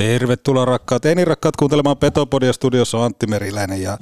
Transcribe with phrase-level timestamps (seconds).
[0.00, 3.98] Tervetuloa rakkaat, eni rakkaat kuuntelemaan Petopodia studiossa Antti Meriläinen ja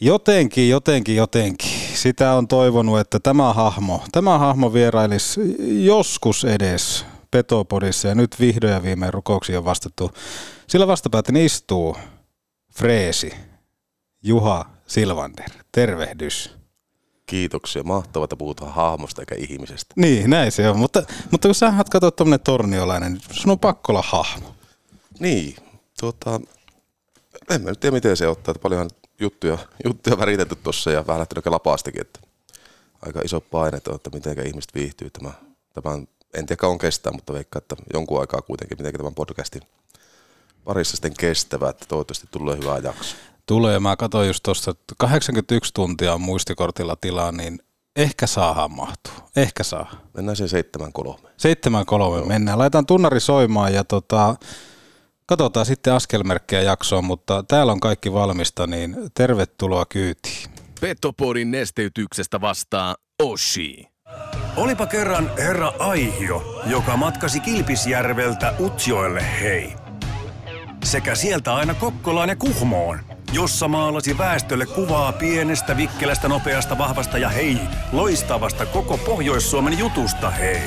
[0.00, 5.40] jotenkin, jotenkin, jotenkin sitä on toivonut, että tämä hahmo, tämä hahmo vierailisi
[5.84, 10.10] joskus edes Petopodissa ja nyt vihdoin ja viimein rukouksia on vastattu.
[10.66, 11.96] Sillä vastapäätin istuu
[12.74, 13.32] Freesi,
[14.22, 15.50] Juha Silvander.
[15.72, 16.61] Tervehdys.
[17.26, 17.82] Kiitoksia.
[17.82, 19.94] Mahtavaa, että puhutaan hahmosta eikä ihmisestä.
[19.96, 20.78] Niin, näin se on.
[20.78, 24.54] Mutta, mutta kun sä oot katsoa tuommoinen torniolainen, niin sun on pakko olla hahmo.
[25.20, 25.56] Niin,
[26.00, 26.40] tuota,
[27.50, 28.90] en mä nyt tiedä miten se ottaa, että paljonhan
[29.20, 32.20] juttuja, juttuja väritetty tuossa ja vähän lähtenyt lapaastikin, että
[33.02, 35.32] aika iso paine, että miten ihmiset viihtyy tämä,
[35.74, 39.62] tämän, en tiedä kauan kestää, mutta veikkaa, että jonkun aikaa kuitenkin, miten tämän podcastin
[40.64, 43.16] parissa sitten kestävä, että toivottavasti tulee hyvää jakso.
[43.52, 47.58] Tulee, mä katsoin just tuossa, että 81 tuntia on muistikortilla tilaa, niin
[47.96, 49.12] ehkä saahan mahtuu.
[49.36, 49.90] Ehkä saa.
[50.14, 50.36] Mennään
[50.92, 51.28] kolme.
[51.36, 52.58] Seitsemän kolme mennään.
[52.58, 54.36] Laitan tunnari soimaan ja tota,
[55.26, 60.50] katsotaan sitten askelmerkkejä jaksoon, mutta täällä on kaikki valmista, niin tervetuloa kyytiin.
[60.80, 63.88] Petopodin nesteytyksestä vastaa Oshi.
[64.56, 69.72] Olipa kerran herra Aihio, joka matkasi Kilpisjärveltä Utsjoelle hei.
[70.84, 77.28] Sekä sieltä aina Kokkolaan ja Kuhmoon, jossa maalasi väestölle kuvaa pienestä, vikkelästä, nopeasta, vahvasta ja
[77.28, 77.58] hei,
[77.92, 80.62] loistavasta koko Pohjois-Suomen jutusta hei.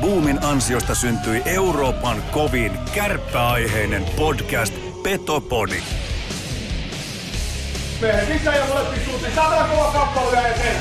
[0.00, 5.82] Boomin ansiosta syntyi Euroopan kovin kärppäaiheinen podcast Petopodi.
[8.00, 9.34] Meidän sisään ja molempiin suuntiin.
[9.34, 10.76] Saatana kova kappale vielä eteen.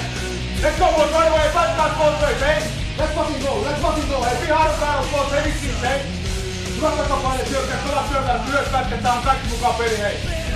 [0.61, 1.49] Let's go, boys, right away.
[1.49, 2.63] Fight back both ways, eh?
[2.97, 4.23] Let's fucking go, let's fucking go.
[4.23, 6.01] Hey, be hard battle, boys, hey, vitsi, eh?
[6.75, 10.46] Hyvä takapaine, syökkää, kova syökkää, myös pätkä, tää on kaikki mukaan peli, hei.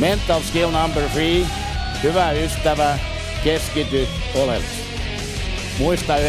[0.00, 1.46] Mental skill number three.
[2.02, 2.98] Hyvä ystävä,
[3.44, 4.90] keskity oleellisesti.
[5.78, 6.20] Muista 95-50.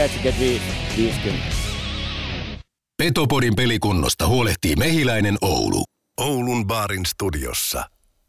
[2.97, 5.83] Petopodin pelikunnosta huolehtii Mehiläinen Oulu.
[6.19, 7.83] Oulun baarin studiossa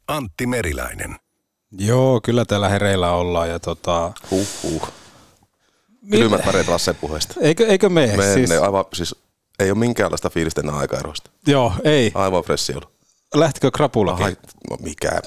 [0.09, 1.17] Antti Meriläinen.
[1.79, 4.13] Joo, kyllä täällä hereillä ollaan ja tota...
[4.31, 4.89] Huhhuh.
[6.11, 7.35] Kylmät väreet Lassen puheesta.
[7.41, 8.17] Eikö, eikö mene?
[8.17, 8.63] Me Siis, siis...
[8.63, 9.15] aivan, siis
[9.59, 11.31] ei ole minkäänlaista fiilistä enää aikaerosta.
[11.47, 12.13] joo, ei.
[12.15, 12.92] Aivan fressi ollut.
[13.35, 14.25] Lähtikö krapulakin?
[14.25, 14.37] Ai,
[14.71, 15.11] no mikä?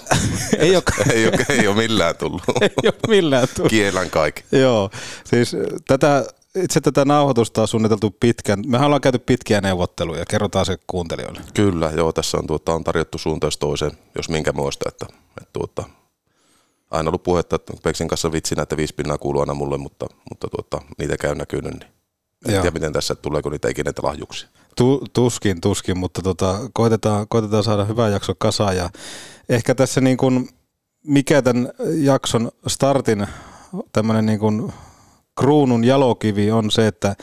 [0.58, 0.84] Ei ole,
[1.14, 2.42] ei, ole, ei ole millään tullut.
[2.62, 3.70] ei ole millään tullut.
[3.70, 4.44] Kielän kaikki.
[4.52, 4.90] Joo,
[5.26, 5.56] siis
[5.88, 8.64] tätä, itse tätä nauhoitusta on suunniteltu pitkän.
[8.68, 11.42] Me ollaan käyty pitkiä neuvotteluja, kerrotaan se kuuntelijoille.
[11.54, 15.06] Kyllä, joo, tässä on, tuota, on tarjottu suuntaus toiseen, jos minkä muista, että,
[15.38, 15.84] että tuota,
[16.92, 20.48] aina ollut puhetta, että Peksin kanssa vitsinä, että viisi pinnaa kuuluu aina mulle, mutta, mutta
[20.48, 21.92] tuota, niitä käy näkynyt, niin
[22.48, 22.62] en Joo.
[22.62, 24.50] tiedä miten tässä, tuleeko niitä ikinä lahjuksia.
[24.76, 28.90] Tu, tuskin, tuskin, mutta tota, koitetaan, koitetaan saada hyvä jakso kasaan ja
[29.50, 30.50] ehkä tässä niin kuin,
[31.04, 33.28] mikä tämän jakson startin
[33.92, 34.74] tämmöinen niin kuin
[35.40, 37.16] kruunun jalokivi on se, että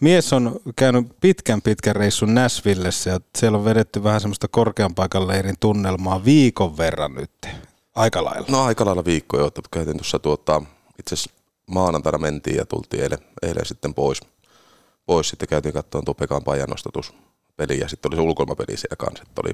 [0.00, 5.28] mies on käynyt pitkän pitkän reissun Näsvillessä ja siellä on vedetty vähän semmoista korkean paikan
[5.28, 7.48] leirin tunnelmaa viikon verran nyt.
[7.94, 8.46] Aika lailla.
[8.48, 10.62] No aika lailla viikkoja, että käytiin tuossa tuota,
[10.98, 11.30] itse asiassa
[11.66, 14.20] maanantaina mentiin ja tultiin eilen, eilen sitten pois.
[15.08, 16.68] Pois sitten käytiin katsomaan tuo Pekan Pajan
[17.56, 19.24] peli ja sitten oli se ulkoilmapeli siellä kanssa.
[19.28, 19.52] Että oli,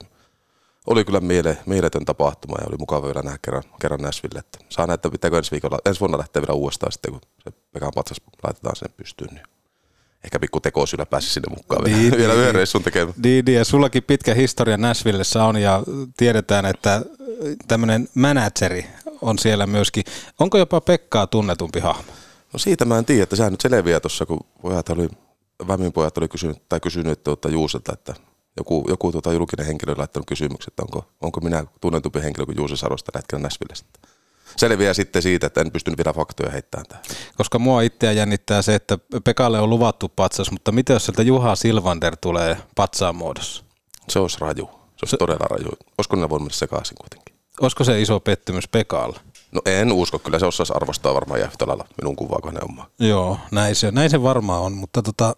[0.87, 4.39] oli kyllä miele, mieletön tapahtuma ja oli mukava vielä nähdä kerran, kerran Näsville.
[4.39, 7.93] Että saa nähdä, pitääkö ensi, viikolla, ensi vuonna lähteä vielä uudestaan sitten, kun se Pekan
[7.95, 9.35] patsas laitetaan sen pystyyn.
[9.35, 9.47] Niin
[10.25, 12.55] ehkä pikku tekosyllä pääsi sinne mukaan vielä, Niin, vielä niin, yhden niin.
[12.55, 13.15] reissun tekemään.
[13.25, 15.83] Niin, niin, ja sullakin pitkä historia Nashvillessä on ja
[16.17, 17.03] tiedetään, että
[17.69, 18.87] tämmöinen manageri
[19.23, 20.05] on siellä myöskin.
[20.39, 22.13] Onko jopa Pekkaa tunnetumpi hahmo?
[22.53, 25.09] No siitä mä en tiedä, että sehän nyt selviää tuossa, kun pojat oli,
[25.69, 28.15] Vämin pojat oli kysynyt, tai kysynyt tuota Juuselta, että
[28.57, 32.57] joku, joku tuota julkinen henkilö oli laittanut kysymyksen, että onko, onko minä tunnetumpi henkilö kuin
[32.57, 33.85] Juuse Sarosta tällä hetkellä Näsvillessä.
[34.57, 37.05] Selviää sitten siitä, että en pystynyt vielä faktoja heittämään tähän.
[37.37, 41.57] Koska mua itseä jännittää se, että Pekalle on luvattu patsas, mutta mitä jos sieltä Juha
[41.57, 43.65] Silvander tulee patsaan muodossa?
[44.09, 44.67] Se olisi raju.
[44.67, 45.17] Se olisi se...
[45.17, 45.69] todella raju.
[45.99, 47.35] Olisiko ne voinut mennä sekaisin kuitenkin?
[47.61, 49.21] Olisiko se iso pettymys Pekalle?
[49.55, 52.87] No en usko, kyllä se osaisi arvostaa varmaan ja yhtä lailla minun kuvaa kuin omaa.
[52.99, 55.35] Joo, näin se, näin se varmaan on, mutta tota,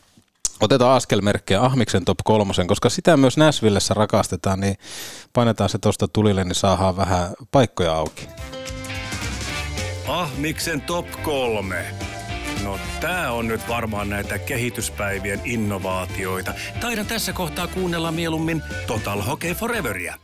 [0.60, 4.76] otetaan askelmerkkejä Ahmiksen top kolmosen, koska sitä myös Näsvillessä rakastetaan, niin
[5.32, 8.28] painetaan se tuosta tulille, niin saadaan vähän paikkoja auki.
[10.08, 11.84] Ahmiksen top kolme.
[12.64, 16.54] No tää on nyt varmaan näitä kehityspäivien innovaatioita.
[16.80, 20.14] Taidan tässä kohtaa kuunnella mieluummin Total Hockey Foreveria.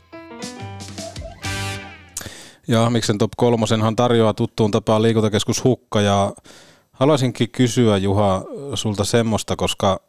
[2.67, 6.33] Ja Miksen top kolmosenhan tarjoaa tuttuun tapaan liikuntakeskus Hukka ja
[6.91, 8.43] haluaisinkin kysyä Juha
[8.73, 9.99] sulta semmoista, koska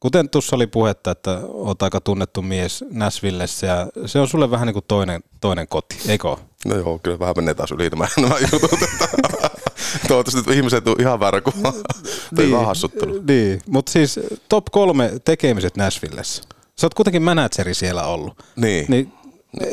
[0.00, 4.66] kuten tuossa oli puhetta, että oot aika tunnettu mies Näsvillessä ja se on sulle vähän
[4.66, 6.36] niin kuin toinen, toinen koti, eikö?
[6.66, 8.70] No joo, kyllä vähän menee taas yli nämä, nämä jutut.
[10.08, 11.72] Toivottavasti että ihmiset on ihan väärä kuva.
[12.36, 13.22] Toi vähän hassuttelu.
[13.28, 16.42] Niin, mutta siis top kolme tekemiset Näsvillessä.
[16.80, 18.42] Sä oot kuitenkin manageri siellä ollut.
[18.56, 18.86] Niin.
[18.88, 19.12] Niin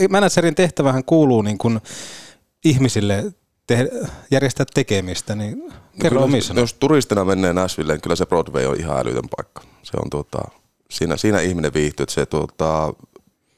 [0.09, 1.79] managerin tehtävähän kuuluu niin kuin
[2.65, 3.23] ihmisille
[3.67, 3.91] te-
[4.31, 6.53] järjestää tekemistä, niin kerro Kyllä, omissa.
[6.53, 9.61] Jos turistina menee Nashvilleen, niin kyllä se Broadway on ihan älytön paikka.
[9.83, 10.39] Se on tuota,
[10.91, 12.93] siinä, siinä ihminen viihtyy, että se, tuota,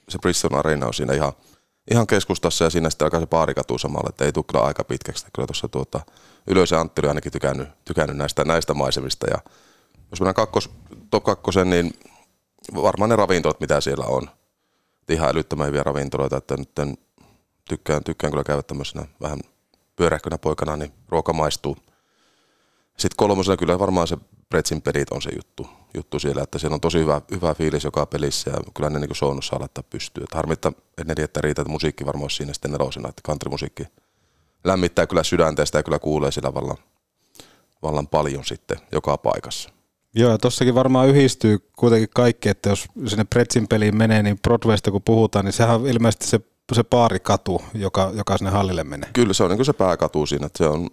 [0.09, 1.33] se Bristol Arena on siinä ihan,
[1.91, 5.25] ihan keskustassa ja siinä sitten alkaa se baarikatu samalla, että ei tule kyllä aika pitkäksi.
[5.33, 5.99] Kyllä tuossa tuota,
[6.47, 9.37] Ylös ja Antti oli ainakin tykännyt, tykännyt näistä, näistä maisemista ja
[10.11, 10.69] jos mennään kakkos,
[11.09, 11.93] top kakkosen, niin
[12.75, 14.29] varmaan ne ravintolat, mitä siellä on.
[15.09, 16.97] Ihan älyttömän hyviä ravintoloita, että nyt en-
[17.69, 19.39] tykkään, tykkään kyllä käydä tämmöisenä vähän
[19.95, 21.77] pyörähkönä poikana, niin ruoka maistuu.
[22.97, 24.17] Sitten kolmosena kyllä varmaan se
[24.49, 28.05] Pretsin pelit on se juttu, juttu siellä, että siellä on tosi hyvä, hyvä fiilis joka
[28.05, 30.23] pelissä ja kyllä ne niin shownut saa laittaa pystyyn.
[30.23, 33.83] Että harmi, että en että riitä, että musiikki varmaan olisi siinä sitten nelosena, että countrymusiikki
[34.63, 36.77] lämmittää kyllä sydäntä ja sitä kyllä kuulee sillä vallan,
[37.81, 39.69] vallan paljon sitten joka paikassa.
[40.15, 44.91] Joo, ja tossakin varmaan yhdistyy kuitenkin kaikki, että jos sinne Pretsin peliin menee, niin Broadwaysta
[44.91, 46.39] kun puhutaan, niin sehän on ilmeisesti se,
[46.73, 49.09] se baarikatu, joka, joka sinne hallille menee.
[49.13, 50.89] Kyllä se on niin kuin se pääkatu siinä, että se on,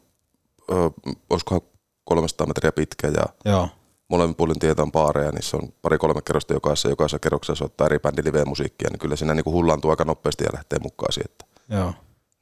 [0.70, 0.90] ö,
[1.30, 1.60] olisikohan
[2.04, 3.68] 300 metriä pitkä ja Joo,
[4.08, 7.98] molemmin puolin tietä on baareja, niin se on pari-kolme kerrosta jokaisessa, jokaisessa kerroksessa soittaa eri
[7.98, 11.30] bändi live musiikkia, niin kyllä siinä niin kuin hullaantuu aika nopeasti ja lähtee mukaan siihen,
[11.30, 11.92] että joo.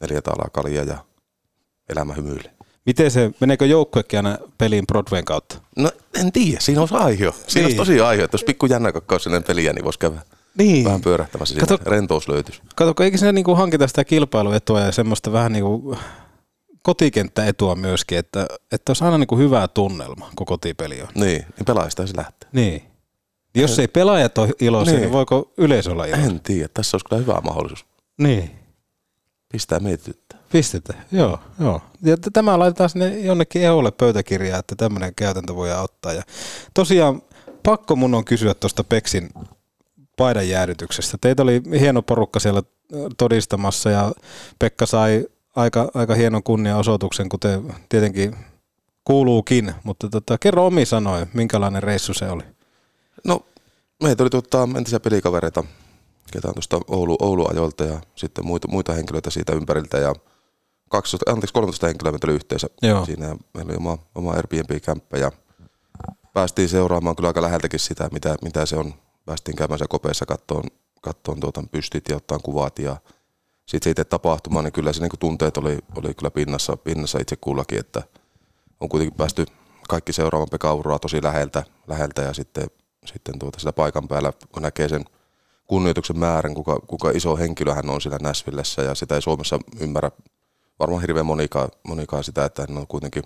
[0.01, 0.99] neljä taalaa kaljaa ja
[1.89, 2.55] elämä hymyilee.
[2.87, 5.59] Miten se, meneekö joukkuekin aina peliin Broadwayn kautta?
[5.77, 5.91] No
[6.21, 7.33] en tiedä, siinä on aihio.
[7.33, 7.65] Siinä Niin.
[7.65, 7.81] niin.
[7.81, 10.23] on tosi aihio, että jos pikku jännä kakkaus sinne peliä, niin voisi käydä
[10.59, 10.85] Niin.
[10.85, 11.67] vähän pyörähtämässä siinä.
[11.67, 12.61] Kato- Rentous löytyisi.
[12.77, 15.97] Kato, eikö siinä niinku hankita sitä kilpailuetua ja semmoista vähän niinku
[16.83, 21.09] kotikenttäetua myöskin, että, että olisi aina niinku hyvä tunnelma, kun kotipeli on.
[21.15, 22.49] Niin, niin pelaajista se lähtee.
[22.53, 22.83] Niin.
[23.55, 25.07] Jos ei pelaajat ole iloisia, niin, Niin.
[25.07, 26.27] niin voiko yleisö olla iloisia?
[26.27, 27.85] En tiedä, tässä olisi kyllä hyvä mahdollisuus.
[28.19, 28.51] Niin.
[29.53, 30.28] Pistää mietityttää.
[30.53, 31.81] Pistetään, joo, joo.
[32.03, 36.13] Ja tämä laitetaan sinne jonnekin EOlle pöytäkirjaan, että tämmöinen käytäntö voidaan ottaa.
[36.13, 36.23] Ja
[36.75, 37.23] tosiaan
[37.63, 39.31] pakko mun on kysyä tuosta Peksin
[40.17, 41.19] paidan jäädytyksestä.
[41.21, 42.63] Teitä oli hieno porukka siellä
[43.19, 44.13] todistamassa ja
[44.59, 48.37] Pekka sai aika, aika hienon kunniaosoituksen, kuten tietenkin
[49.05, 49.75] kuuluukin.
[49.85, 52.43] Mutta tota, kerro omi sanoin, minkälainen reissu se oli.
[53.25, 53.41] No,
[54.03, 55.65] meitä oli tuota, entisiä pelikavereita,
[56.33, 60.15] ketä on tuosta Oulu, Oulu-ajolta ja sitten muita, muita henkilöitä siitä ympäriltä ja
[60.89, 63.05] 12, anteeksi, 13 henkilöä meitä oli yhteensä Joo.
[63.05, 65.33] siinä ja meillä oli oma, oma Airbnb-kämppä ja
[66.35, 68.95] päästiin seuraamaan kyllä aika läheltäkin sitä, mitä, mitä se on.
[69.25, 70.65] Päästiin käymään siellä kopeessa kattoon,
[71.01, 72.97] kattoon tuota pystit ja ottaa kuvat ja
[73.67, 77.37] sitten se itse tapahtuma, niin kyllä se niin tunteet oli, oli kyllä pinnassa, pinnassa itse
[77.37, 78.03] kullakin, että
[78.81, 79.47] on kuitenkin päästy
[79.89, 82.67] kaikki seuraamaan Pekka Auroa tosi läheltä, läheltä ja sitten,
[83.07, 85.05] sitten tuota sitä paikan päällä, kun näkee sen
[85.67, 90.11] kunnioituksen määrän, kuka, kuka iso henkilö hän on siellä Näsvillessä ja sitä ei Suomessa ymmärrä
[90.79, 93.23] varmaan hirveän monikaan, monikaan sitä, että hän on kuitenkin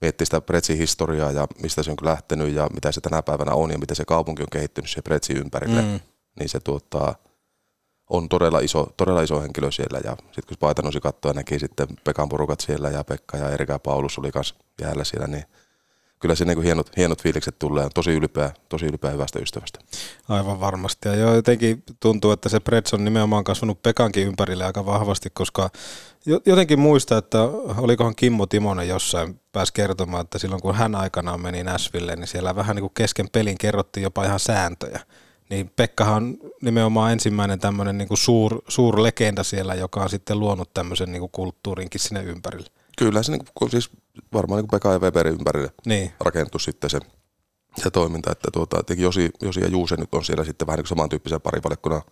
[0.00, 3.70] miettii sitä Pretsin historiaa ja mistä se on lähtenyt ja mitä se tänä päivänä on
[3.70, 6.00] ja miten se kaupunki on kehittynyt siihen Pretsin ympärille, mm.
[6.38, 7.14] niin se tuottaa,
[8.10, 11.58] on todella iso, todella iso henkilö siellä ja sitten kun paita nousi kattoa ja näki
[11.58, 15.44] sitten Pekan porukat siellä ja Pekka ja Erika Paulus oli kanssa jäällä siellä, niin
[16.24, 17.88] kyllä se niin kuin hienot, hienot fiilikset tulee.
[17.94, 19.78] Tosi ylpeä, tosi ylpeä hyvästä ystävästä.
[20.28, 21.08] Aivan varmasti.
[21.08, 25.70] Ja joo, jotenkin tuntuu, että se Preds on nimenomaan kasvanut Pekankin ympärille aika vahvasti, koska
[26.26, 27.42] jo- jotenkin muista, että
[27.78, 32.56] olikohan Kimmo Timonen jossain pääsi kertomaan, että silloin kun hän aikanaan meni Nashville, niin siellä
[32.56, 35.00] vähän niin kuin kesken pelin kerrottiin jopa ihan sääntöjä.
[35.50, 40.74] Niin Pekkahan on nimenomaan ensimmäinen tämmöinen niin suur, suur legenda siellä, joka on sitten luonut
[40.74, 42.70] tämmöisen niin kuin kulttuurinkin sinne ympärille.
[42.98, 43.90] Kyllä se niin kuin, siis
[44.32, 47.00] varmaan niin kuin Pekka ja Weberin ympärille Niin, rakentui sitten se,
[47.82, 50.88] se toiminta, että tuota, Josi, Josi ja Juuse nyt on siellä sitten vähän niin kuin
[50.88, 52.02] samantyyppisen parivalikkona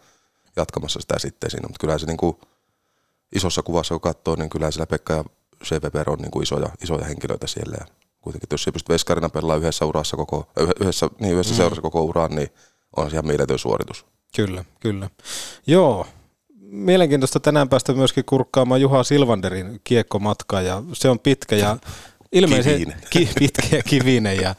[0.57, 2.37] jatkamassa sitä sitten siinä, mutta kyllä se niin kuin
[3.35, 5.25] isossa kuvassa kun katsoo, niin kyllä siellä Pekka ja
[5.63, 7.87] se Weber on niin kuin isoja, isoja henkilöitä siellä ja
[8.21, 11.57] kuitenkin jos ei pysty veskarina pelaamaan yhdessä urassa koko, yh- yhdessä, niin yhdessä mm.
[11.57, 12.49] seurassa koko uraan, niin
[12.97, 14.07] on se ihan mieletön suoritus.
[14.37, 15.11] Kyllä, kyllä.
[15.67, 16.07] Joo,
[16.73, 21.77] mielenkiintoista tänään päästä myöskin kurkkaamaan Juha Silvanderin kiekkomatkaa ja se on pitkä ja
[22.33, 22.87] ilmeisesti.
[23.11, 24.55] Ki, pitkä ja kivinen ja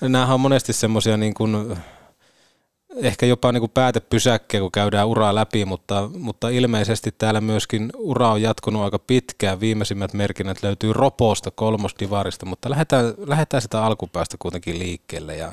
[0.00, 1.76] näähän on monesti semmoisia niin kuin
[2.96, 8.28] ehkä jopa niin kuin päätepysäkkeä, kun käydään uraa läpi, mutta, mutta ilmeisesti täällä myöskin ura
[8.28, 9.60] on jatkunut aika pitkään.
[9.60, 15.36] Viimeisimmät merkinnät löytyy Roposta, kolmosdivarista, mutta lähdetään, lähdetään sitä alkupäästä kuitenkin liikkeelle.
[15.36, 15.52] Ja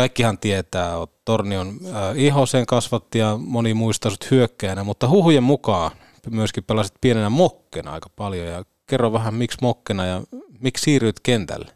[0.00, 5.42] kaikkihan tietää, että Torni on äh, Ihosen kasvatti ja moni muistaa sut hyökkäänä, mutta huhujen
[5.42, 5.90] mukaan
[6.30, 8.46] myöskin pelasit pienenä mokkena aika paljon.
[8.46, 10.22] Ja kerro vähän, miksi mokkena ja
[10.60, 11.72] miksi siirryit kentälle?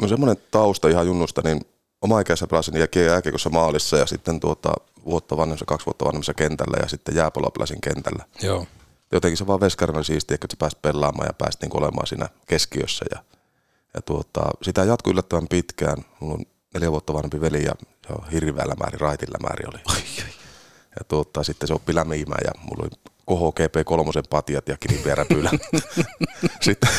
[0.00, 1.60] No semmoinen tausta ihan junnusta, niin
[2.02, 2.74] oma ikäisä pelasin
[3.06, 4.72] jääkiekossa maalissa ja sitten tuota,
[5.04, 8.24] vuotta vanhemmassa, kaksi vuotta vanhemmassa kentällä ja sitten jääpaloa pelasin kentällä.
[8.42, 8.66] Joo.
[9.12, 12.28] Jotenkin se vaan veskarina oli siistiä, että sä pääsit pelaamaan ja pääsit niin olemaan siinä
[12.46, 13.04] keskiössä.
[13.14, 13.24] Ja,
[13.94, 15.96] ja tuota, sitä jatkui yllättävän pitkään.
[16.20, 17.72] Mulla on neljä vuotta vanhempi veli ja,
[18.08, 19.82] ja hirveällä määrin, raitilla määrin oli.
[19.84, 20.30] Ai, ai.
[20.98, 25.50] Ja tuota, sitten se oppi lämiimään ja mulla oli Koho GP3 patjat ja kiriperäpylä.
[26.66, 26.90] sitten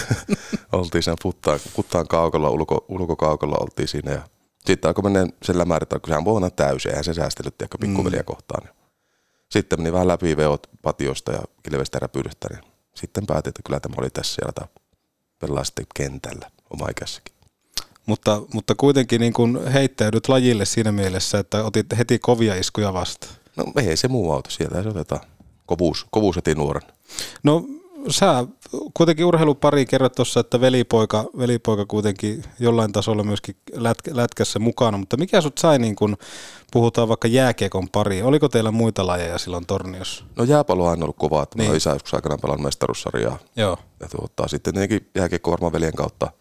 [0.72, 4.22] oltiin siinä puttaan, puttaan kaukolla, ulko, ulkokaukolla oltiin siinä ja
[4.66, 8.20] sitten alkoi mennä sillä määrin, että sehän voi olla täysin, eihän se säästellyt ehkä pikkuveliä
[8.20, 8.26] mm.
[8.26, 8.70] kohtaan.
[9.52, 12.64] Sitten meni vähän läpi veot patiosta ja kilvestä räpyydestä, niin
[12.96, 14.68] sitten päätin, että kyllä tämä oli tässä ja
[15.40, 17.35] pelaa sitten kentällä oma ikässäkin.
[18.06, 23.36] Mutta, mutta kuitenkin niin kuin heittäydyt lajille siinä mielessä, että otit heti kovia iskuja vastaan.
[23.56, 25.22] No ei se muu auto, sieltä se otetaan
[25.66, 26.82] kovuus, kovuus heti nuoren.
[27.44, 27.66] No
[28.10, 28.46] sä
[28.94, 35.18] kuitenkin urheilupari kerrot tuossa, että velipoika, velipoika kuitenkin jollain tasolla myöskin lätkä, lätkässä mukana, mutta
[35.18, 36.18] mikä sut sai niin kun
[36.72, 38.22] puhutaan vaikka jääkiekon pari?
[38.22, 40.24] Oliko teillä muita lajeja silloin Torniossa?
[40.36, 41.76] No jääpallo on aina ollut kova, että niin.
[41.76, 43.40] isä joskus aikana pelannut mestaruussarjaa.
[43.56, 43.78] Joo.
[44.00, 46.32] Ja tuota, sitten tietenkin jääkiekko varmaan veljen kautta,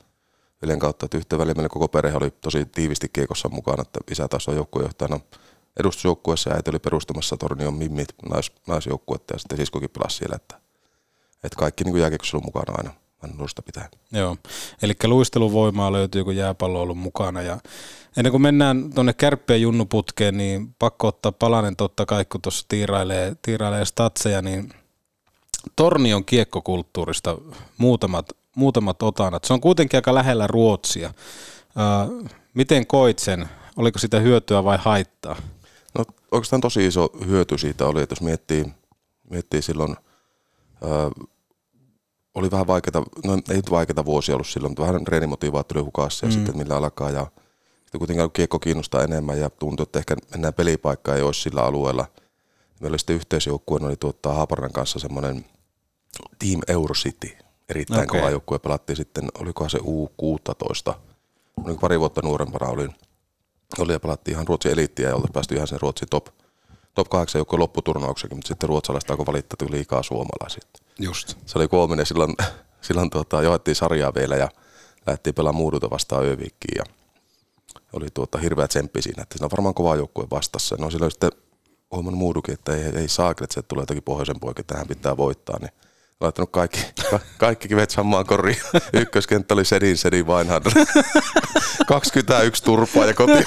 [0.65, 4.49] veljen kautta, että yhtä väliin koko perhe oli tosi tiivisti kiekossa mukana, että isä taas
[4.49, 5.21] on joukkuejohtajana
[5.81, 10.61] edustusjoukkueessa ja äiti oli perustamassa Tornion Mimmit nais, naisjoukkuetta ja sitten siskokin pelasi siellä, että,
[11.45, 12.91] että kaikki niin jääkiekossa on mukana aina
[13.65, 13.89] pitää.
[14.13, 14.37] Joo,
[14.83, 17.43] eli luisteluvoimaa löytyy, kun jääpallo on ollut mukana.
[17.43, 17.59] Ja
[18.17, 23.37] ennen kuin mennään tuonne kärppien junnuputkeen, niin pakko ottaa palanen totta kai, kun tuossa tiirailee,
[23.43, 24.73] tiirailee statseja, niin
[25.77, 27.39] Tornion kiekkokulttuurista
[27.79, 29.45] muutamat, muutamat otanat.
[29.45, 31.15] Se on kuitenkin aika lähellä Ruotsia.
[32.55, 33.49] Miten koit sen?
[33.77, 35.37] Oliko sitä hyötyä vai haittaa?
[35.99, 38.67] No oikeastaan tosi iso hyöty siitä oli, että jos miettii,
[39.31, 39.97] miettii silloin,
[40.83, 41.11] ää,
[42.35, 46.31] oli vähän vaikeita, no ei nyt vaikeita vuosia ollut silloin, mutta vähän reenimotivaattori hukassa ja
[46.31, 46.35] mm.
[46.35, 47.27] sitten millä alkaa ja
[47.81, 52.07] sitten kuitenkin kiekko kiinnostaa enemmän ja tuntuu, että ehkä mennään pelipaikkaa ei olisi sillä alueella.
[52.81, 55.47] Meillä oli sitten yhteisjoukkue, oli tuottaa Haaparan kanssa semmoinen
[56.39, 57.37] Team Eurocity,
[57.69, 58.21] erittäin okay.
[58.21, 60.95] kova joukkue, pelattiin sitten, olikohan se U16,
[61.65, 62.95] oli pari vuotta nuorempana olin,
[63.79, 66.27] oli ja pelattiin ihan Ruotsin eliittiä ja oltiin päästy ihan sen Ruotsin top,
[66.95, 70.63] top 8 joukkojen lopputurnauksenkin, mutta sitten ruotsalaiset alkoi valittaa liikaa suomalaisia.
[70.99, 71.39] Just.
[71.47, 72.35] Se oli koominen, silloin,
[72.87, 74.49] silloin tuota, johdettiin sarjaa vielä ja
[75.07, 76.85] lähdettiin pelaamaan muuduta vastaan Övikkiin ja
[77.93, 80.77] oli tuota, hirveä tsemppi siinä, että siinä on varmaan kova joukkue vastassa.
[80.79, 81.31] No silloin sitten
[81.91, 85.17] huomannut muudukin, että ei, ei saa, että se tulee jotakin pohjoisen poikia, että tähän pitää
[85.17, 85.71] voittaa, niin
[86.21, 86.81] laittanut kaikki,
[87.39, 88.61] kaikki kivet samaan koriin.
[89.03, 90.69] Ykköskenttä oli Sedin, Sedin Weinhardt.
[91.89, 93.47] 21 turpaa ja kotiin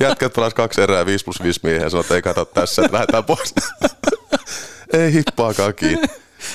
[0.00, 2.94] Jätkät pelas kaksi erää 5 plus 5 miehen ja sanoi, että ei kato tässä, että
[2.94, 3.54] lähdetään pois.
[4.92, 6.08] ei hippaakaan kiinni.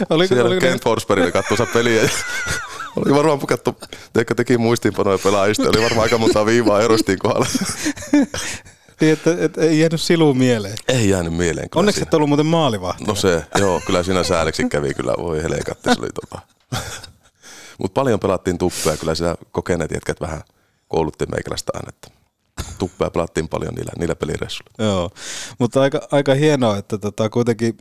[0.10, 2.10] Oliko, Siellä oliko Kent Forsbergille katsoa peliä.
[2.95, 3.77] Oli varmaan pukattu,
[4.13, 7.45] teikö teki muistiinpanoja pelaajista, oli varmaan aika monta viivaa erostiin kohdalla.
[9.03, 10.77] Niin, että, että ei jäänyt siluun mieleen.
[10.88, 11.69] Ei jäänyt mieleen.
[11.69, 13.03] Kyllä Onneksi et ollut muuten maalivahti.
[13.03, 15.13] No se, joo, kyllä siinä sääliksi kävi kyllä.
[15.17, 16.41] Voi helekatti, se oli tota.
[17.79, 20.41] Mutta paljon pelattiin tuppea, kyllä siellä kokeneet jätkät vähän
[20.88, 22.07] koulutti meikäläistä aina, että
[22.79, 24.74] tuppea pelattiin paljon niillä, niillä pelireissuilla.
[24.79, 25.10] Joo,
[25.60, 27.77] mutta aika, aika hienoa, että tota, kuitenkin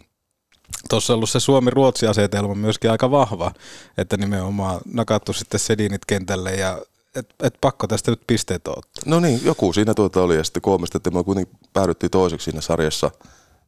[0.88, 3.52] tuossa on ollut se Suomi-Ruotsi-asetelma myöskin aika vahva,
[3.98, 6.78] että nimenomaan nakattu sitten Sedinit kentälle ja
[7.14, 9.02] et, et pakko tästä nyt pisteet ottaa.
[9.06, 12.60] No niin, joku siinä tuota oli ja sitten koomista, että me kuitenkin päädyttiin toiseksi siinä
[12.60, 13.10] sarjassa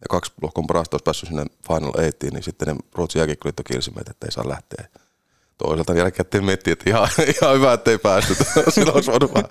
[0.00, 3.90] ja kaksi lohkon parasta olisi päässyt sinne Final Eightiin, niin sitten ne Ruotsin jääkiekkoiliitto kielsi
[3.90, 4.88] meitä, että ei saa lähteä.
[5.58, 7.08] Toisaalta jälkikäteen miettii, että ihan,
[7.42, 8.34] ihan hyvä, että ei päästy.
[8.74, 9.50] Silloin olisi voinut vähän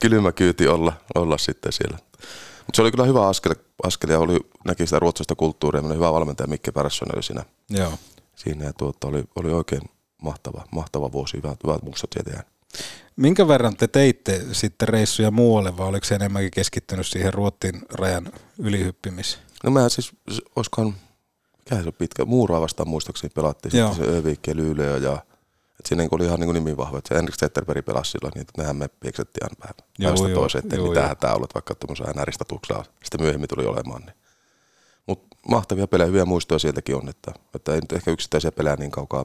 [0.00, 1.98] kylmä kyyti olla, olla sitten siellä.
[2.66, 5.82] Mutta se oli kyllä hyvä askel, askel ja oli, näki sitä ruotsalaista kulttuuria.
[5.82, 7.44] Meillä hyvä valmentaja Mikke Persson oli siinä.
[7.70, 7.92] Joo.
[8.36, 9.82] Siinä ja tuota, oli, oli oikein
[10.22, 12.59] mahtava, mahtava vuosi, hyvät, hyvät muistot sieltä jäänyt.
[13.16, 18.32] Minkä verran te teitte sitten reissuja muualle, vai oliko se enemmänkin keskittynyt siihen Ruottin rajan
[18.58, 19.42] ylihyppimiseen?
[19.64, 20.12] No mä siis,
[20.56, 20.94] olisikohan,
[21.58, 23.92] mikä se on pitkä, muuraa vastaan muistaakseni pelattiin Joo.
[23.92, 25.24] sitten se Övik ja Lyylö ja
[25.80, 28.76] et siinä oli ihan niin nimi vahva, että se Henrik Zetterberg pelasi silloin, niin nehän
[28.76, 33.48] me pieksettiin aina vähän päivästä toiseen, että mitä tämä ollut, vaikka tuommoisella näristatuksella sitten myöhemmin
[33.48, 34.02] tuli olemaan.
[34.02, 34.14] Niin.
[35.06, 38.90] Mutta mahtavia pelejä, hyviä muistoja sieltäkin on, että, että ei nyt ehkä yksittäisiä pelejä niin
[38.90, 39.24] kaukaa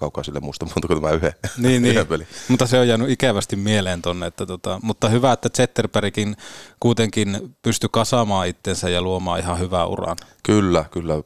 [0.00, 1.84] kaukaa sille muista muuta kuin tämä yhden, Niin, niin.
[1.84, 2.26] yhden peli.
[2.48, 4.26] mutta se on jäänyt ikävästi mieleen tonne.
[4.26, 6.36] Että tota, mutta hyvä, että Zetterbergkin
[6.80, 10.16] kuitenkin pystyi kasaamaan itsensä ja luomaan ihan hyvää uran.
[10.42, 11.22] Kyllä, kyllä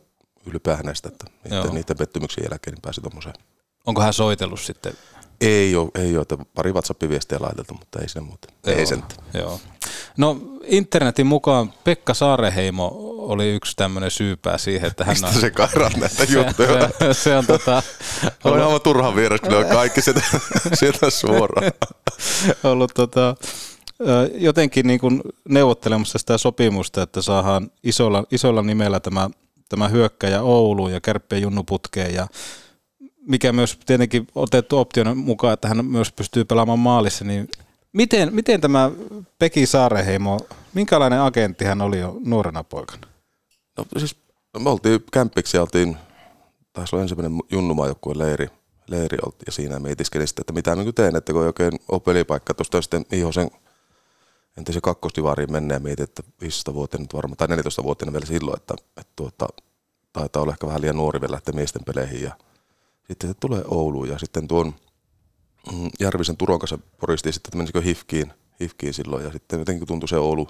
[0.46, 3.34] ylpeä hänestä, että niiden, niiden pettymyksien jälkeen niin pääsi tuommoiseen.
[3.86, 4.92] Onko hän soitellut sitten?
[5.40, 8.48] Ei ole, ei ole, että pari WhatsApp-viestiä laiteltu, mutta ei sinne muuta.
[8.66, 9.02] Ei Joo, sen.
[9.34, 9.60] Joo.
[10.16, 15.96] No internetin mukaan Pekka Saareheimo oli yksi tämmöinen syypää siihen, että hän Mistä se kairat
[15.96, 16.88] näitä juttuja?
[16.98, 17.82] se, se on tota,
[18.44, 20.22] On aivan turhan vieras, kyllä on kaikki sieltä,
[20.74, 21.72] sieltä suoraan.
[22.64, 23.34] ollut tota,
[24.34, 29.30] jotenkin niin kuin neuvottelemassa sitä sopimusta, että saadaan isolla, isolla nimellä tämä,
[29.68, 32.26] tämä hyökkäjä Ouluun ja kärppien junnuputkeen ja
[33.26, 37.48] mikä myös tietenkin otettu option mukaan, että hän myös pystyy pelaamaan maalissa, niin
[37.92, 38.90] miten, miten tämä
[39.38, 40.40] Peki Saareheimo,
[40.74, 43.06] minkälainen agentti hän oli jo nuorena poikana?
[43.78, 44.16] No siis
[44.58, 45.96] me oltiin kämppiksi oltiin,
[46.72, 48.48] taisi olla ensimmäinen junnumaajoukkueen leiri,
[48.86, 52.00] leiri oltiin, ja siinä mietiskelin sitten, että mitä mä teen, että kun ei oikein ole
[52.00, 53.50] pelipaikka tuosta sitten Ihosen
[54.58, 58.74] entä se kakkostivariin mennä ja mietin, että 15-vuotiaana nyt varmaan, tai 14-vuotiaana vielä silloin, että,
[58.96, 59.48] että tuota,
[60.12, 62.32] taitaa olla ehkä vähän liian nuori vielä lähteä miesten peleihin ja
[63.10, 64.74] sitten se tulee Ouluun ja sitten tuon
[65.72, 69.24] mm, Järvisen Turon kanssa poristiin sitten, että menisikö Hifkiin, Hifkiin silloin.
[69.24, 70.48] Ja sitten jotenkin tuntui se Oulu,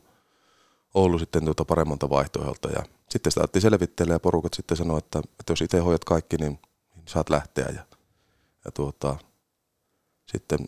[0.94, 2.68] Oulu sitten tuota paremmalta vaihtoehdolta.
[2.68, 6.36] Ja sitten sitä alettiin selvittelemään ja porukat sitten sanoi, että, että jos itse hoidat kaikki,
[6.36, 6.58] niin,
[6.96, 7.66] niin saat lähteä.
[7.74, 7.82] Ja,
[8.64, 9.16] ja tuota,
[10.32, 10.58] sitten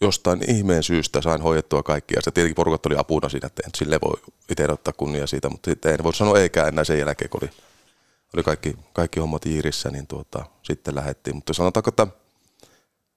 [0.00, 2.14] jostain ihmeen syystä sain hoidettua kaikki.
[2.14, 4.20] Ja sitten tietenkin porukat oli apuna siinä, että en sille voi
[4.50, 7.50] itse ottaa kunnia siitä, mutta sitten en voi sanoa eikä enää sen jälkeen, kun oli,
[8.34, 11.36] oli kaikki, kaikki hommat jiirissä, niin tuota, sitten lähdettiin.
[11.36, 12.06] Mutta sanotaanko, että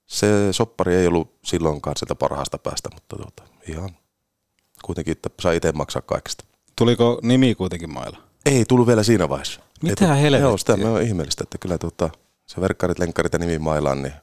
[0.06, 3.90] se soppari ei ollut silloinkaan sieltä parhaasta päästä, mutta tuota, ihan
[4.86, 6.44] kuitenkin, että sai itse maksaa kaikesta.
[6.76, 8.18] Tuliko nimi kuitenkin mailla?
[8.46, 9.62] Ei tullut vielä siinä vaiheessa.
[9.84, 10.48] Mitä helvettiä?
[10.48, 12.10] Joo, sitä oon ihmeellistä, että kyllä tuota,
[12.46, 14.14] se verkkarit, lenkkarit ja nimi mailaan, niin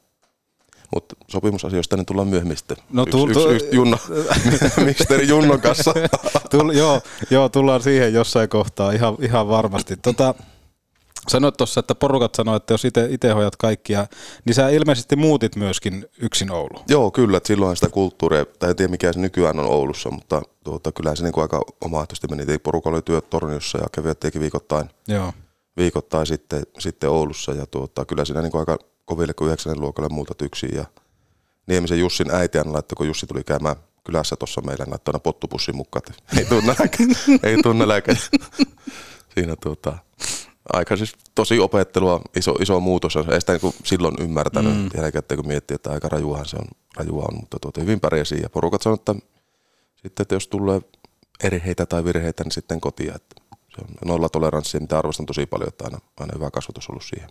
[0.94, 2.76] mutta sopimusasioista niin tullaan myöhemmin sitten.
[2.90, 3.98] No, yksi, tul- yksi, tu- yksi Junno,
[4.84, 5.94] misteri Junnon kanssa.
[6.50, 7.00] Tull, joo,
[7.30, 9.96] joo, tullaan siihen jossain kohtaa ihan, ihan varmasti.
[9.96, 10.34] Tota,
[11.28, 14.06] sanoit tuossa, että porukat sanoo, että jos itse hoidat kaikkia,
[14.44, 16.82] niin sä ilmeisesti muutit myöskin yksin Oulu.
[16.88, 20.42] Joo, kyllä, että silloin sitä kulttuuria, tai en tiedä mikä se nykyään on Oulussa, mutta
[20.64, 22.52] tuota, kyllä se niin kuin aika omaehtoisesti meni.
[22.52, 25.32] Ei Porukalla oli työt Torniossa ja kävi teki viikoittain, Joo.
[25.76, 30.08] viikoittain sitten, sitten Oulussa ja tuota, kyllä siinä niin kuin aika koville kuin 9 luokalle
[30.08, 30.84] muutat yksin ja
[31.66, 35.20] Niemisen Jussin äiti aina laittoi, kun Jussi tuli käymään kylässä tuossa meillä, niin laittoi aina
[35.20, 36.02] pottupussin mukaan,
[36.38, 36.98] ei tunne nälkä,
[37.48, 38.16] ei tunne nälkä.
[39.34, 39.98] Siinä tuota,
[40.72, 44.90] aika siis tosi opettelua, iso, iso muutos, ei sitä niin silloin ymmärtänyt, mm.
[44.96, 48.50] jälkikäteen kun miettii, että aika rajuahan se on, rajua on mutta tuota, hyvin pärjäsi ja
[48.50, 49.14] porukat sanoi, että
[49.96, 50.80] sitten, että jos tulee
[51.44, 53.42] erheitä tai virheitä, niin sitten kotia, että
[53.76, 57.30] se on nolla toleranssia, mitä arvostan tosi paljon, että aina, aina hyvä kasvatus ollut siihen.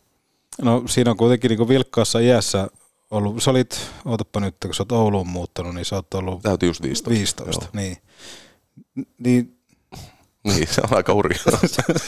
[0.62, 2.67] No siinä on kuitenkin niin vilkkaassa iässä
[3.12, 6.69] ollut, sä olit, ootapa nyt, kun sä oot Ouluun muuttanut, niin sä oot ollut Täytyy
[6.69, 7.10] just 15.
[7.10, 7.98] 15, niin.
[8.96, 9.58] N- niin
[10.43, 11.43] Niin, se on aika hurjaa.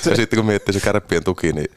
[0.05, 1.67] ja sitten kun miettii se kärppien tuki, niin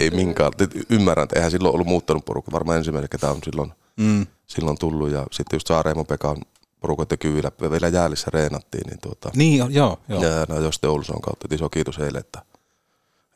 [0.00, 0.52] ei minkään.
[0.90, 2.52] Ymmärrän, että eihän silloin ollut muuttanut porukka.
[2.52, 5.10] Varmaan ensimmäinen, ketä on silloin, mm, silloin tullut.
[5.10, 6.36] Ja sitten just Saareimo Pekan
[6.80, 8.86] porukoiden kyvillä vielä jäälissä reenattiin.
[8.86, 10.22] Niin, tuota, niin on, joo, joo.
[10.24, 12.42] ja no, jos Ouluson kautta, että iso kiitos heille, että,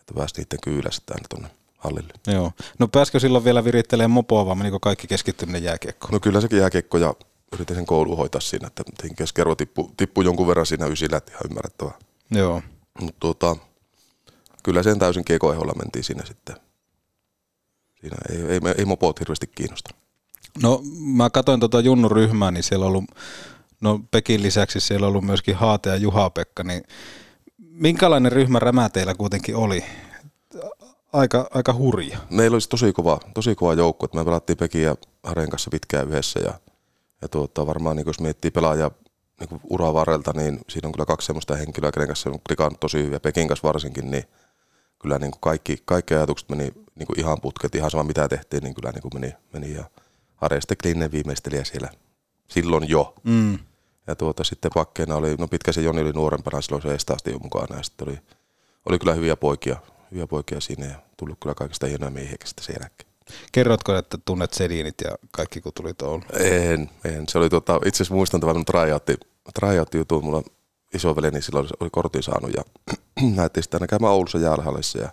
[0.01, 2.13] että pääsi niiden kyvillä sitten tuonne hallille.
[2.27, 2.53] Joo.
[2.79, 6.13] No pääskö silloin vielä virittelemään mopoa, vai menikö kaikki keskittyminen jääkiekkoon?
[6.13, 7.15] No kyllä sekin jääkiekko ja
[7.53, 8.83] yritin sen koulu hoitaa siinä, että
[9.17, 11.99] keskerro tippui, tippui jonkun verran siinä ysillä, että ihan ymmärrettävää.
[12.31, 12.63] Joo.
[13.01, 13.57] Mutta tuota,
[14.63, 16.57] kyllä sen täysin kiekoeholla mentiin siinä sitten.
[18.01, 19.95] Siinä ei, ei, ei mopot hirveästi kiinnosta.
[20.63, 23.05] No mä katsoin tuota Junnu-ryhmää, niin siellä on ollut,
[23.81, 26.83] no Pekin lisäksi siellä on ollut myöskin Haate ja Juha-Pekka, niin
[27.59, 29.85] minkälainen ryhmä rämä teillä kuitenkin oli?
[31.13, 32.19] Aika, aika hurja.
[32.31, 36.09] Meillä olisi tosi kova, tosi kova joukko, että me pelattiin Pekin ja Haren kanssa pitkään
[36.09, 36.55] yhdessä ja,
[37.23, 38.91] ja tuota, varmaan niin jos miettii pelaajia
[39.41, 42.99] niin uraa varrelta, niin siinä on kyllä kaksi semmoista henkilöä, kenen kanssa on klikannut tosi
[42.99, 44.25] hyvin ja Pekin kanssa varsinkin, niin
[44.99, 48.63] kyllä niin kuin kaikki, kaikki ajatukset meni niin kuin ihan putket, ihan sama mitä tehtiin,
[48.63, 49.85] niin kyllä niin kuin meni, meni ja
[50.37, 51.91] Hare sitten viimeistelijä siellä
[52.49, 53.15] silloin jo.
[53.25, 53.59] Mm.
[54.07, 57.31] Ja tuota, sitten pakkeena oli, no pitkä se Joni oli nuorempana, silloin se Esta asti
[57.31, 58.19] jo mukana ja sitten oli,
[58.87, 59.77] oli kyllä hyviä poikia,
[60.11, 63.10] hyviä poikia siinä ja tullut kyllä kaikista hienoja miehiä sitten sen jälkeen.
[63.53, 66.25] Kerrotko, että tunnet Sedinit ja kaikki kun tuli Ouluun?
[66.39, 67.29] En, en.
[67.29, 69.03] Se oli tota, itse asiassa muistan tämän tryout,
[69.61, 70.43] tryout jutun, mulla
[70.95, 72.63] isoveljeni silloin oli kortin saanut ja
[73.37, 75.09] näytti sitten aina käymään Oulussa jäähallissa ja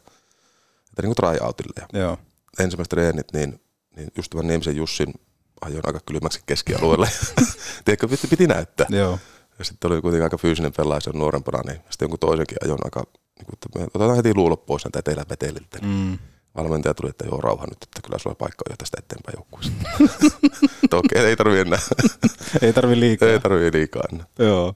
[0.97, 1.88] että niin kuin tryoutille.
[1.93, 2.17] Ja Joo.
[2.60, 3.62] ensimmäiset treenit, niin,
[3.95, 5.13] niin just tämän Niemisen Jussin
[5.62, 7.10] ajoin aika kylmäksi keskialueelle.
[7.86, 8.88] Tiedätkö, piti, piti näyttää.
[8.89, 9.19] Joo.
[9.60, 12.80] Ja sitten oli kuitenkin aika fyysinen pelaaja, se on nuorempana, niin sitten jonkun toisenkin ajon
[12.84, 13.03] aika,
[13.39, 15.80] niin kuin, otetaan heti luulot pois näitä etelä veteliltä.
[15.82, 16.17] Mm.
[16.58, 19.74] Valmentaja tuli, että joo, rauha nyt, että kyllä sulla paikka on jo tästä eteenpäin joukkueesta.
[20.98, 21.80] Okei, ei tarvi enää.
[22.62, 23.30] Ei tarvi liikaa.
[23.30, 24.26] ei tarvi liikaa enää.
[24.39, 24.74] Joo,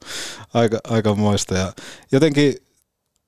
[0.53, 1.55] aika, aika moista.
[1.55, 1.73] Ja
[2.11, 2.55] jotenkin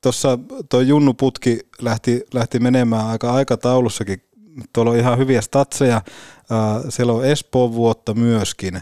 [0.02, 0.40] tuossa
[0.70, 4.24] tuo Junnu-putki lähti, lähti menemään aika aikataulussakin.
[4.74, 6.02] Tuolla on ihan hyviä statseja.
[6.90, 8.82] Siellä on Espoon vuotta myöskin,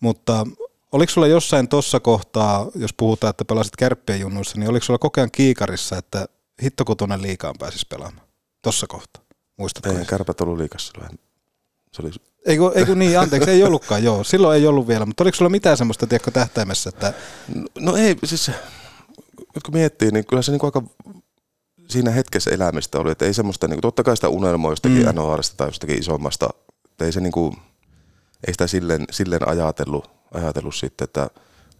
[0.00, 0.46] mutta
[0.92, 5.20] oliko sulla jossain tuossa kohtaa, jos puhutaan, että pelasit kärppien junnuissa, niin oliko sulla koko
[5.20, 6.28] ajan kiikarissa, että
[6.62, 8.29] hitto kun tuonne liikaan pääsis pelaamaan?
[8.62, 9.22] Tuossa kohtaa,
[9.56, 9.98] muistatko?
[9.98, 10.92] Ei, kärpät ollut liikassa.
[11.92, 12.10] Se oli,
[12.46, 14.24] Ei kun, ei kun niin, anteeksi, ei ollutkaan, joo.
[14.24, 17.14] Silloin ei ollut vielä, mutta oliko sulla mitään semmoista, tiedätkö, tähtäimessä, että
[17.54, 18.50] no, no ei, siis
[19.64, 20.82] kun miettii, niin kyllä se niin aika
[21.88, 25.14] siinä hetkessä elämistä oli, että ei semmoista, niin kuin, totta kai sitä unelmoa jostakin mm.
[25.14, 26.48] NHRista tai jostakin isommasta,
[26.90, 27.56] että ei se niin kuin,
[28.46, 31.30] ei sitä silleen, silleen ajatellut, ajatellut sitten, että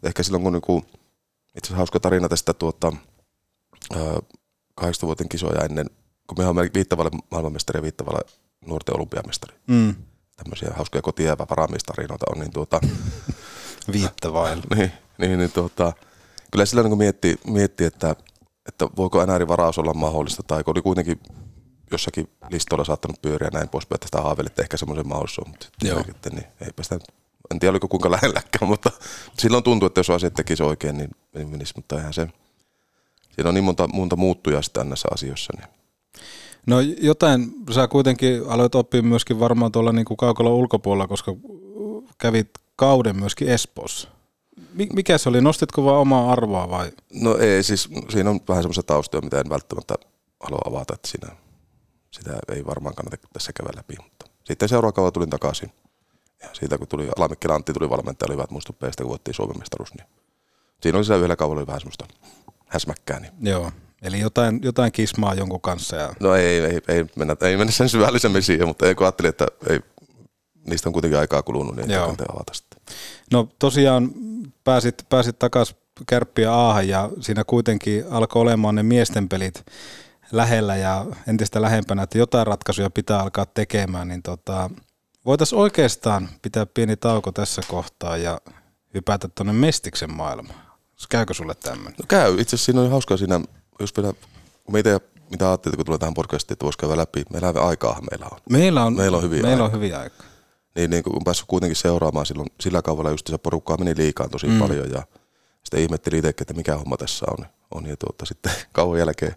[0.03, 2.93] ehkä silloin kun niin kuin, itse asiassa hauska tarina tästä tuota,
[3.97, 4.21] ää,
[4.75, 5.87] 18 vuoden kisoja ennen,
[6.31, 8.21] kun me olemme viittavalle maailmanmestari ja viittavalle
[8.67, 9.57] nuorten olympiamestari.
[9.67, 9.95] mm,
[10.37, 12.81] Tämmöisiä hauskoja kotiävä varamistarinoita on, niin tuota,
[13.93, 14.65] viittavailla?
[14.77, 15.93] niin, niin, niin tuota,
[16.51, 18.17] kyllä sillä niin mietti, mietti että,
[18.69, 21.21] että voiko NR varaus olla mahdollista, tai kun oli kuitenkin
[21.91, 25.69] jossakin listoilla saattanut pyöriä näin poispäin, että sitä haaveilit, että ehkä semmoisen mahdollisuus on, mutta
[25.83, 26.05] Joo.
[26.09, 26.99] Että, niin eipä sitä,
[27.51, 28.91] en tiedä oliko kuinka lähelläkään, mutta
[29.39, 32.29] silloin tuntui, että jos asiat tekisi oikein, niin niin menisi, mutta eihän se,
[33.35, 35.80] siinä on niin monta, monta muuttuja sitten näissä asioissa, niin
[36.67, 41.33] No jotain, sä kuitenkin aloit oppia myöskin varmaan tuolla niin kuin kaukalon ulkopuolella, koska
[42.19, 44.09] kävit kauden myöskin Espoossa.
[44.75, 45.41] Mi- Mikä se oli?
[45.41, 46.93] Nostitko vaan omaa arvoa vai?
[47.13, 49.95] No ei, siis siinä on vähän semmoisia taustoja, mitä en välttämättä
[50.41, 51.29] halua avata, että siinä,
[52.11, 53.95] sitä ei varmaan kannata tässä käydä läpi.
[54.03, 55.73] Mutta sitten seuraava kaudella tulin takaisin.
[56.43, 59.59] Ja siitä kun tuli, Alamikkila Antti tuli valmentaja, oli hyvät muistut peistä, kun voittiin Suomen
[59.59, 60.07] mestaruus, niin
[60.83, 62.07] siinä oli siellä yhdellä kaudella vähän semmoista
[62.67, 63.21] häsmäkkää.
[63.21, 63.33] Niin.
[63.41, 63.73] Joo.
[64.03, 65.97] Eli jotain, jotain kismaa jonkun kanssa.
[65.97, 66.15] Ja...
[66.21, 69.47] No ei, ei, ei, mennä, ei mennä sen syvällisemmin siihen, mutta ei, kun ajattelin, että
[69.69, 69.81] ei,
[70.67, 72.05] niistä on kuitenkin aikaa kulunut, niin Joo.
[72.05, 72.81] avata sitten.
[73.33, 74.11] No tosiaan
[74.65, 79.65] pääsit, pääsit takaisin kärppiä aahan ja siinä kuitenkin alkoi olemaan ne miesten pelit
[80.33, 84.71] lähellä ja entistä lähempänä, että jotain ratkaisuja pitää alkaa tekemään, niin tota,
[85.27, 88.41] voitaisiin oikeastaan pitää pieni tauko tässä kohtaa ja
[88.95, 90.61] hypätä tuonne Mestiksen maailmaan.
[91.09, 91.95] Käykö sulle tämmöinen?
[91.99, 92.33] No käy.
[92.33, 93.41] Itse asiassa siinä oli hauskaa siinä,
[93.81, 94.13] jos vielä,
[94.65, 98.27] kun meitä, mitä ajattelin, kun tulee tähän podcastiin, että voisi käydä läpi, meillä aikaahan meillä
[98.33, 98.39] on.
[98.51, 99.81] Meillä on, Meillä on hyviä meillä on aikaa.
[99.81, 100.27] hyviä aikaa.
[100.75, 104.31] Niin, niin kun on päässyt kuitenkin seuraamaan silloin, sillä kaudella just se porukkaa meni liikaan
[104.31, 104.59] tosi mm.
[104.59, 105.03] paljon ja
[105.65, 107.47] sitten ihmetteli itsekin, että mikä homma tässä on.
[107.75, 109.35] on ja tuota, sitten kauan jälkeen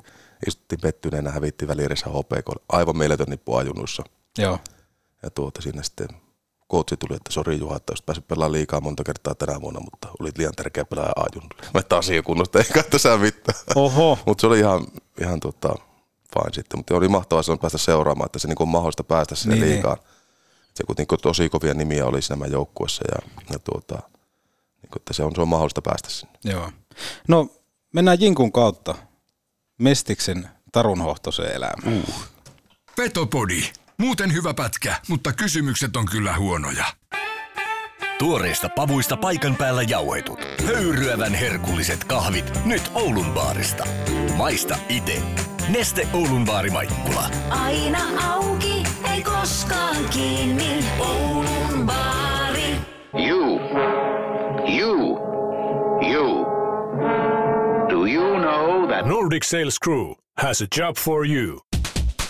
[0.48, 4.04] istuttiin pettyneenä, hävittiin välierissä HPK, aivan mieletön nippu ajunnussa.
[4.38, 4.60] Joo.
[5.24, 6.08] Ja tuota, siinä sitten
[6.74, 10.08] kootsi tuli, että sori Juha, että olisit päässyt pelaamaan liikaa monta kertaa tänä vuonna, mutta
[10.20, 11.64] olit liian tärkeä pelaaja ajunnulle.
[11.74, 13.60] Mä että asia kunnosta, ei kai tässä mitään.
[13.76, 14.20] Oho.
[14.26, 14.88] Mutta se oli ihan,
[15.22, 15.76] ihan tota,
[16.34, 19.56] fine sitten, mutta oli mahtavaa silloin päästä seuraamaan, että se niin on mahdollista päästä sinne
[19.56, 19.98] Niin, niin, liikaan.
[20.74, 23.96] Se kuitenkin tosi kovia nimiä oli nämä joukkuessa ja, ja tuota,
[24.82, 26.40] niin kuin, että se on, se on mahdollista päästä sinne.
[26.44, 26.72] Joo.
[27.28, 27.48] No
[27.94, 28.96] mennään Jinkun kautta
[29.80, 31.98] Mestiksen tarunhohtoseen elämään.
[31.98, 32.16] Uh.
[32.96, 33.64] Petopodi.
[34.04, 36.86] Muuten hyvä pätkä, mutta kysymykset on kyllä huonoja.
[38.20, 40.39] Tuoreista pavuista paikan päällä jauhetut.
[40.66, 43.88] Höyryävän herkulliset kahvit nyt Oulun baarista.
[44.38, 45.22] Maista ite.
[45.70, 47.30] Neste Oulun baari Maikkula.
[47.50, 48.00] Aina
[48.34, 50.86] auki, ei koskaan kiinni.
[51.00, 52.76] Oulun baari.
[53.13, 53.60] You.
[54.80, 55.20] You.
[56.12, 56.46] You.
[57.89, 61.60] Do you know that Nordic Sales Crew has a job for you.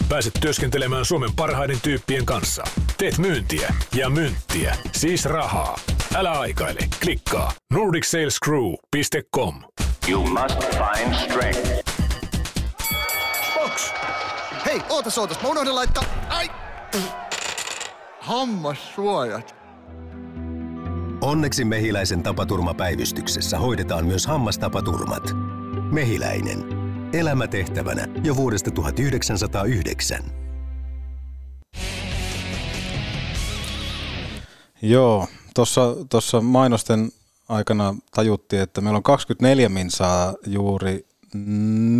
[0.09, 2.63] Pääset työskentelemään Suomen parhaiden tyyppien kanssa.
[2.97, 5.79] Teet myyntiä ja mynttiä, siis rahaa.
[6.15, 9.63] Älä aikaile, klikkaa nordicsalescrew.com.
[10.09, 11.91] you must find strength?
[13.53, 13.91] Box!
[14.65, 16.03] Hei, ootas ootas, mä unohdin laittaa...
[16.29, 16.49] Ai!
[18.19, 19.55] Hammassuojat.
[21.21, 25.23] Onneksi Mehiläisen tapaturmapäivystyksessä hoidetaan myös hammastapaturmat.
[25.91, 26.82] Mehiläinen.
[27.13, 30.19] Elämätehtävänä jo vuodesta 1909.
[34.81, 37.11] Joo, tuossa tuossa mainosten
[37.49, 41.05] aikana tajuttiin, että meillä on 24 minsaa juuri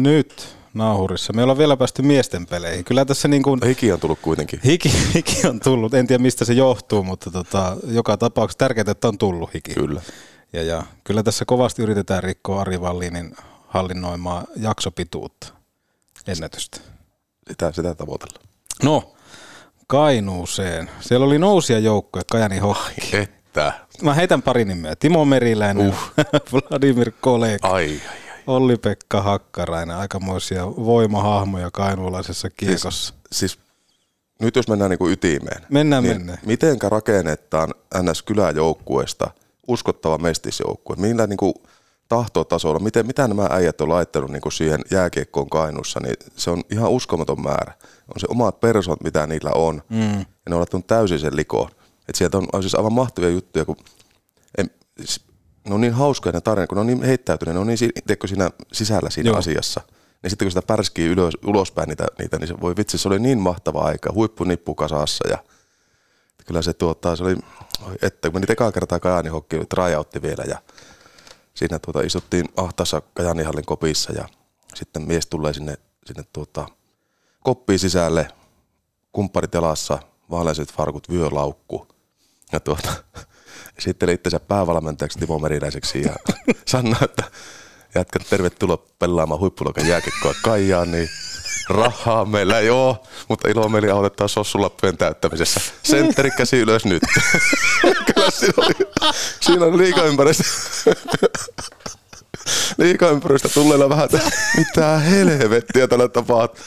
[0.01, 1.33] nyt nauhurissa.
[1.33, 2.85] Meillä on vielä päästy miesten peleihin.
[2.85, 4.59] Kyllä tässä niin kuin Hiki on tullut kuitenkin.
[4.65, 5.93] hiki, hiki on tullut.
[5.93, 9.73] En tiedä mistä se johtuu, mutta tota, joka tapauksessa tärkeää, että on tullut hiki.
[9.73, 10.01] Kyllä.
[10.53, 13.35] Ja, ja kyllä tässä kovasti yritetään rikkoa Ari Vallinin
[13.73, 15.47] hallinnoimaa jaksopituutta,
[16.27, 16.79] ennätystä.
[17.47, 18.47] Sitä, sitä tavoitellaan.
[18.83, 19.13] No,
[19.87, 20.89] Kainuuseen.
[20.99, 23.17] Siellä oli nousia joukkoja, Kajani Hokki.
[23.17, 23.73] Että.
[24.01, 24.95] Mä heitän pari nimeä.
[24.95, 25.95] Timo Meriläinen, uh.
[26.51, 28.17] Vladimir Kolek, Ai, ai, ai.
[28.47, 29.95] Olli-Pekka Hakkarainen.
[29.95, 32.89] Aikamoisia voimahahmoja kainuulaisessa kiekossa.
[32.91, 33.59] Siis, siis
[34.39, 35.61] nyt jos mennään niinku ytimeen.
[35.69, 36.39] Mennään, niin mennään.
[36.45, 39.31] Mitenkä rakennetaan NS-kyläjoukkueesta
[39.67, 40.95] uskottava mestisjoukkue?
[40.95, 41.53] Millä niinku
[42.09, 46.91] tahtotasolla, miten, mitä nämä äijät on laittanut niinku siihen jääkiekkoon kainussa, niin se on ihan
[46.91, 47.73] uskomaton määrä.
[48.15, 49.81] On se omat persoonat, mitä niillä on.
[49.89, 50.19] Mm.
[50.19, 51.69] Ja ne on laittanut täysin sen likoon.
[52.09, 53.75] Et sieltä on, on siis aivan mahtavia juttuja, kun
[54.57, 54.69] en,
[55.67, 58.27] ne on niin hauskoja ne tarinat, kun ne on niin heittäytyneet, ne on niin tiedätkö,
[58.27, 59.37] siinä sisällä siinä Joo.
[59.37, 59.81] Asiassa.
[60.23, 63.19] Niin sitten kun sitä pärskii ylös, ulospäin niitä, niitä, niin se voi vitsi, se oli
[63.19, 65.37] niin mahtava aika, huippunippu kasassa ja
[66.45, 67.35] kyllä se tuottaa, se oli,
[68.01, 70.57] että kun meni ekaa kertaa Kajani hokki, tryoutti vielä ja
[71.55, 74.27] siinä tuota, istuttiin ahtaassa Kajanihallin kopissa ja
[74.73, 76.65] sitten mies tulee sinne, sinne tuota,
[77.39, 78.27] koppiin sisälle,
[79.11, 79.99] kumpparit jalassa,
[80.31, 81.87] vaaleaiset farkut, vyölaukku.
[82.51, 82.93] Ja tuota,
[83.77, 86.15] esitteli itsensä päävalmentajaksi Timo Meriläiseksi ja
[86.65, 87.23] sanoi, että
[87.95, 91.09] jätkät tervetuloa pelaamaan huippulokan jääkekkoa Kaijaan, niin
[91.69, 92.95] rahaa meillä ei ole,
[93.29, 95.61] mutta ilo mieli autetaan sossulappujen täyttämisessä.
[95.83, 97.03] Sentteri käsi ylös nyt.
[97.83, 98.73] Kyllä siinä oli,
[99.41, 100.43] siinä on liikaympäristö.
[102.77, 106.63] liikaympäristö tulleilla vähän, että mitä helvettiä tällä tapahtuu.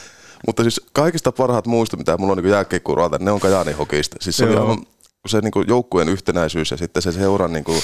[0.46, 4.16] Mutta siis kaikista parhaat muistot, mitä mulla on niin jääkeikkuuralta, ne on Kajani hokista.
[4.20, 4.62] Siis se oli Joo.
[4.62, 4.86] aivan
[5.26, 7.82] se niin kuin joukkueen yhtenäisyys ja sitten se seuran niin kuin,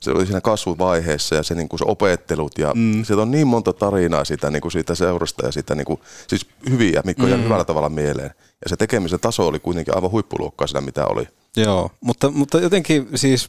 [0.00, 3.04] se oli siinä kasvuvaiheessa ja se, niin kuin se opettelut ja mm.
[3.04, 6.46] sieltä on niin monta tarinaa siitä, niin kuin siitä seurasta ja siitä niin kuin, siis
[6.70, 7.44] hyviä, mitkä on mm.
[7.44, 8.30] hyvällä tavalla mieleen.
[8.64, 11.28] Ja se tekemisen taso oli kuitenkin aivan huippuluokkaa sitä, mitä oli.
[11.56, 13.46] Joo, mutta, mutta jotenkin siis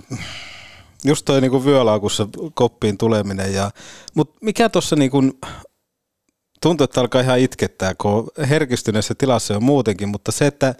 [1.03, 3.53] just toi niinku vyölaukussa koppiin tuleminen.
[3.53, 3.71] Ja,
[4.13, 5.23] mutta mikä tuossa niinku,
[6.61, 10.75] tuntuu, että alkaa ihan itkettää, kun on herkistyneessä tilassa jo muutenkin, mutta se, että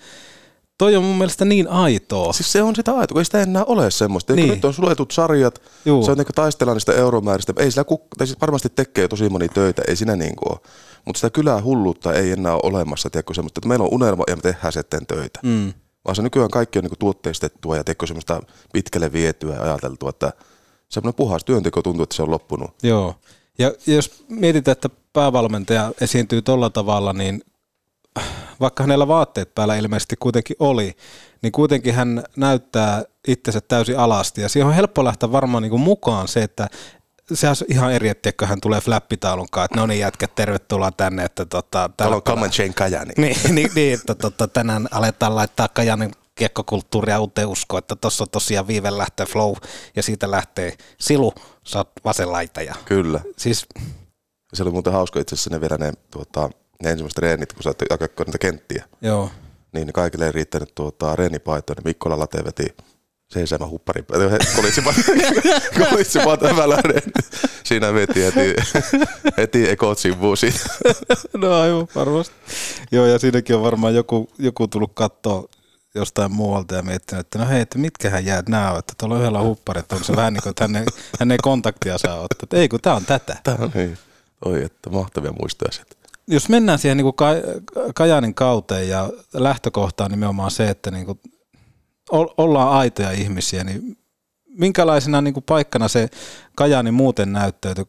[0.77, 2.33] toi on mun mielestä niin aitoa.
[2.33, 4.33] Siis se on sitä aito, kun ei sitä enää ole semmoista.
[4.33, 4.43] Niin.
[4.43, 4.55] Niin.
[4.55, 6.05] Nyt on suletut sarjat, Juu.
[6.05, 7.53] se on niin taistellaan niistä euromääristä.
[7.57, 10.59] Ei sillä kuk- tai siis varmasti tekee tosi moni töitä, ei siinä niin ole.
[11.05, 14.35] Mutta sitä kylää hulluutta ei enää ole olemassa, tiedätkö, semmoista, että meillä on unelma ja
[14.35, 15.39] me tehdään sitten töitä.
[15.43, 15.73] Mm.
[16.05, 18.41] Vaan se nykyään kaikki on niin tuotteistettua ja tiedätkö, semmoista
[18.73, 20.33] pitkälle vietyä ja ajateltua, että
[20.89, 22.71] semmoinen puhas työnteko tuntuu, että se on loppunut.
[22.83, 23.15] Joo.
[23.59, 27.41] Ja jos mietitään, että päävalmentaja esiintyy tolla tavalla, niin
[28.59, 30.95] vaikka hänellä vaatteet päällä ilmeisesti kuitenkin oli,
[31.41, 34.41] niin kuitenkin hän näyttää itsensä täysin alasti.
[34.41, 36.67] Ja siihen on helppo lähteä varmaan niin kuin mukaan se, että
[37.33, 41.23] sehän on ihan eri, että hän tulee flappitaulun kanssa, että no niin jätkät, tervetuloa tänne.
[41.25, 43.13] Että tota, Täällä on Chain Kajani.
[43.17, 48.29] niin, niin, niin, että tota, tänään aletaan laittaa Kajanin kiekkokulttuuria uuteen uskoon, että tuossa on
[48.29, 49.55] tosiaan viive lähtee flow
[49.95, 51.33] ja siitä lähtee silu,
[51.67, 52.61] sä oot vasen laita.
[52.61, 53.19] Ja, Kyllä.
[53.37, 53.65] siis
[54.53, 56.49] Se oli muuten hauska itse asiassa ne vielä ne, tuota,
[56.83, 58.85] ne ensimmäiset treenit, kun sä oot jakaa niitä kenttiä.
[59.01, 59.29] joo,
[59.73, 62.75] niin kaikille ei riittänyt tuota, reenipaitoja, niin Mikkola Late veti
[63.33, 64.03] seisäämä huppari,
[64.55, 64.95] kolitsipat,
[65.89, 67.11] kolitsipat hyvällä reeni.
[67.63, 68.55] Siinä veti heti,
[69.37, 70.59] heti ekot sivuun siitä.
[71.37, 72.35] no aivan varmasti.
[72.91, 75.43] Joo, ja siinäkin on varmaan joku, joku tullut katsoa
[75.95, 79.21] jostain muualta ja miettinyt, että no hei, että mitkähän jäät nämä on, että tuolla on
[79.21, 80.85] yhdellä huppari, että onko se vähän niin kuin, että hän ei,
[81.19, 82.43] hän ei kontaktia saa ottaa.
[82.43, 83.37] Että ei kun tämä on tätä.
[83.43, 83.97] Tää on niin,
[84.45, 85.97] oi, että mahtavia muistoja sitten.
[86.27, 87.15] jos mennään siihen niin kuin
[87.95, 91.19] Kajanin kauteen ja lähtökohta on nimenomaan se, että niin kuin
[92.37, 93.97] ollaan aitoja ihmisiä, niin
[94.47, 96.09] minkälaisena niin kuin paikkana se
[96.55, 97.85] Kajani muuten näyttäytyy?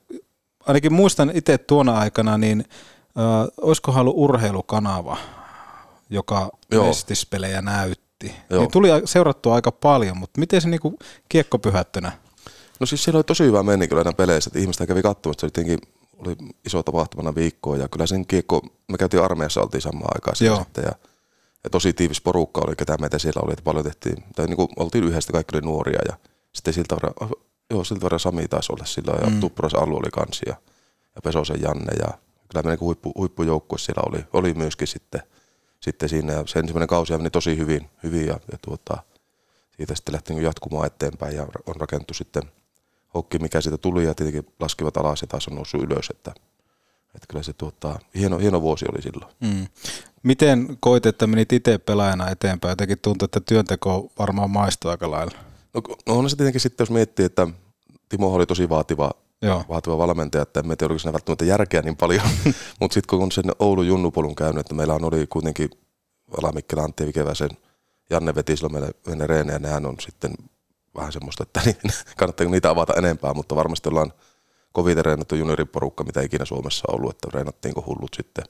[0.67, 2.65] Ainakin muistan itse tuona aikana, niin
[3.19, 5.17] äh, olisiko ollut urheilukanava,
[6.11, 6.87] joka Joo.
[6.87, 8.35] mestispelejä näytti.
[8.51, 8.61] Joo.
[8.61, 10.97] Niin tuli seurattua aika paljon, mutta miten se niin kuin
[11.29, 12.13] kiekkopyhättönä?
[12.81, 15.61] No siis siellä oli tosi hyvä meni kyllä näissä peleissä, että ihmistä kävi katsomassa, se
[15.61, 15.79] oli
[16.27, 18.61] oli iso tapahtumana viikkoa ja kyllä sen kiekko,
[18.93, 20.93] me käytiin armeijassa, oltiin samaan aikaan sitten ja,
[21.65, 24.69] ja, tosi tiivis porukka oli, ketä meitä siellä oli, että paljon tehtiin, tai niin kuin
[24.77, 26.17] oltiin yhdessä, kaikki oli nuoria ja
[26.53, 27.31] sitten siltä verran, ah,
[27.71, 29.41] joo, siltä verran Sami taisi olla silloin ja Mm.
[29.41, 30.55] Tuppuras Allu oli kanssa ja,
[31.15, 35.23] ja Pesosen Janne ja kyllä me niin huippu, huippujoukkue siellä oli, oli myöskin sitten,
[35.81, 39.03] sitten siinä ja se ensimmäinen kausi meni tosi hyvin, hyvin ja, ja tuota,
[39.77, 42.43] siitä sitten lähti niin jatkumaan eteenpäin ja on rakennettu sitten
[43.15, 46.35] hokki, mikä siitä tuli ja tietenkin laskivat alas ja taas on noussut ylös, että,
[47.15, 49.33] että kyllä se tuota, hieno, hieno vuosi oli silloin.
[49.41, 49.67] Mm.
[50.23, 52.73] Miten koit, että menit itse pelaajana eteenpäin?
[52.73, 55.39] Jotenkin tuntuu, että työnteko varmaan maistuu aika lailla.
[55.75, 57.47] No, no on se tietenkin sitten, jos miettii, että
[58.09, 59.11] Timo oli tosi vaativa,
[59.43, 59.65] Joo.
[59.69, 62.23] vaativa valmentaja, että en tiedä, oliko siinä välttämättä järkeä niin paljon,
[62.81, 65.71] mutta sitten kun on sen Oulun junnupolun käynyt, että meillä on oli kuitenkin
[66.43, 67.51] Alamikkelä, Antti Vikeväsen,
[68.11, 70.33] Janne veti silloin meille, meille reenejä, nehän on sitten
[70.97, 71.77] vähän semmoista, että niin,
[72.17, 74.13] kannattaako niitä avata enempää, mutta varmasti ollaan
[74.73, 78.45] kovin treenattu junioriporukka, mitä ikinä Suomessa on ollut, että treenattiin kuin hullut sitten.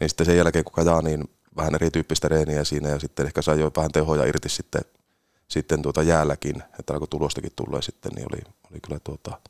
[0.00, 1.24] Niin sitten sen jälkeen, kun kajaa, niin
[1.56, 4.82] vähän erityyppistä reeniä siinä ja sitten ehkä sai jo vähän tehoja irti sitten,
[5.48, 9.40] sitten tuota jäälläkin, että alkoi tulostakin tulla sitten, niin oli, oli kyllä tuota,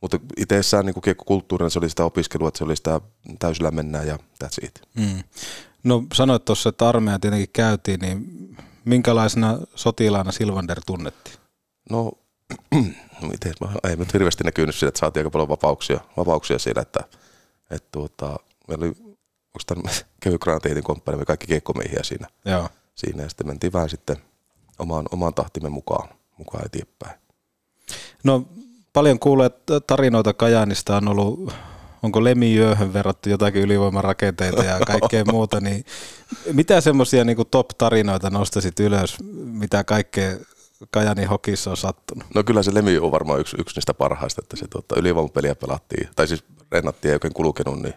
[0.00, 3.00] mutta itsessään niin kiekkokulttuurina se oli sitä opiskelua, että se oli sitä
[3.38, 4.82] täysillä mennään ja that's it.
[4.94, 5.22] Mm.
[5.84, 11.36] No sanoit tuossa, että armeija tietenkin käytiin, niin minkälaisena sotilaana Silvander tunnettiin?
[11.90, 12.12] No
[13.28, 17.00] miten, mä, ei nyt hirveästi näkynyt siinä, että saatiin aika paljon vapauksia, vapauksia siinä, että,
[17.70, 18.36] että tuota,
[18.68, 18.94] meillä oli
[19.54, 22.28] onko tämän kevy granaatin komppani, me kaikki keikkomiehiä siinä.
[22.44, 22.68] Joo.
[22.94, 24.16] siinä ja sitten mentiin vähän sitten
[24.78, 27.20] omaan, omaan tahtimme mukaan, mukaan eteenpäin.
[28.24, 28.44] No
[28.92, 31.52] paljon kuulee että tarinoita Kajaanista on ollut,
[32.02, 35.84] onko Lemiyöhön verrattu jotakin ylivoimarakenteita ja kaikkea muuta, niin
[36.52, 40.36] mitä semmoisia niin top-tarinoita nostasit ylös, mitä kaikkea
[40.90, 42.24] Kajanin hokissa on sattunut?
[42.34, 46.08] No kyllä se Lemi on varmaan yksi, yksi niistä parhaista, että se tuota, ylivoimapeliä pelattiin,
[46.16, 47.94] tai siis rennattiin ei oikein kulkenut, niin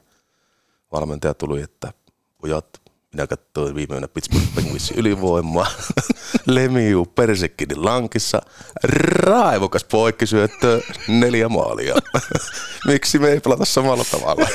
[0.92, 1.94] valmentaja tuli, että
[2.42, 2.66] pojat,
[3.14, 5.68] minä katsoin viime yönä Pittsburgh Penguinsin ylivoimaa.
[6.46, 8.42] Lemiu Persekkinin lankissa.
[8.84, 11.96] Raivokas poikkisyöttö, neljä maalia.
[12.88, 14.48] Miksi me ei pelata samalla tavalla?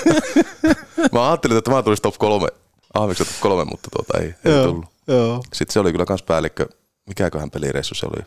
[1.12, 2.48] mä ajattelin, että mä tulisi top kolme.
[2.94, 4.86] Aaviksi top kolme, mutta tuota ei, ei Joo, tullut.
[5.06, 5.42] joo.
[5.52, 6.66] Sitten se oli kyllä kans päällikkö,
[7.12, 8.24] mikäköhän pelireissu se oli.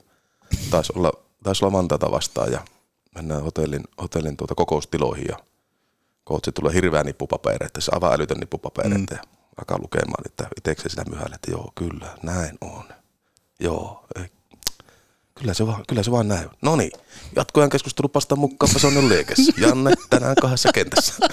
[0.70, 1.12] Taisi olla,
[1.44, 2.62] taisi olla Vantata vastaan ja
[3.16, 5.38] mennään hotellin, hotellin tuota kokoustiloihin ja
[6.24, 9.18] kootsi tulee hirveä nippupapereita, se aivan älytön nippupapereita mm.
[9.18, 9.24] ja
[9.58, 12.84] alkaa lukemaan, että itsekseen sitä myhälle, että joo, kyllä, näin on.
[13.60, 14.26] Joo, ei.
[15.36, 16.50] Kyllä se vaan, kyllä se vaan näin.
[16.62, 16.92] No niin,
[17.36, 19.54] jatkojan keskustelu pasta mukaan on liekessä.
[19.58, 21.14] Janne tänään kahdessa kentässä.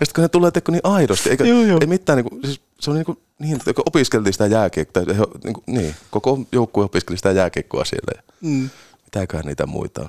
[0.00, 1.78] Ja sitten kun ne tulee teko niin aidosti, eikä, Joo, joo.
[1.80, 5.02] ei mitään, niin kuin, siis se on niin, kuin, niin että opiskeltiin sitä jääkiekkoa,
[5.44, 8.12] niin, kuin, niin, koko joukkue opiskeli sitä jääkiekkoa siellä.
[8.16, 8.70] Ja Mm.
[9.04, 10.08] Mitäköhän niitä muita on.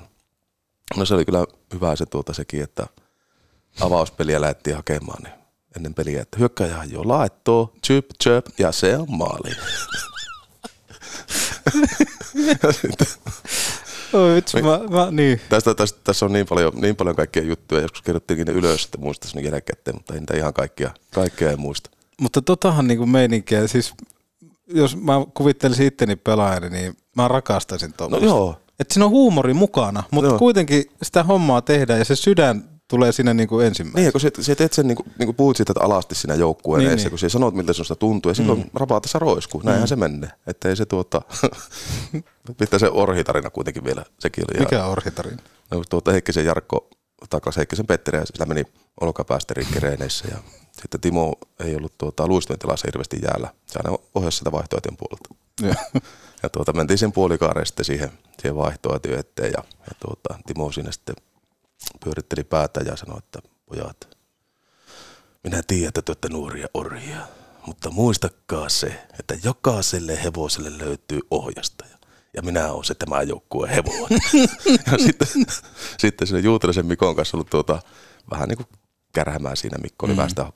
[0.96, 2.86] No se oli kyllä hyvä se tuota sekin, että
[3.80, 5.34] avauspeliä lähdettiin hakemaan niin
[5.76, 9.50] ennen peliä, että hyökkäjä jo laittoo, chip, chip, ja se on maali.
[12.72, 13.06] sitten,
[14.12, 15.40] Oi vitsi, mä, mä, niin.
[15.48, 18.98] tästä, tästä, tässä on niin paljon, niin paljon kaikkia juttuja, joskus kerrottiinkin ne ylös, että
[18.98, 21.90] muistaisi ne jälkikäteen, mutta ei niitä ihan kaikkia, kaikkea ei muista.
[22.20, 23.94] Mutta totahan niinku meininkiä, siis
[24.66, 28.26] jos mä kuvittelisin itteni pelaajani, niin mä rakastaisin No tuommoista.
[28.26, 30.38] joo, Että siinä on huumori mukana, mutta Joo.
[30.38, 34.02] kuitenkin sitä hommaa tehdään ja se sydän tulee sinne niinku ensimmäisenä.
[34.02, 36.34] Niin, kun sä, sä teet sen, niin kuin, niin kuin puhut siitä, että alasti siinä
[36.34, 37.10] joukkueen Niin, niin, edessä, niin.
[37.10, 38.70] kun sä sanot, miltä sinusta tuntuu, ja silloin mm.
[38.74, 39.60] rapaatessa roiskuu.
[39.64, 39.88] Näinhän mm.
[39.88, 40.30] se menee.
[40.46, 41.22] Että ei se tuota,
[42.58, 45.42] pitää se orhitarina kuitenkin vielä, sekin oli Mikä ihan- orhitarina?
[45.70, 46.88] No, tuota Heikkisen Jarkko
[47.30, 48.64] takaisin Heikkisen Petteri ja sillä meni
[49.00, 50.38] olkapäästä rikki reeneissä ja
[50.80, 53.48] sitten Timo ei ollut tuota, luistuintilassa hirveästi jäällä.
[53.66, 55.34] Se aina ohjasi sitä vaihtoehtojen puolelta.
[55.62, 56.02] Joo.
[56.42, 60.92] Ja tuota, mentiin sen puolikaareen sitten siihen, siihen vaihtoehtojen eteen ja, ja tuota, Timo siinä
[60.92, 61.16] sitten
[62.04, 64.08] pyöritteli päätä ja sanoi, että pojat,
[65.44, 67.26] minä tiedän, että te olette nuoria orjia,
[67.66, 71.98] mutta muistakaa se, että jokaiselle hevoselle löytyy ohjastaja.
[72.36, 74.20] Ja minä olen se tämä joukkueen hevonen.
[74.92, 75.28] ja sitten,
[75.98, 77.82] sitten sinne Juutelisen Mikon kanssa ollut tuota,
[78.30, 78.66] vähän niin kuin
[79.12, 79.78] kärhämää siinä.
[79.78, 80.16] Mikko oli mm.
[80.16, 80.52] vähän sitä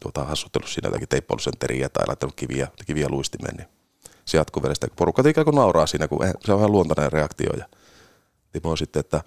[0.00, 3.56] tuota, hassuttelut siinä jotakin teippailusenteriä tai laittanut kiviä, kiviä luistimeen.
[3.56, 3.68] Niin
[4.24, 4.86] se jatkuu vielä sitä.
[4.96, 7.50] Porukka ikään kuin nauraa siinä, kun se on ihan luontainen reaktio.
[7.56, 7.64] Ja
[8.52, 9.22] Timo sitten, että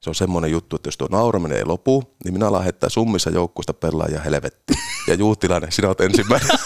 [0.00, 3.30] se on semmoinen juttu, että jos tuo nauraminen ei lopu, niin minä alan heittää summissa
[3.30, 4.78] joukkuista pelaajia helvettiin.
[5.08, 6.48] Ja Juutilainen, sinä olet ensimmäinen.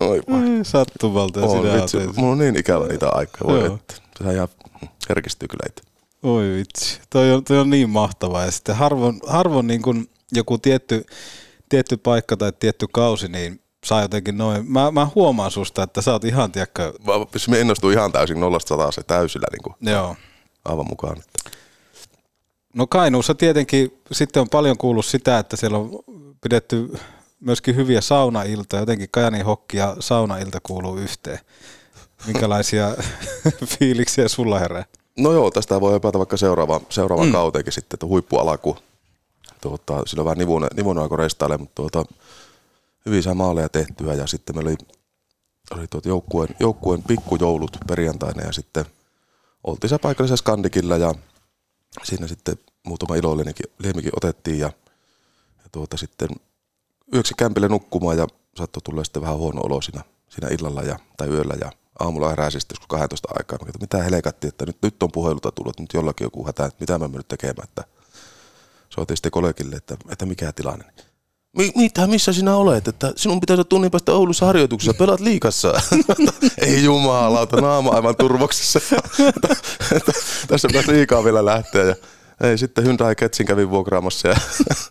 [0.00, 0.40] Oi vai.
[0.62, 3.48] Sattumalta ja On, sinä vitsi, mulla on niin ikävä niitä aikaa.
[3.48, 3.94] Voi että.
[4.24, 4.48] Se ihan
[5.08, 5.82] herkistyy kyllä itse.
[6.22, 8.44] Oi vitsi, toi on, toi on niin mahtavaa.
[8.44, 11.04] Ja sitten harvoin, harvoin niin kuin joku tietty,
[11.68, 14.72] tietty paikka tai tietty kausi, niin saa jotenkin noin.
[14.72, 17.12] Mä, mä huomaan susta, että sä oot ihan, tiedätkö, Mä,
[17.48, 20.16] me innostuu ihan täysin nollasta sataa se täysillä niin kuin, joo.
[20.64, 21.16] aivan mukaan.
[22.74, 25.90] No Kainuussa tietenkin sitten on paljon kuullut sitä, että siellä on
[26.40, 26.92] pidetty
[27.40, 28.82] myöskin hyviä saunailtoja.
[28.82, 31.38] Jotenkin Kajanin hokki ja saunailta kuuluu yhteen.
[32.26, 32.96] Minkälaisia
[33.78, 34.84] fiiliksiä sulla herää?
[35.18, 37.32] No joo, tästä voi hypätä vaikka seuraavaan, seuraavaan mm.
[37.32, 38.76] kauteenkin sitten, että huippualaku.
[39.60, 42.04] Tuota, sillä on vähän nivunen, nivunen aika restaille, mutta tuota,
[43.06, 44.76] hyvin saa maaleja tehtyä ja sitten meillä oli,
[45.78, 48.84] oli tuota joukkueen, joukkueen pikkujoulut perjantaina ja sitten
[49.64, 51.14] oltiin se paikallisessa skandikilla ja
[52.04, 54.66] siinä sitten muutama iloillinenkin liemikin otettiin ja,
[55.58, 56.28] ja tuota sitten
[57.14, 61.28] yöksi kämpille nukkumaan ja saattoi tulla sitten vähän huono olo siinä, siinä illalla ja, tai
[61.28, 63.58] yöllä ja aamulla heräsi sitten joskus 12 aikaa.
[63.58, 66.76] Mä katsoin, mitä helekatti, että nyt, nyt on puheluta tullut, nyt jollakin joku hätä, että
[66.80, 67.64] mitä mä nyt tekemään.
[67.68, 67.84] Että
[68.88, 70.84] soitin sitten kollegille, että, että mikä tilanne.
[71.56, 72.88] Mi- mitä, missä sinä olet?
[72.88, 75.80] Että sinun pitäisi olla tunnin päästä Oulussa harjoituksessa, pelaat liikassa.
[76.58, 78.80] Ei jumalauta, naama aivan turvoksessa.
[80.48, 81.84] Tässä pitäisi liikaa vielä lähteä.
[81.84, 81.94] Ja
[82.40, 84.36] ei, sitten Hyundai Ketsin kävin vuokraamassa ja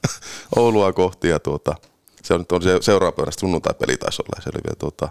[0.55, 1.29] Oulua kohti.
[1.29, 1.75] Ja tuota,
[2.25, 4.41] se on on se seuraava päivänä sunnuntai-peli taisi olla.
[4.43, 5.09] Se oli vielä tuota,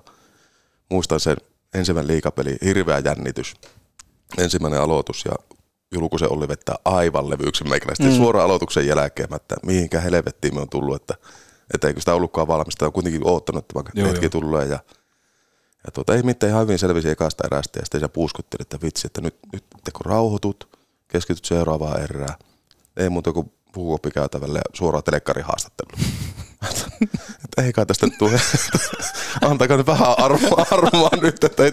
[0.90, 1.36] muistan sen
[1.74, 3.54] ensimmäinen liikapeli, hirveä jännitys.
[4.38, 5.32] Ensimmäinen aloitus ja
[5.94, 8.04] Julkusen Olli vettää aivan levyyksen meikäläistä.
[8.04, 8.16] Mm.
[8.16, 11.14] Suoraan aloituksen jälkeen, että mihinkä helvettiin me on tullut, että,
[11.74, 12.86] että eikö sitä ollutkaan valmista.
[12.86, 14.30] On kuitenkin oottanut, että Joo, hetki joo.
[14.30, 14.78] tulee ja
[15.86, 19.06] ja tuota, ei mitään ihan hyvin selvisi ekasta erästä ja sitten se puuskutteli, että vitsi,
[19.06, 22.34] että nyt, nyt te kun rauhoitut, keskityt seuraavaan erään.
[22.96, 25.90] Ei muuta kuin puukoppi käytävälle ja suoraan telekkarin haastattelu.
[27.44, 28.40] Että ei kai tästä tule.
[29.40, 31.72] Antakaa nyt vähän armoa, armoa nyt, että ei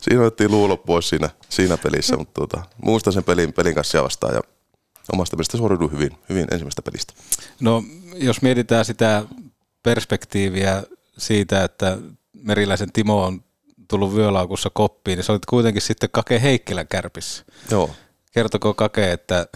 [0.00, 4.34] Siinä otettiin luulo pois siinä, siinä pelissä, mutta tuota, muistan sen pelin, pelin kanssa vastaan
[4.34, 4.40] ja
[5.12, 7.14] omasta mielestä suoriudun hyvin, hyvin ensimmäisestä pelistä.
[7.60, 7.84] No,
[8.14, 9.24] jos mietitään sitä
[9.82, 10.82] perspektiiviä
[11.18, 11.98] siitä, että
[12.42, 13.44] Meriläisen Timo on
[13.88, 17.44] tullut vyölaukussa koppiin, niin sä olit kuitenkin sitten Kake Heikkilän kärpissä.
[17.70, 17.90] Joo.
[18.32, 19.46] Kertoko Kake, että,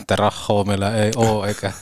[0.00, 1.72] että rahaa meillä ei ole, eikä...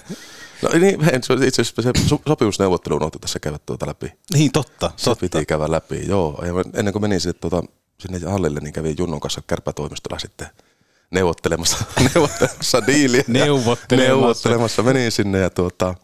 [0.62, 4.12] No niin, hei, se itse asiassa se so- sopimusneuvottelu unohtu tässä käydä tuota läpi.
[4.34, 4.90] Niin, totta.
[4.96, 6.42] Se piti käydä läpi, joo.
[6.46, 7.62] Ja ennen kuin menin sinne, tuota,
[7.98, 10.48] sinne hallille, niin kävin Junnon kanssa kärpätoimistolla sitten
[11.11, 11.84] neuvottelemassa,
[12.14, 13.24] neuvottelemassa diiliä.
[13.28, 14.12] Neuvottelemassa.
[14.14, 14.82] neuvottelemassa.
[14.82, 15.94] Menin sinne ja tuota,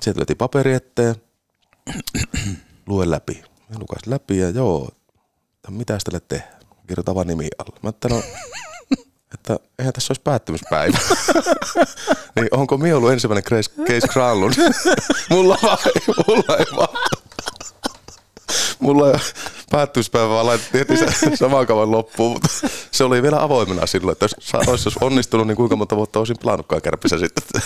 [0.00, 1.14] sieltä veti paperi eteen,
[2.88, 3.42] lue läpi.
[3.68, 4.88] Mä lukasin läpi ja joo,
[5.68, 6.54] mitä tälle tehdä?
[6.86, 7.78] Kirjoitan vaan nimi alle.
[7.82, 8.22] Mä että no,
[9.34, 10.98] että eihän tässä olisi päättymispäivä.
[12.36, 14.54] niin onko minä ollut ensimmäinen Case, case Granlund?
[15.30, 16.98] mulla, ei- mulla ei vaan.
[18.80, 19.18] Mulla ei
[19.70, 22.48] päättymispäivä vaan laitettiin heti se saman kauan loppuun, mutta
[22.90, 26.36] se oli vielä avoimena silloin, että jos olisi jos onnistunut, niin kuinka monta vuotta olisin
[26.42, 27.62] pelannutkaan kärpissä sitten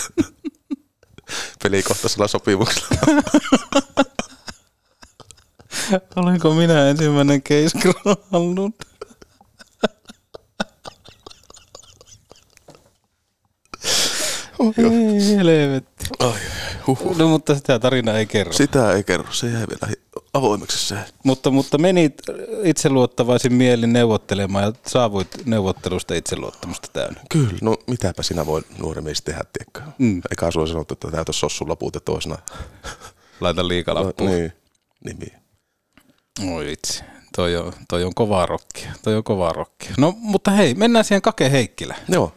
[1.63, 2.87] pelikohtaisella sopimuksella.
[6.15, 8.73] Olenko minä ensimmäinen case Granlund?
[14.59, 16.05] Ei helvetti.
[16.19, 16.39] Ai,
[16.87, 17.17] huhhuh.
[17.17, 18.53] No mutta sitä tarina ei kerro.
[18.53, 19.95] Sitä ei kerro, se jäi vielä
[20.33, 20.95] avoimeksi se.
[21.23, 22.13] Mutta, mutta menit
[22.63, 27.21] itseluottavaisin mielin neuvottelemaan ja saavuit neuvottelusta itseluottamusta täynnä.
[27.29, 29.81] Kyllä, no mitäpä sinä voi nuori mies tehdä, tiedätkö?
[29.97, 30.21] Mm.
[30.31, 32.37] Eikä sulla sanottu, että täytä sossun loput ja toisena.
[33.41, 34.29] Laita liikalappuun.
[34.29, 34.53] No, niin,
[35.05, 35.27] nimi.
[36.53, 37.03] Oi vitsi,
[37.35, 39.91] toi on, toi on kovaa rokkia, toi on kovaa rokkia.
[39.97, 41.95] No mutta hei, mennään siihen Kake Heikkilä.
[42.09, 42.33] Joo.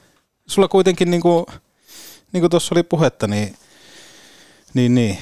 [0.47, 1.47] Sulla kuitenkin niin kuin,
[2.33, 3.57] niin kuin tuossa oli puhetta, niin,
[4.75, 5.19] niin, niin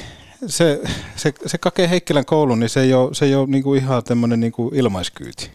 [0.47, 0.81] se,
[1.17, 4.05] se, se Kake Heikkilän koulu, niin se ei ole, se ei ole niin kuin ihan
[4.05, 5.51] tämmöinen niin kuin ilmaiskyyti.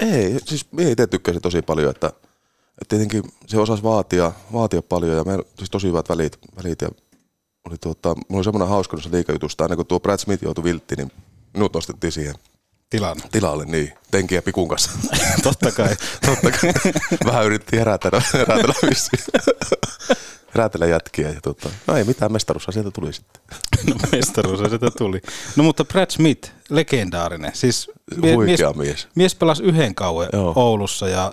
[0.00, 5.16] Ei, siis minä itse tykkäsin tosi paljon, että, että tietenkin se osasi vaatia, vaatia paljon
[5.16, 6.88] ja meillä siis tosi hyvät välit, välit ja
[7.64, 10.96] oli tuota, mulla oli semmoinen hauska noissa liikajutusta, aina kun tuo Brad Smith joutui vilttiin,
[10.96, 11.12] niin
[11.54, 12.34] minut nostettiin siihen
[12.90, 13.16] Tilan.
[13.32, 14.90] tilalle, niin, tenkiä pikun kanssa.
[15.42, 15.96] Totta kai.
[16.26, 16.72] Totta kai.
[17.24, 19.24] Vähän yritettiin herätellä, herätellä vissiin.
[20.54, 23.42] herätellä jätkiä ja tuota, no ei mitään, mestaruus sieltä tuli sitten.
[23.88, 25.20] No mestaruus se sieltä tuli.
[25.56, 27.50] No mutta Brad Smith, legendaarinen.
[27.54, 27.90] Siis
[28.22, 29.08] Huikea mies.
[29.14, 30.52] Mies pelasi yhden kauan Joo.
[30.56, 31.32] Oulussa ja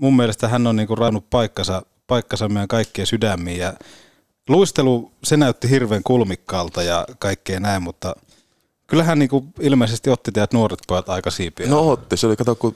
[0.00, 3.58] mun mielestä hän on niinku rannut paikkansa, paikkansa meidän kaikkien sydämiin.
[3.58, 3.72] Ja
[4.48, 8.14] luistelu, se näytti hirveän kulmikkaalta ja kaikkea näin, mutta
[8.86, 11.66] kyllähän niinku ilmeisesti otti teidät nuoret pojat aika siipiä.
[11.66, 12.74] No otti, se oli, kato, kun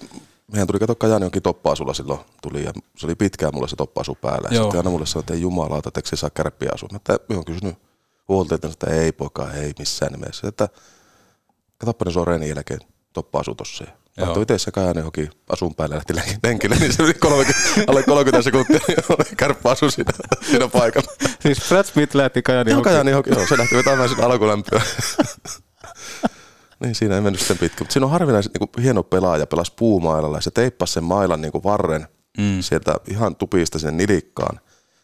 [0.52, 4.14] meidän tuli kato Kajani jonkin toppaasulla silloin tuli ja se oli pitkään mulle se toppaasu
[4.14, 4.48] päällä.
[4.50, 4.64] Ja Joo.
[4.64, 6.88] sitten aina mulle sanoi, että ei jumalauta, että eikö se saa kärppiä asua.
[6.92, 7.78] Mä että minä olen kysynyt
[8.28, 10.48] huolteilta, että ei poika, ei missään nimessä.
[10.48, 10.68] Että
[11.78, 12.80] katoppa ne se on reenin jälkeen
[13.12, 13.84] toppaasu tossa.
[13.84, 14.26] Ja Joo.
[14.26, 18.02] Laittoi itse se Kajani johonkin asun päälle lähti lenki- lenkille, niin se oli 30, alle
[18.02, 20.12] 30 sekuntia, niin oli kärppä asu siinä,
[20.50, 21.12] siinä paikalla.
[21.40, 22.88] Siis Brad Smith lähti Kajani Joo, hoki.
[22.88, 24.82] Kajani johonkin, joo, se lähti vetämään sinne alkulämpöä.
[26.82, 27.84] niin siinä ei mennyt sitten pitkä.
[27.84, 31.40] Mutta siinä on harvinaisen niin kuin, hieno pelaaja, pelasi puumailalla ja se teippasi sen mailan
[31.40, 32.06] niin kuin varren
[32.38, 32.60] mm.
[32.60, 34.60] sieltä ihan tupista sinne nilikkaan.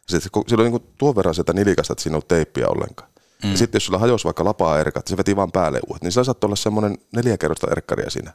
[0.09, 3.11] Sitten sillä oli niin kuin, tuon verran sieltä nilikasta, että siinä ei ollut teippiä ollenkaan.
[3.45, 3.51] Mm.
[3.51, 6.24] Ja sitten jos sulla hajosi vaikka lapaa erkat, se veti vaan päälle uudet, niin sillä
[6.24, 8.33] saattoi olla semmoinen neljä kerrosta erkkaria siinä.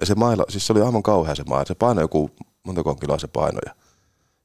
[0.00, 1.64] Ja se maila, siis se oli aivan kauhea se maila.
[1.64, 2.30] Se painoi joku,
[2.62, 3.58] montako kiloa se paino.
[3.66, 3.74] Ja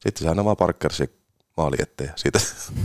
[0.00, 1.10] sitten se aina vaan parkkersi
[1.56, 2.08] maali eteen.
[2.08, 2.38] Ja siitä,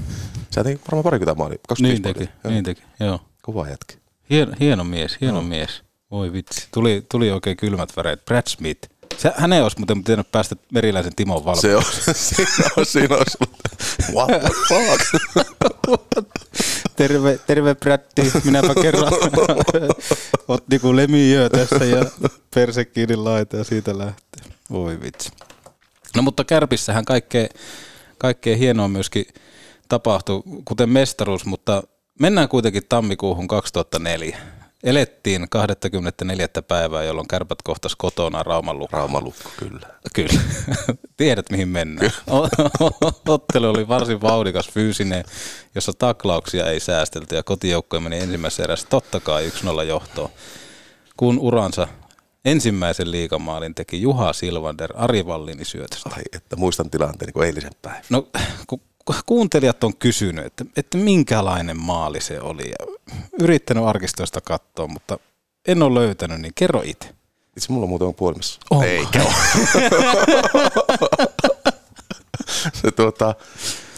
[0.51, 1.59] se teki varmaan parikymmentä maali.
[1.67, 2.41] 25 Niin teki, maalia.
[2.43, 2.51] Joo.
[2.51, 3.19] niin teki, joo.
[3.41, 4.04] Kova jätki.
[4.29, 5.81] Hieno, hieno mies, hieno mies.
[6.11, 6.67] Voi vitsi.
[6.73, 8.25] Tuli, tuli oikein kylmät väreet.
[8.25, 8.89] Brad Smith.
[9.17, 11.61] Se, hänen olisi muuten pitänyt päästä Meriläisen Timon valmiin.
[11.61, 13.25] Se on, siinä on, siinä on
[14.13, 15.01] What the fuck?
[16.95, 19.13] terve, terve Bratti, minäpä kerran.
[20.47, 22.05] Ot niinku lemijöö tässä ja
[22.55, 24.51] perse kiinni laita ja siitä lähtee.
[24.71, 25.31] Voi vitsi.
[26.15, 27.47] No mutta Kärpissähän kaikkea,
[28.17, 29.25] kaikkea hienoa myöskin
[29.89, 31.83] tapahtui, kuten mestaruus, mutta
[32.19, 34.37] mennään kuitenkin tammikuuhun 2004.
[34.83, 36.47] Elettiin 24.
[36.67, 38.97] päivää, jolloin kärpät kohtas kotona Rauman lukko.
[38.97, 39.87] Raumalukko, kyllä.
[40.13, 40.41] Kyllä.
[41.17, 42.11] Tiedät, mihin mennään.
[43.27, 45.23] Ottelu oli varsin vauhdikas fyysinen,
[45.75, 49.49] jossa taklauksia ei säästelty ja kotijoukkoja meni ensimmäisessä erässä totta kai
[49.79, 50.29] 1-0 johtoon.
[51.17, 51.87] Kun uransa
[52.45, 56.09] ensimmäisen liikamaalin teki Juha Silvander Ari Vallini syötöstä.
[56.13, 58.03] Ai, että muistan tilanteen niin kuin eilisen päivän.
[58.09, 58.21] No
[58.67, 58.81] ku, ku-
[59.25, 62.75] kuuntelijat on kysynyt, että, että minkälainen maali se oli ja
[63.39, 65.19] yrittänyt arkistoista katsoa, mutta
[65.67, 67.15] en ole löytänyt, niin kerro itse.
[67.57, 68.59] Itse mulla muuten on puolimessa.
[68.69, 68.85] Onko?
[68.85, 69.33] Eikä ole.
[72.81, 73.35] se tuota,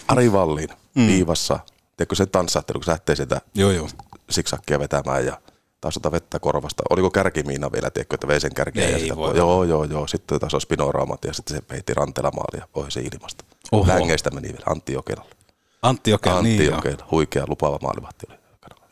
[0.08, 1.08] Ari Vallin mm.
[1.08, 1.60] viivassa,
[1.98, 3.90] tiedätkö se tanssahtelu, kun se lähtee sieltä Joo, joo.
[4.30, 5.42] siksakkia vetämään ja
[5.82, 6.84] taas ota vettä korvasta.
[6.90, 10.08] Oliko kärkimiina vielä, tiedätkö, että vei sen kärkiä Ei ja sitä voi Joo, joo, joo.
[10.08, 13.46] Sitten taas on spinoraamat ja sitten se peitti rantelamaalia se ilmasta.
[13.72, 13.88] Oho.
[13.88, 15.36] Längeistä meni vielä Antti Jokelalle.
[15.82, 16.72] Antti Jokela, Antti niin.
[16.72, 18.38] Jokela, huikea lupaava maalivahti oli.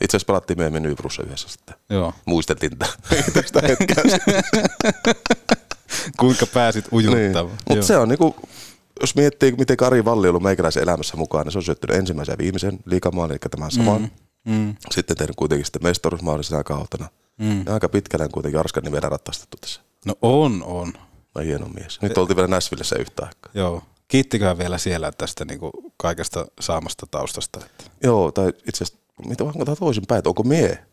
[0.02, 1.76] Itse asiassa pelattiin myöhemmin Nybrussa yhdessä sitten.
[1.90, 2.14] Joo.
[2.26, 2.72] Muisteltiin
[3.34, 4.04] tästä hetkeä.
[6.20, 7.46] Kuinka pääsit ujuttamaan.
[7.46, 7.58] Niin.
[7.70, 8.36] Mutta se on niinku,
[9.02, 12.34] jos miettii, miten Kari Valli on ollut meikäläisen elämässä mukaan, niin se on syöttänyt ensimmäisen
[12.34, 14.12] ja viimeisen liikamaalin, eli tämän saman.
[14.46, 14.76] Mm, mm.
[14.92, 17.10] Sitten tehnyt kuitenkin sitten mestaruusmaalin sinä kautena.
[17.38, 17.64] Mm.
[17.66, 19.82] Ja aika pitkälle kuitenkin Arskan nimellä ratsastettu tässä.
[20.06, 20.94] No on, on.
[21.36, 22.02] No hieno mies.
[22.02, 23.52] Nyt oltiin vielä Näsvillessä yhtä aikaa.
[23.54, 23.84] Joo.
[24.08, 27.60] Kiittiköhän vielä siellä tästä niin kuin kaikesta saamasta taustasta.
[27.66, 27.84] Että.
[28.04, 30.86] Joo, tai itse asiassa, mitä onko tämä toisinpäin, että onko mie?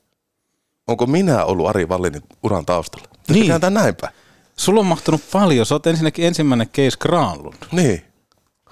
[0.86, 3.08] Onko minä ollut Ari Vallinin uran taustalla?
[3.28, 3.60] Niin.
[3.60, 4.08] Tämä näinpä.
[4.56, 5.66] Sulla on mahtunut paljon.
[5.66, 7.56] Sä oot ensinnäkin ensimmäinen case Granlund.
[7.72, 8.04] Niin.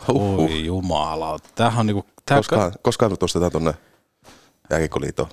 [0.08, 1.38] Oi jumala.
[1.54, 2.04] Tämähän on niinku...
[2.26, 3.74] Tää Koskaan, koskaan nyt nostetaan tuonne
[4.70, 5.26] Jääkiekoliiton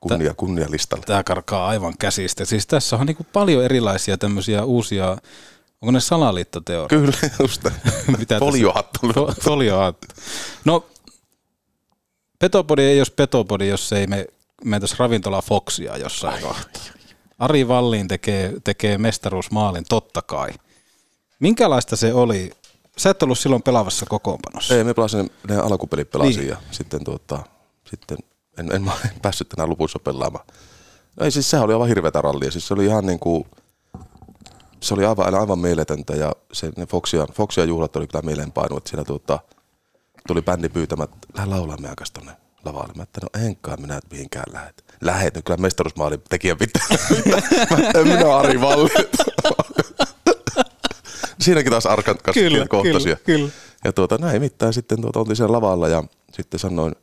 [0.00, 1.04] kunnia, kunnia listalle.
[1.06, 2.44] Tämä karkaa aivan käsistä.
[2.44, 5.16] Siis tässä on niinku paljon erilaisia tämmöisiä uusia,
[5.82, 7.18] onko ne salaliittoteorioita?
[7.20, 7.64] Kyllä, just.
[8.18, 8.98] Mitä Foliohattu.
[9.06, 10.06] Fo- Foliohattu.
[10.64, 10.84] No,
[12.38, 14.26] Petopodi ei olisi Petopodi, jos ei me
[14.64, 16.82] mentäisi ravintola Foxia jossain kohtaa.
[17.38, 20.50] Ari Valliin tekee, tekee mestaruusmaalin, totta kai.
[21.40, 22.50] Minkälaista se oli?
[22.98, 24.74] Sä et ollut silloin pelaavassa kokoonpanossa.
[24.74, 26.48] Ei, me pelasin, ne alkupelit pelasin Niin.
[26.48, 27.42] ja sitten, tuota,
[27.90, 28.18] sitten
[28.58, 30.44] en, en, en päässyt tänään lopussa pelaamaan.
[31.20, 32.50] No ei siis sehän oli aivan hirveätä rallia.
[32.50, 33.44] Siis se oli ihan niin kuin,
[34.86, 38.90] se oli aivan, aivan mieletöntä ja se, ne Foxia, Foxia juhlat oli kyllä mieleenpainu, että
[38.90, 39.38] siellä tuota,
[40.26, 42.32] tuli bändi pyytämään, että lähde laulaa me aikas tonne
[42.64, 42.92] lavalle.
[42.96, 44.84] Mä että no enkaan minä et mihinkään lähet.
[45.00, 46.86] Lähet, no kyllä mestaruusmaalin tekijä pitää.
[47.70, 48.90] Mä en minä Ari Valli.
[51.40, 53.16] Siinäkin taas Arkan kanssa Kyllä, kohtasia.
[53.16, 53.52] kyllä, kyllä.
[53.84, 56.94] Ja tuota, näin mitään sitten tuota, oltiin siellä lavalla ja sitten sanoin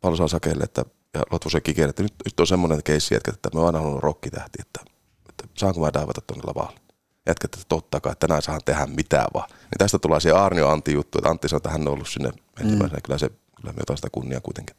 [0.00, 3.66] Palsaan Sakelle, että ja Lotvosen Kikelle, että nyt, nyt on semmoinen keissi, että me oon
[3.66, 4.89] aina halunnut rokkitähti, että
[5.60, 6.80] saanko mä daivata tuonne lavalle.
[7.26, 9.48] Jätkä, että totta kai, että tänään saan tehdä mitään vaan.
[9.50, 12.30] Niin tästä tulee se Arnio Antti juttu, että Antti sanoi, että hän on ollut sinne
[12.60, 12.98] ensimmäisenä.
[12.98, 13.02] Mm.
[13.02, 14.76] Kyllä, se, kyllä me jotain sitä kunniaa kuitenkin.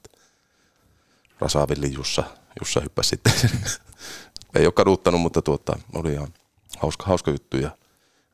[1.39, 2.23] Rasavilli Jussa,
[2.61, 3.33] Jussa hyppäsi sitten.
[4.55, 6.27] Ei ole kaduttanut, mutta tuota, oli ihan
[6.77, 7.57] hauska, hauska juttu.
[7.57, 7.63] Ja,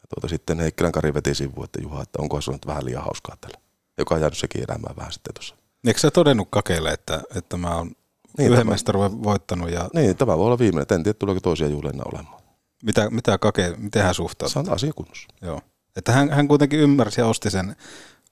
[0.02, 3.04] ja tuota, sitten Heikkilän Kari veti sivuun, että Juha, että onko se nyt vähän liian
[3.04, 3.58] hauskaa tällä.
[3.98, 5.56] Joka on jäänyt sekin elämään vähän sitten tuossa.
[5.88, 7.91] Eikö sä todennut kakeille, että, että mä oon
[8.38, 10.95] Niin, yhden mestaruuden voittanut ja Niin, tämä voi olla viimeinen.
[10.95, 12.36] En tiedä, tuleeko toisia juhlia olemaan.
[12.84, 14.53] Mitä, mitä kake, miten hän suhtautuu?
[14.53, 15.28] Se on asia kunnossa.
[15.41, 15.61] Joo.
[15.95, 17.75] Että hän, hän kuitenkin ymmärsi ja osti sen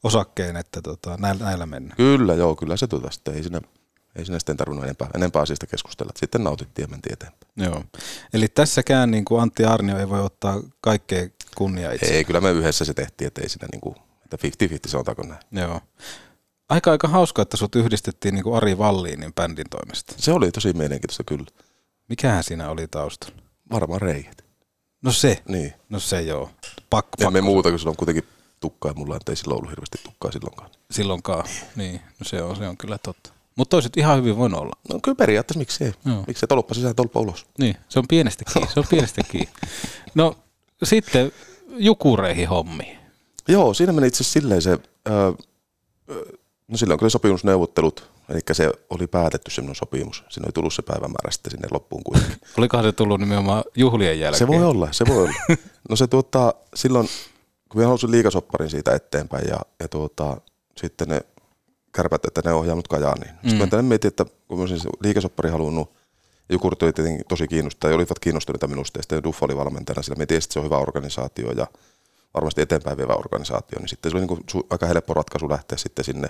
[0.03, 1.97] osakkeen, että tota, näillä, näillä mennään.
[1.97, 3.33] Kyllä, joo, kyllä se tuota sitten.
[3.33, 3.61] Ei sinne,
[4.15, 6.11] ei sinne sitten tarvinnut enempää, enempää asiasta keskustella.
[6.15, 7.51] Sitten nautittiin ja mentiin eteenpäin.
[7.57, 7.83] Joo.
[8.33, 12.05] Eli tässäkään niin kuin Antti Arnio ei voi ottaa kaikkea kunnia itse.
[12.05, 15.41] Ei, kyllä me yhdessä se tehtiin, että ei siinä niinku, että 50-50 sanotaanko näin.
[15.51, 15.81] Joo.
[16.69, 20.13] Aika aika hauska, että sut yhdistettiin niin kuin Ari Valliinin bändin toimesta.
[20.17, 21.45] Se oli tosi mielenkiintoista kyllä.
[22.09, 23.44] Mikähän siinä oli taustalla?
[23.71, 24.45] Varmaan reijät.
[25.01, 25.41] No se.
[25.47, 25.73] Niin.
[25.89, 26.49] No se joo.
[26.89, 28.23] Pakko, Ja pakko me muuta, kun sillä on kuitenkin
[28.59, 30.69] tukkaa ja mulla ei silloin ollut hirveästi tukkaa silloinkaan.
[30.91, 31.43] silloinkaan.
[31.75, 33.29] Niin, no se on, se on kyllä totta.
[33.55, 34.73] Mutta toiset ihan hyvin voinut olla.
[34.93, 35.93] No kyllä periaatteessa miksi ei.
[36.05, 36.23] Joo.
[36.27, 37.45] Miksi se tolppa sisään tolppa ulos.
[37.59, 38.73] Niin, se on pienestä kiinni.
[38.73, 39.49] Se on pienestä kiinni.
[40.15, 40.35] No
[40.83, 41.31] sitten
[41.77, 42.97] jukureihin hommi.
[43.47, 44.77] Joo, siinä meni itse asiassa silleen se,
[45.09, 45.31] öö,
[46.67, 50.23] no silloin kun oli sopimusneuvottelut, eli se oli päätetty semmoinen sopimus.
[50.29, 52.37] Siinä oli tullut se päivämäärä sitten sinne loppuun kuitenkin.
[52.57, 54.39] Olikohan se tullut nimenomaan juhlien jälkeen?
[54.39, 55.33] Se voi olla, se voi olla.
[55.89, 57.07] No se tuota, silloin,
[57.69, 60.41] kun minä halusin liikasopparin siitä eteenpäin ja, ja tuota,
[60.77, 61.21] sitten ne
[61.91, 63.31] kärpät, että ne ohjaa mut Kajaaniin.
[63.43, 63.49] Mm.
[63.49, 64.65] Sitten mä mietin, että kun mä
[65.03, 65.93] liikasoppari halunnut,
[66.49, 70.01] ja Jukurt oli tietenkin tosi kiinnostunut, ja olivat kiinnostuneita minusta, ja sitten Duffa oli valmentajana,
[70.01, 71.67] sillä me tiesin, että se on hyvä organisaatio ja
[72.33, 76.05] varmasti eteenpäin vievä organisaatio, niin sitten se oli niin kuin aika helppo ratkaisu lähteä sitten
[76.05, 76.27] sinne,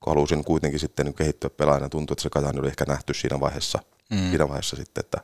[0.00, 1.88] kun halusin kuitenkin sitten niin kehittyä pelaajana.
[1.88, 3.78] Tuntui, että se Kajaani oli ehkä nähty siinä vaiheessa,
[4.10, 4.28] Mm.
[4.28, 5.20] siinä vaiheessa sitten, että,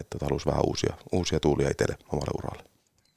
[0.00, 2.62] että halusi vähän uusia, uusia tuulia itselle omalle uralle.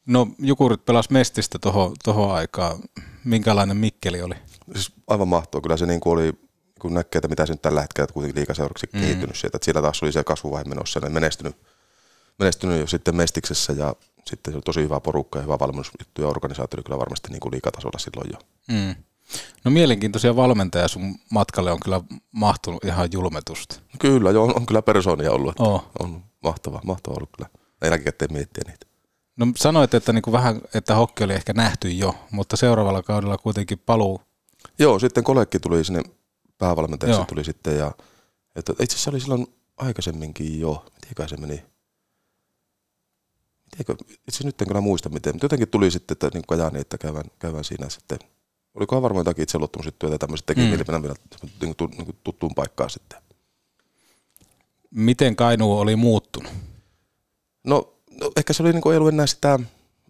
[0.05, 2.79] No Jukurit pelas Mestistä tohon, tohon aikaan.
[3.25, 4.36] Minkälainen Mikkeli oli?
[4.73, 5.61] Siis aivan mahtoo.
[5.61, 6.34] Kyllä se niin kuin oli,
[6.82, 8.99] kun näkee, että mitä se nyt tällä hetkellä kuitenkin liikaseuraksi Mm.
[9.01, 9.57] kehittynyt sieltä.
[9.57, 11.55] Että siellä taas oli se kasvuvaihe menossa ja ne menestynyt,
[12.39, 16.27] menestynyt jo sitten Mestiksessä ja sitten se oli tosi hyvä porukka ja hyvä valmennusjuttu ja
[16.27, 18.39] organisaatio oli kyllä varmasti niin kuin liikatasolla silloin jo.
[18.67, 18.95] Mm.
[19.63, 22.01] No mielenkiintoisia valmentajia sun matkalle on kyllä
[22.32, 23.79] mahtunut ihan julmetusti.
[23.99, 25.49] Kyllä, joo, on, on kyllä persoonia ollut.
[25.49, 25.91] Että Oo.
[25.99, 27.49] On mahtava, mahtava ollut kyllä.
[27.84, 28.86] Jälkikäteen miettiä niitä.
[29.36, 33.38] No sanoit, että niin kuin vähän, että hokki oli ehkä nähty jo, mutta seuraavalla kaudella
[33.38, 34.21] kuitenkin paluu.
[34.79, 36.03] Joo, sitten Kolekki tuli sinne
[36.57, 37.25] päävalmentajaksi Joo.
[37.25, 37.91] tuli sitten ja
[38.55, 41.65] että itse asiassa oli silloin aikaisemminkin jo, mitenköhän se meni.
[43.65, 46.97] Mitenkö, itse nyt en kyllä muista miten, mutta jotenkin tuli sitten, että niin Kajani, että
[46.97, 48.19] käydään, käydään siinä sitten.
[48.74, 50.69] Olikohan varmaan jotakin itseluottamusjuttuja tai tämmöiset teki Mm.
[50.69, 51.15] vielä
[51.61, 53.22] niin kuin, niin kuin tuttuun paikkaan sitten.
[54.91, 56.51] Miten Kainuu oli muuttunut?
[57.63, 59.59] No, no ehkä se oli niin kuin, ei ollut enää sitä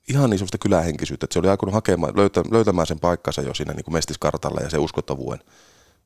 [0.09, 3.73] ihan niin semmoista kylähenkisyyttä, että se oli aikonut hakemaan, löytä, löytämään sen paikkansa jo siinä
[3.73, 5.39] niin kuin mestiskartalla ja se uskottavuuden,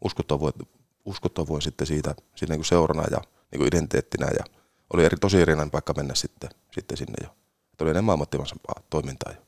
[0.01, 0.68] uskottavuuden,
[1.06, 3.18] uskottavuuden sitten siitä, siinä niin kuin seurana ja
[3.51, 4.45] niin kuin identiteettinä ja
[4.93, 7.30] oli eri, tosi erinomainen paikka mennä sitten, sitten sinne jo.
[7.72, 9.41] Että oli enemmän ammattimaisempaa toimintaa jo.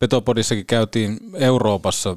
[0.00, 2.16] Petopodissakin käytiin Euroopassa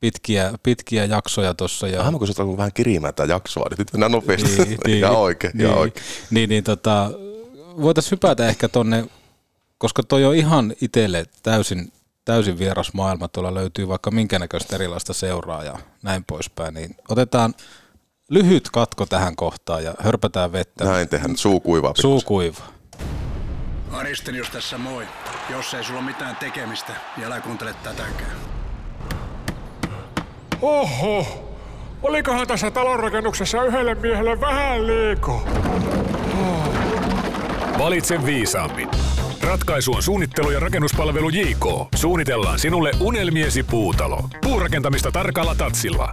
[0.00, 1.88] pitkiä, pitkiä jaksoja tuossa.
[1.88, 2.02] Ja...
[2.02, 4.78] Aamu, kun sä oot vähän kirimään tätä jaksoa, niin nyt mennään nopeasti.
[4.88, 6.06] Ihan oikein, niin, ihan oikein.
[6.30, 7.10] Niin, niin tota,
[7.82, 9.04] voitaisiin hypätä ehkä tonne,
[9.78, 11.92] koska toi on ihan itselle täysin,
[12.24, 13.28] täysin vieras maailma.
[13.28, 16.74] Tuolla löytyy vaikka minkä näköistä erilaista seuraa ja näin poispäin.
[16.74, 17.54] Niin otetaan
[18.30, 20.84] lyhyt katko tähän kohtaan ja hörpätään vettä.
[20.84, 21.92] Näin tehdään, suu kuivaa.
[22.00, 22.77] Suu kuivaa.
[23.92, 25.06] Aristenius tässä moi.
[25.50, 28.36] Jos ei sulla ole mitään tekemistä, niin älä kuuntele tätäkään.
[30.62, 31.48] Oho,
[32.02, 35.40] olikohan tässä talonrakennuksessa yhdelle miehelle vähän liikaa?
[37.78, 38.88] Valitse viisaammin.
[39.42, 41.66] Ratkaisu on suunnittelu ja rakennuspalvelu JK.
[41.94, 44.28] Suunnitellaan sinulle unelmiesi puutalo.
[44.42, 46.12] Puurakentamista tarkalla tatsilla.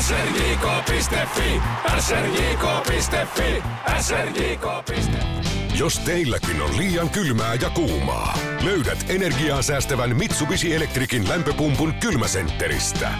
[0.00, 1.60] srjk.fi,
[2.00, 3.62] srjk.fi,
[4.00, 5.50] srjk.fi.
[5.78, 13.10] Jos teilläkin on liian kylmää ja kuumaa, löydät energiaa säästävän Mitsubishi Electricin lämpöpumpun kylmäsentteristä.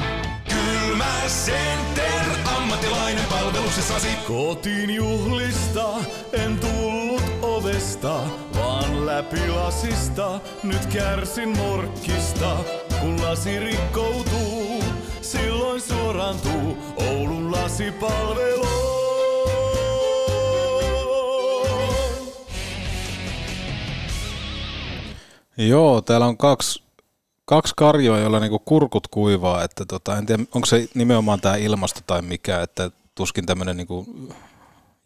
[0.49, 2.23] Kylmäcenter,
[2.57, 4.09] ammattilainen palveluksessasi.
[4.27, 5.89] Kotiin juhlista
[6.33, 8.21] en tullut ovesta,
[8.55, 10.41] vaan läpi lasista.
[10.63, 12.57] Nyt kärsin morkkista,
[13.01, 14.70] kun lasi rikkoutuu.
[15.31, 18.67] Silloin suorantuu Oulun lasipalvelu.
[25.57, 26.83] Joo, täällä on kaksi,
[27.45, 29.65] kaksi karjoa, joilla niinku kurkut kuivaa.
[29.65, 34.07] Että tota, en tiedä, onko se nimenomaan tämä ilmasto tai mikä, että tuskin tämmöinen niinku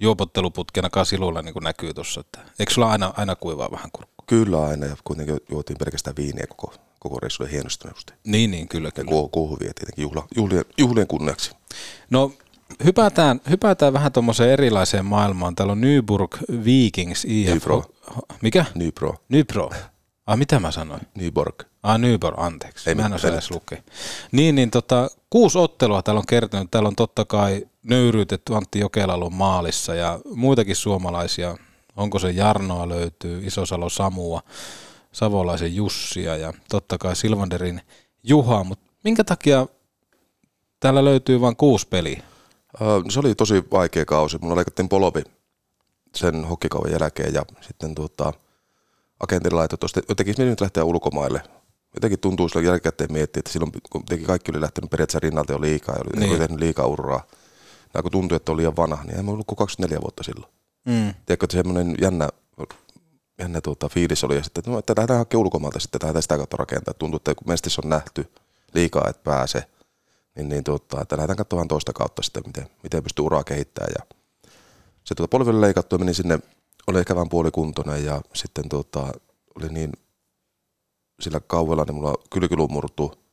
[0.01, 2.25] juopotteluputkenakaan silulla niinku näkyy tuossa.
[2.59, 4.25] Eikö sulla aina, aina kuivaa vähän kurkku?
[4.27, 8.13] Kyllä aina ja kuitenkin juotiin pelkästään viiniä koko, koko reissujen hienostuneesti.
[8.25, 8.89] Niin, niin, kyllä.
[8.89, 9.09] Ja kyllä.
[9.11, 11.51] ku- kuuhuvia tietenkin juhla, juhlien, juhlien kunniaksi.
[12.11, 12.33] No
[12.85, 15.55] hypätään, hypätään vähän tuommoiseen erilaiseen maailmaan.
[15.55, 17.49] Täällä on Nyburg Vikings IF.
[17.49, 17.85] Nybro.
[18.43, 18.65] Mikä?
[18.75, 19.15] Nybro.
[19.29, 19.71] Nybro.
[20.27, 21.01] Ah, mitä mä sanoin?
[21.15, 21.63] Nyborg.
[21.83, 22.91] Ah, Nyborg, anteeksi.
[22.91, 23.83] Ei mä en osaa edes lukea.
[24.33, 26.71] Niin, niin tota, kuusi ottelua täällä on kertynyt.
[26.71, 31.57] Täällä on totta kai nöyryytetty Antti Jokelalon maalissa ja muitakin suomalaisia.
[31.97, 34.43] Onko se Jarnoa löytyy, Isosalo Samua,
[35.15, 37.81] Savolaisen Jussia ja totta kai Silvanderin
[38.23, 38.65] Juha.
[38.65, 39.67] Mutta minkä takia
[40.81, 42.23] täällä löytyy vain kuusi peliä?
[42.81, 44.39] Ö, Se oli tosi vaikea kausi.
[44.41, 45.23] Mulla leikattiin polovi
[46.15, 48.33] sen hokkikauan jälkeen ja sitten tuota,
[49.21, 51.43] agentin laittoi tuosta, jotenkin meni nyt lähteä ulkomaille.
[51.95, 55.95] Jotenkin tuntuu sillä jälkikäteen miettiä, että silloin kun kaikki oli lähtenyt periaatteessa rinnalta jo liikaa
[55.95, 56.39] ja oli, Niin.
[56.39, 57.23] tehnyt liikaa uraa.
[57.95, 60.53] Ja kun tuntui, että oli liian vanha, niin ei mä ollut kuin 24 vuotta silloin.
[60.87, 61.15] Mm.
[61.27, 62.29] Tiedätkö, että semmoinen jännä,
[63.39, 66.37] jännä tuota, fiilis oli, ja sitten, että, no, että lähdetään hakemaan ulkomailta, sitten lähdetään sitä
[66.37, 66.95] kautta rakentaa.
[66.95, 68.31] Tuntuu, että kun mestis on nähty
[68.75, 69.65] liikaa, että pääse,
[70.37, 73.93] niin, niin tuota, että lähdetään katsomaan toista kautta sitten, miten, miten pystyy uraa kehittämään.
[73.99, 74.17] Ja
[75.05, 76.39] se tuota polville leikattu meni sinne,
[76.87, 79.13] oli ehkä vähän puolikuntoinen ja sitten tuota,
[79.57, 79.93] oli niin
[81.21, 83.25] sillä kauvella, niin mulla kylkilu murtu.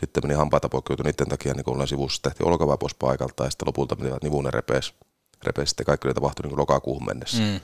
[0.00, 3.50] Sitten meni hampaita poikki niiden takia, niin kun olen sivussa, tehtiin olkavaa pois paikalta ja
[3.50, 4.94] sitten lopulta meni nivunen repes.
[5.42, 5.68] repes.
[5.68, 7.42] Sitten kaikki oli tapahtunut niin lokakuuhun mennessä.
[7.42, 7.60] Mm.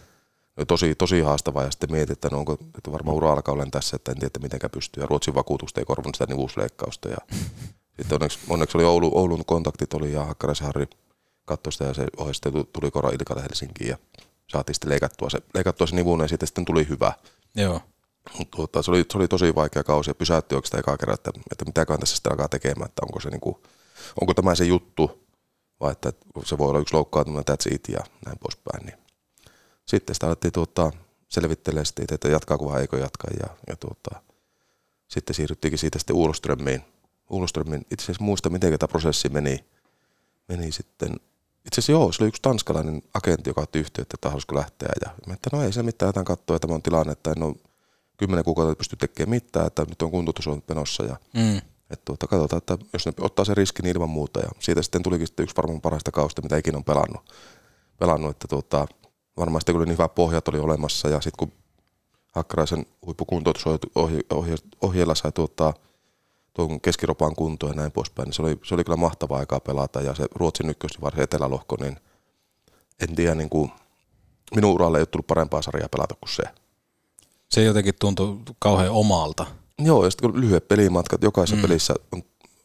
[0.68, 3.96] Tosi, tosi haastavaa ja sitten mietin, että no onko, että varmaan ura alkaa olen tässä,
[3.96, 5.02] että en tiedä, mitenkä pystyy.
[5.02, 7.08] Ja Ruotsin vakuutusta ei korvannut sitä nivusleikkausta.
[7.08, 7.16] Ja
[7.96, 10.86] sitten onneksi, onneksi oli Oulu, Oulun kontaktit oli ja Hakkaraisen Harri
[11.44, 12.06] katsoi sitä ja se
[12.50, 13.98] tu- tuli Kora Ilkalle Helsinkiin ja
[14.48, 17.12] saatiin sitten leikattua se, leikattua se nivunen ja siitä sitten tuli hyvä.
[17.54, 17.80] Joo.
[18.50, 21.64] Tuota, se, oli, se oli tosi vaikea kausi ja pysäytti oikeastaan ekaa kerran, että, että
[21.64, 23.62] mitäköhän tässä sitten alkaa tekemään, että onko, se niinku,
[24.20, 25.26] onko tämä se juttu
[25.80, 26.12] vai että
[26.44, 28.86] se voi olla yksi loukkaantuminen, that's it ja näin poispäin.
[28.86, 29.05] Niin.
[29.86, 30.92] Sitten sitä alettiin tuota,
[31.28, 34.22] selvittelemään sitten, itse, että jatkaako vai eikö jatka ja, ja tuota,
[35.08, 36.82] sitten siirryttiinkin siitä sitten Uloströmiin.
[37.30, 39.64] Uloströmin, itse asiassa muista, miten tämä prosessi meni,
[40.48, 41.16] meni sitten
[41.66, 44.88] itse asiassa joo, se oli yksi tanskalainen agentti, joka otti yhteyttä, että halusiko lähteä.
[45.04, 47.42] Ja mä että no ei se mitään, jotain katsoa, että tämä on tilanne, että en
[47.42, 47.54] ole
[48.16, 51.56] kymmenen kuukautta pysty tekemään mitään, että nyt on kuntoutus on menossa ja Mm.
[51.90, 55.02] että tuota, katsotaan, että jos ne ottaa se riskin niin ilman muuta ja siitä sitten
[55.02, 57.34] tulikin sitten yksi varmaan parhaista kausista, mitä ikinä on pelannut.
[57.98, 58.86] pelannut että tuota,
[59.36, 61.52] varmaan sitten kun oli niin hyvä pohjat oli olemassa ja sitten kun
[62.34, 65.74] Hakkaraisen huippukuntoutusohjeella sai tuottaa
[66.54, 70.00] tuon keskiropan kuntoon ja näin poispäin, niin se oli, se oli kyllä mahtavaa aikaa pelata
[70.00, 71.96] ja se Ruotsin ykkös, varsin etelälohko, niin
[73.00, 73.72] en tiedä, niin kuin,
[74.54, 76.42] minun uralle ei ole tullut parempaa sarjaa pelata kuin se.
[77.50, 79.46] Se jotenkin tuntui kauhean omalta.
[79.78, 81.62] Joo, ja sitten kun lyhyet pelimatkat, jokaisessa Mm.
[81.62, 82.22] pelissä on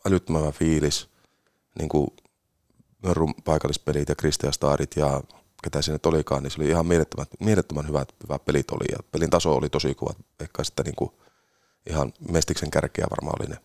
[0.08, 1.10] älyttömän fiilis,
[1.80, 2.08] niin kuin
[3.04, 5.22] Mörrun paikallispelit ja Kristian Starit ja
[5.64, 9.30] ketä nyt olikaan, niin se oli ihan mielettömän, mielettömän hyvät, hyvät pelit oli ja pelin
[9.30, 11.12] taso oli tosi kova, ehkä sitten niin kuin
[11.90, 13.58] ihan mestiksen kärkeä varmaan oli ne.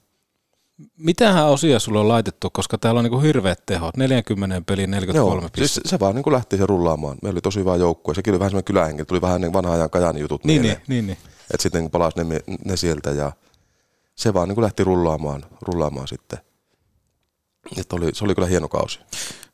[0.99, 5.41] Mitähän osia sulla on laitettu, koska täällä on niinku hirveät tehot, 40 peli 43 Joo,
[5.41, 5.67] pistettä.
[5.67, 7.19] siis se vaan niin kuin lähti se rullaamaan.
[7.23, 8.15] Meillä oli tosi hyvä joukkue.
[8.15, 9.05] Sekin oli vähän semmoinen kylähenki.
[9.05, 10.83] Tuli vähän niin vanha ajan Kajani jutut Niin, mieleen.
[10.89, 11.31] niin, niin, niin.
[11.55, 13.33] Et sitten kun palasi ne, ne, sieltä ja
[14.15, 16.39] se vaan niin kuin lähti rullaamaan, rullaamaan sitten.
[17.79, 19.01] Että oli, se oli kyllä hieno kausi.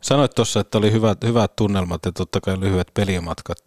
[0.00, 3.58] Sanoit tuossa, että oli hyvät, hyvät tunnelmat ja totta kai lyhyet pelimatkat.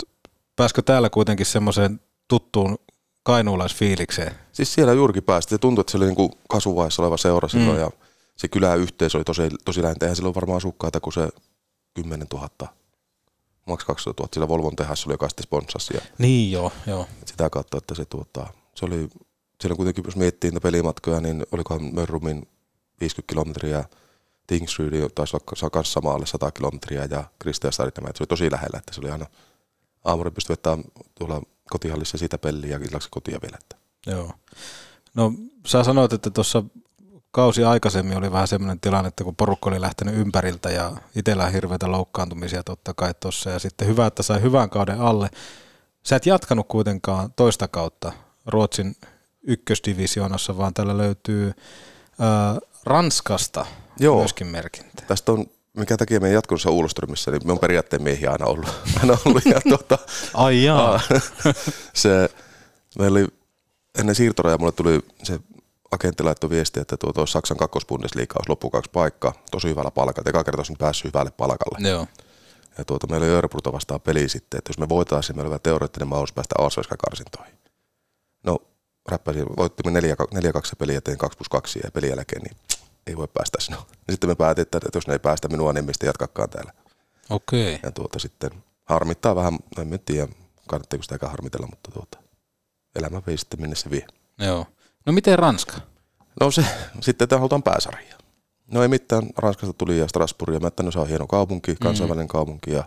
[0.55, 2.77] Pääskö täällä kuitenkin semmoiseen tuttuun
[3.23, 4.35] kainuulaisfiilikseen?
[4.51, 5.49] Siis siellä juurikin päästi.
[5.49, 7.81] Se tuntui, että se oli niin kuin kasvuvaiheessa oleva seura silloin Mm.
[7.83, 7.91] ja
[8.35, 10.05] se kyläyhteisö oli tosi, tosi lähintä.
[10.05, 11.29] Eihän silloin varmaan asukkaita kuin se
[11.93, 12.49] 10 000,
[13.67, 14.29] maks 12 000.
[14.33, 15.93] Sillä Volvon tehässä oli, joka sitten sponssasi.
[15.93, 17.07] Ja Niin joo, joo.
[17.25, 19.09] sitä kautta, että se, tuota, se oli,
[19.61, 22.47] siellä kuitenkin, jos miettii niitä pelimatkoja, niin olikohan Mörrumin
[23.01, 23.83] 50 kilometriä,
[24.47, 29.01] Tingsryd taisi olla kanssa samaalle 100 kilometriä ja että se oli tosi lähellä, että se
[29.01, 29.25] oli aina
[30.03, 30.83] aamulla pystyi vettämään
[31.15, 33.57] tuolla kotihallissa siitä peliä ja illaksi kotia vielä.
[33.61, 33.75] Että.
[34.07, 34.31] Joo.
[35.15, 35.33] No
[35.65, 36.63] sä sanoit, että tuossa
[37.31, 41.91] kausi aikaisemmin oli vähän semmoinen tilanne, että kun porukka oli lähtenyt ympäriltä ja itsellä hirveitä
[41.91, 45.29] loukkaantumisia totta kai tuossa ja sitten hyvä, että sai hyvän kauden alle.
[46.03, 48.11] Sä et jatkanut kuitenkaan toista kautta
[48.45, 48.95] Ruotsin
[49.43, 51.53] ykkösdivisioonassa, vaan täällä löytyy
[52.19, 53.65] ää, Ranskasta
[53.99, 54.19] Joo.
[54.19, 55.03] myöskin merkintä.
[55.07, 55.45] Tästä on,
[55.77, 58.69] mikä takia meidän jatkunnassa Uulströmissä, niin me on periaatteen miehiä aina ollut.
[59.01, 59.97] Aina ollut ja tuota,
[60.33, 60.91] Ai jaa.
[60.91, 60.99] Aa,
[61.93, 62.29] se,
[62.99, 63.27] meillä oli,
[63.99, 65.39] ennen siirtoraja mulle tuli se
[65.91, 70.29] agentti laittoi viestiä, että tuo, tuo Saksan kakkosbundesliiga olisi loppukaksi paikkaa, tosi hyvällä palkalla.
[70.29, 71.89] Eka kerta olisin päässyt hyvälle palkalle.
[71.89, 72.07] Joo.
[72.77, 76.07] Ja tuota, meillä oli Örebruta vastaan peli sitten, että jos me voitaisiin, meillä oli teoreettinen
[76.07, 77.55] mahdollisuus päästä Allsvenskan karsintoihin.
[78.43, 78.57] No,
[79.09, 80.03] räppäsin, voittimme 4-2
[80.63, 82.57] se peli ja tein 2 plus 2 ja pelin jälkeen, niin
[83.07, 83.77] ei voi päästä sinne.
[84.07, 86.71] Ja sitten me päätin, että, että jos ne ei päästä minua, niin mistä jatkakaan täällä.
[87.29, 87.79] Okei.
[87.83, 88.51] Ja tuota sitten
[88.85, 90.27] harmittaa vähän, en tiedä,
[90.67, 92.17] kannattaako sitäkään harmitella, mutta tuota,
[92.95, 94.07] elämä vei sitten minne se vie.
[94.39, 94.65] Joo.
[95.05, 95.77] No miten Ranska?
[96.39, 96.65] No se,
[97.01, 98.19] sitten että halutaan pääsarjaa.
[98.67, 101.75] No ei mitään, Ranskasta tuli ja Strasbourg ja mä ajattelin, no se on hieno kaupunki,
[101.75, 102.83] kansainvälinen kaupunki ja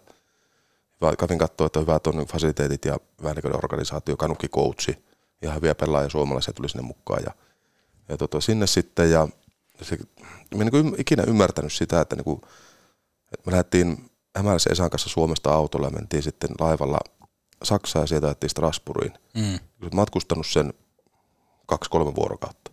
[1.01, 5.05] hyvä- kävin katsoa, että hyvät on fasiliteetit ja hyvä organisaatio, kanukki coachi
[5.43, 7.33] ja hyviä pelaajia suomalaisia tuli sinne mukaan ja,
[8.09, 9.29] ja tota, sinne sitten ja
[9.85, 9.99] se,
[10.57, 12.41] mä en niin ikinä ymmärtänyt sitä, että, niin kuin,
[13.33, 16.99] että me lähdettiin Hämäläisen Esan kanssa Suomesta autolla ja mentiin sitten laivalla
[17.63, 19.15] Saksaan ja sieltä lähdettiin Strasbourgiin.
[19.35, 19.59] Mm.
[19.83, 20.75] Olet matkustanut sen
[21.67, 22.71] kaksi-kolme vuorokautta.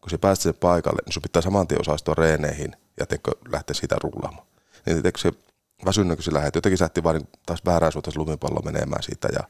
[0.00, 3.74] Kun se pääsit sen paikalle, niin sun pitää saman tien osallistua reeneihin ja teikö lähteä
[3.74, 4.46] siitä rullaamaan.
[4.86, 5.32] Niin teikö se
[5.84, 6.54] väsynyt, kun se lähdet.
[6.54, 9.44] Jotenkin sä vaan niin taas väärään suuntaan lumipallo menemään siitä ja,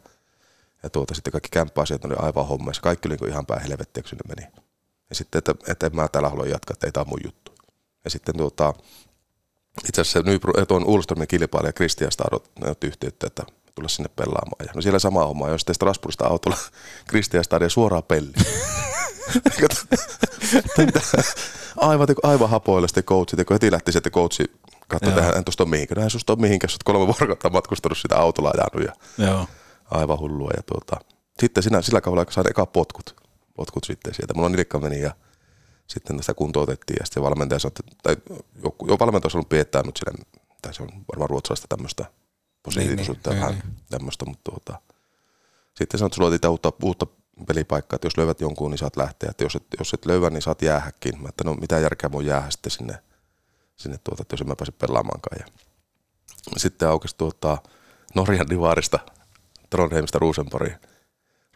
[0.82, 2.82] ja tuota, sitten kaikki kämppäasiat oli aivan hommissa.
[2.82, 4.63] Kaikki oli niin ihan päin helvettiä, kun sinne meni.
[5.10, 7.54] Ja sitten, että, että en mä täällä halua jatkaa, että ei tämä ole mun juttu.
[8.04, 8.74] Ja sitten tuota,
[9.88, 13.42] itse asiassa se Nybro, tuon Ulströmin kilpailija Christian Stadot ne otti yhteyttä, että
[13.74, 14.66] tulla sinne pelaamaan.
[14.66, 16.56] Ja no siellä sama homma, jos sitten Strasbourgista autolla
[17.10, 18.34] Christian Stadia suoraan peliin.
[21.76, 24.44] aivan, aivan hapoilla sitten coachit, ja kun heti lähti sitten coachi
[24.88, 25.34] katsoa, että Joo.
[25.34, 26.00] hän tuosta on mihinkään.
[26.00, 29.46] Hän susta on mihinkään, sä oot kolme vuorokautta matkustanut sitä autolla ajanut ja Joo.
[29.90, 30.50] aivan hullua.
[30.56, 30.96] Ja tuota,
[31.40, 33.16] sitten siinä, sillä kaudella sain eka potkut,
[33.54, 34.34] potkut sitten sieltä.
[34.34, 35.14] Mulla nilkka meni ja
[35.86, 38.16] sitten sitä kuntoutettiin ja sitten valmentaja sanoi, että tai
[38.62, 40.24] joku, jo valmentaja olisi ollut piettää, mutta sille,
[40.62, 42.04] tai se on varmaan ruotsalaista tämmöistä
[42.62, 44.80] positiivisuutta Niin, niin, vähän tämmöistä, mutta tuota,
[45.74, 47.06] sitten sanoi, että sulla on uutta, uutta
[47.46, 50.42] pelipaikkaa, että jos löydät jonkun, niin saat lähteä, että jos et, jos et löyä, niin
[50.42, 51.22] saat jäähäkin.
[51.22, 52.98] Mä että no mitä järkeä mun jäähä sitten sinne,
[53.76, 55.38] sinne tuota, että jos en mä pääse pelaamaankaan.
[55.40, 55.46] Ja
[56.56, 57.58] sitten aukesi tuota,
[58.14, 58.98] Norjan divaarista
[59.70, 60.78] Trondheimista Rosenborgiin.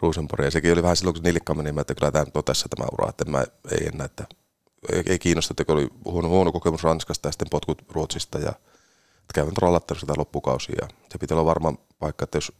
[0.02, 0.44] Rosenborg.
[0.44, 2.88] Ja sekin oli vähän silloin, kun nilkka meni, mä, että kyllä tämä on tässä tämä
[2.92, 4.26] ura, että mä ei enää, että
[4.92, 8.50] ei, ei kiinnosta, että oli huono, huono kokemus Ranskasta ja sitten potkut Ruotsista ja
[9.20, 12.52] että kävin rallattanut sitä loppukausia ja se pitää olla varmaan paikka, että jos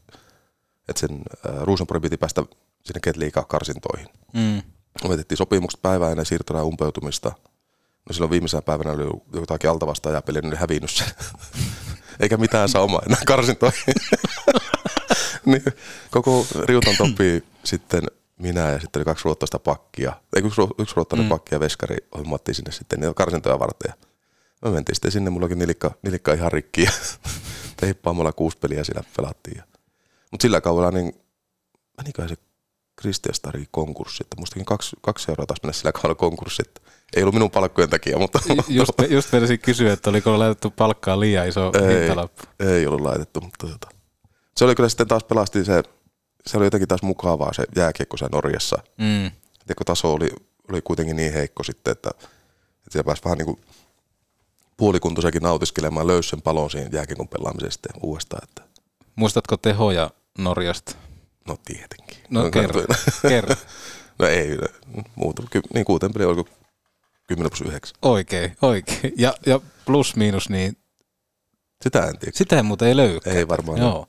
[0.89, 2.43] että sen äh, piti päästä
[2.85, 4.09] sinne Ketliikaa karsintoihin.
[4.33, 4.63] Mm.
[5.05, 7.33] Opetettiin sopimukset päivää ennen siirtorajan umpeutumista.
[8.09, 9.71] No silloin viimeisenä päivänä oli jotakin
[10.27, 11.07] peli, niin oli hävinnyt sen.
[12.21, 13.95] Eikä mitään saumaa enää karsintoihin.
[15.51, 15.63] niin,
[16.11, 18.03] koko riutan topi sitten
[18.39, 20.13] minä ja sitten oli kaksi ruottaista pakkia.
[20.37, 21.29] Ei, yksi, yksi ruottainen Mm.
[21.29, 23.93] pakki ja veskari hommattiin sinne sitten niitä karsintoja varten.
[24.63, 26.91] Ja me mentiin sitten sinne, mullakin nilikka, nilikka ihan rikki ja
[27.77, 29.63] teippaamalla kuusi peliä siellä pelattiin.
[30.31, 31.13] Mutta sillä kaudella niin
[31.97, 32.37] meniköhän se
[32.97, 36.81] Kristiastari konkurssi, että mustakin kaksi, kaksi seuraa taas mennä sillä kaudella konkurssi, että
[37.17, 38.39] ei ollut minun palkkojen takia, mutta
[38.69, 42.43] Just, just menisin kysyä, että oliko laitettu palkkaa liian iso ei, hintalappu.
[42.61, 43.89] ei ollut laitettu, mutta tota.
[44.59, 45.83] Se oli kyllä sitten taas pelasti se,
[46.47, 48.83] se oli jotenkin taas mukavaa se jääkiekko siellä Norjassa.
[48.99, 49.25] Mm.
[49.69, 50.31] Ja kun taso oli,
[50.71, 52.29] oli kuitenkin niin heikko sitten, että, että
[52.91, 53.61] siellä pääsi vähän niin kuin
[54.77, 58.45] puolikuntoisenkin nautiskelemaan, löysi sen palon siinä jääkiekon pelaamisesta sitten uudestaan.
[58.49, 58.63] Että,
[59.17, 60.93] Muistatko tehoja Norjasta?
[61.49, 62.17] no tietenkin.
[62.31, 62.83] No kerro,
[63.29, 63.55] kerro.
[64.19, 64.59] no ei,
[65.15, 66.49] muuta, ky, niin kuuteen peli oliko
[67.27, 67.97] 10 plus 9.
[68.03, 69.13] Oikein, oikein.
[69.17, 70.77] Ja, ja plus miinus, niin
[71.83, 72.33] Sitä en tiedä.
[72.39, 73.19] sitä ei muuten ei löydy.
[73.25, 73.79] Ei varmaan.
[73.79, 74.09] Joo.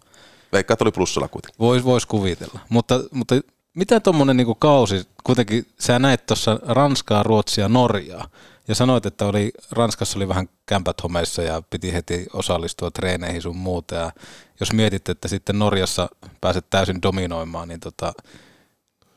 [0.52, 1.60] Veikkaa, että oli plussalla kuitenkin.
[1.60, 2.60] Vois, vois kuvitella.
[2.70, 3.36] Mutta, mutta
[3.74, 8.28] mitä tuommoinen niinku kausi, kuitenkin sä näit tuossa Ranskaa, Ruotsia, Norjaa,
[8.68, 13.58] ja sanoit, että oli, Ranskassa oli vähän kämpät homeissa ja piti heti osallistua treeneihin sun
[13.58, 13.96] muuta.
[13.96, 14.12] Ja
[14.60, 16.10] jos mietit, että sitten Norjassa
[16.42, 18.14] pääset täysin dominoimaan, niin tota,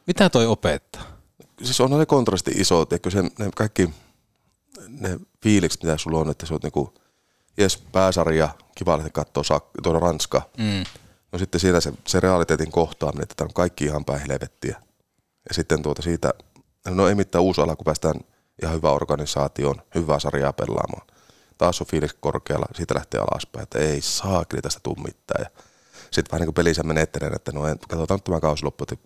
[0.07, 1.03] mitä toi opettaa?
[1.63, 3.91] Siis on ne kontrasti iso, että se, ne kaikki
[4.89, 6.95] ne fiilikset, mitä sulla on, että sä oot niinku,
[7.57, 10.43] jes, pääsarja, kiva lähteä katsoa tuolla Ranska.
[10.59, 10.85] Mm.
[11.33, 14.77] No sitten siinä se, se realiteetin kohtaaminen, että tämä on kaikki ihan päin helvettiä.
[15.49, 16.31] Ja sitten tuota siitä,
[16.89, 18.15] no ei mitään uusi ala, kun päästään
[18.63, 21.07] ihan hyvä organisaation, hyvää sarjaa pelaamaan.
[21.59, 25.45] Taas on fiilis korkealla, siitä lähtee alaspäin, että ei saakeli tästä tuu mitään.
[25.45, 25.51] Ja
[26.11, 28.85] sitten vähän niin kuin pelissä menee eteneen, että no en, katsotaan nyt tämä kausi loppu,
[28.85, 28.97] että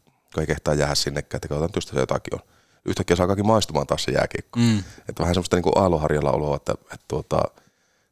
[0.41, 2.41] ei kehtaa jäädä sinnekään, että katsotaan just se jotakin on.
[2.85, 4.61] Yhtäkkiä saa kaikki maistumaan taas se jääkiekko.
[4.61, 4.79] Mm.
[4.79, 7.41] Että vähän semmoista niin kuin aaloharjalla oloa, että, että tuota,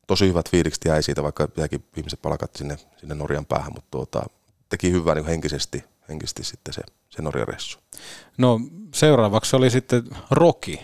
[0.06, 4.22] tosi hyvät fiilikset jäi siitä, vaikka jäikin viimeiset palkat sinne, sinne Norjan päähän, mutta tuota,
[4.68, 7.78] teki hyvää niin henkisesti, henkisesti sitten se, se Norjan ressu.
[8.38, 8.60] No
[8.94, 10.80] seuraavaksi oli sitten Roki.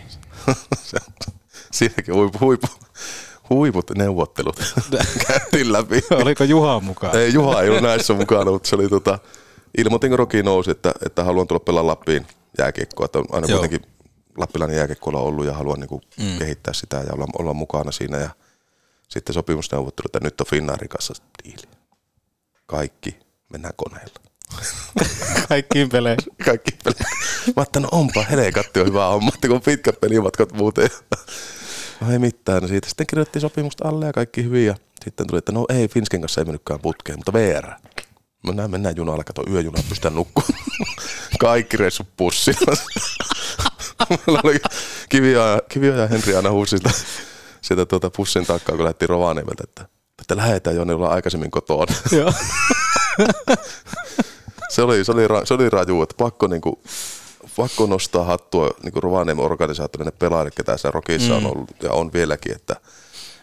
[1.71, 2.67] siinäkin huipu, huipu,
[3.49, 4.73] huiput neuvottelut
[5.27, 6.01] käytiin läpi.
[6.11, 7.15] Oliko Juha mukaan?
[7.15, 9.19] Ei, Juha ei ollut näissä mukana, mutta se oli tota,
[9.77, 13.59] ilmoitin, kun Roki nousi, että, että haluan tulla pelaa Lappiin jääkiekkoa, että on aina Joo.
[13.59, 13.91] kuitenkin
[14.37, 16.39] lappilainen jääkiekko on ollut ja haluan niin kuin mm.
[16.39, 18.29] kehittää sitä ja olla, olla mukana siinä ja
[19.11, 21.63] sitten sopimusneuvottelut, että nyt on Finnaarin kanssa diili.
[22.65, 23.19] Kaikki
[23.51, 24.13] mennään koneella.
[25.49, 26.25] Kaikkiin peleihin.
[26.45, 27.05] Kaikki peleihin.
[27.55, 30.89] Mä että no onpa helekatti on hyvä homma, että kun pitkät pelimatkat muuten.
[32.01, 35.37] No ei mitään, no siitä sitten kirjoitettiin sopimusta alle ja kaikki hyvin ja sitten tuli,
[35.37, 37.67] että no ei, Finsken kanssa ei mennytkään putkeen, mutta VR.
[38.47, 40.53] Mennään, mennään junalla, kato yöjuna, pystytään nukkumaan.
[41.39, 42.77] Kaikki reissut pussilla.
[45.69, 46.89] Kivio ja, Henri aina huusi sitä,
[47.61, 49.85] sitä tuota pussin takkaa, kun lähdettiin Rovaniemeltä, että,
[50.21, 51.95] että lähdetään jo, ne ollaan aikaisemmin kotona.
[52.11, 52.33] Joo.
[54.69, 56.83] se, oli, se, oli, ra- se oli raju, että pakko, niinku,
[57.57, 61.45] pakko nostaa hattua niinku Rovaniemen organisaattorille pelaajille, ketä siellä Rokissa Mm.
[61.45, 62.75] on ollut ja on vieläkin, että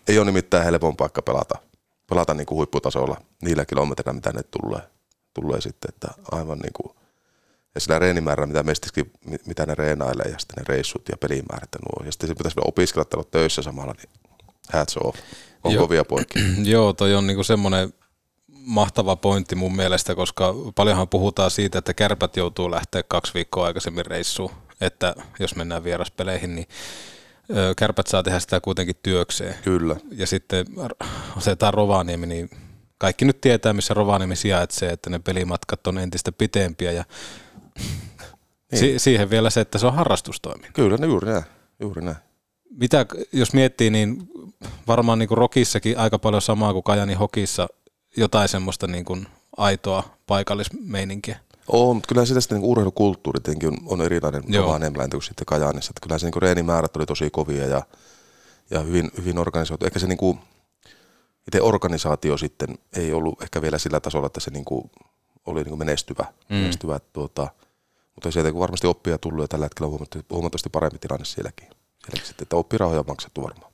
[0.08, 1.58] ei ole nimittäin helpon paikka pelata,
[2.10, 4.82] pelata niinku huipputasolla niillä kilometreillä, mitä ne tulee,
[5.34, 6.96] tulee sitten, että aivan niinku,
[7.78, 9.12] ja sillä reenimäärällä, mitä mestikin,
[9.46, 12.06] mitä ne reenailee ja sitten ne reissut ja pelimäärät ja nuo.
[12.06, 14.08] Ja sitten se pitäisi vielä opiskella että olla töissä samalla, niin
[14.72, 15.18] hats off.
[15.64, 15.82] On Joo.
[15.82, 16.42] kovia poikia.
[16.74, 17.92] Joo, toi on niinku semmoinen
[18.48, 24.06] mahtava pointti mun mielestä, koska paljonhan puhutaan siitä, että kärpät joutuu lähteä kaksi viikkoa aikaisemmin
[24.06, 24.50] reissuun,
[24.80, 26.68] että jos mennään vieraspeleihin, niin
[27.76, 29.54] kärpät saa tehdä sitä kuitenkin työkseen.
[29.64, 29.96] Kyllä.
[30.10, 30.66] Ja sitten
[31.36, 32.50] otetaan Rovaniemi, niin
[32.98, 37.04] kaikki nyt tietää, missä Rovaniemi sijaitsee, että ne pelimatkat on entistä pitempiä ja
[38.72, 38.80] Niin.
[38.80, 40.66] si- siihen vielä se, että se on harrastustoimi.
[40.72, 41.44] Kyllä, no juuri näin.
[41.80, 42.16] Juuri näin.
[42.70, 44.28] Mitä, jos miettii, niin
[44.86, 47.68] varmaan niin kuin Rokissakin aika paljon samaa kuin Kajani Hokissa,
[48.16, 49.26] jotain semmoista niin kuin
[49.56, 51.38] aitoa paikallismeininkiä.
[51.72, 54.42] Oo, mutta kyllä sitä sitten niin urheilukulttuuri tietenkin on, on erilainen.
[54.56, 55.90] Rovaniemeläinen kuin sitten Kajaanissa.
[55.90, 57.82] Että kyllä se niin reenimäärät oli tosi kovia ja,
[58.70, 59.84] ja hyvin, hyvin organisoitu.
[59.84, 60.38] Ehkä se niin kuin,
[61.48, 64.90] itse organisaatio sitten ei ollut ehkä vielä sillä tasolla, että se niin kuin
[65.46, 66.24] oli niin kuin menestyvä.
[66.48, 66.56] Mm.
[66.56, 67.48] Menestyvä tuota,
[68.18, 69.98] mutta sieltä kun varmasti oppia tullut ja tällä hetkellä on
[70.30, 71.68] huomattavasti, parempi tilanne sielläkin.
[71.68, 73.72] sielläkin sitten, että oppirahoja on maksettu varmaan.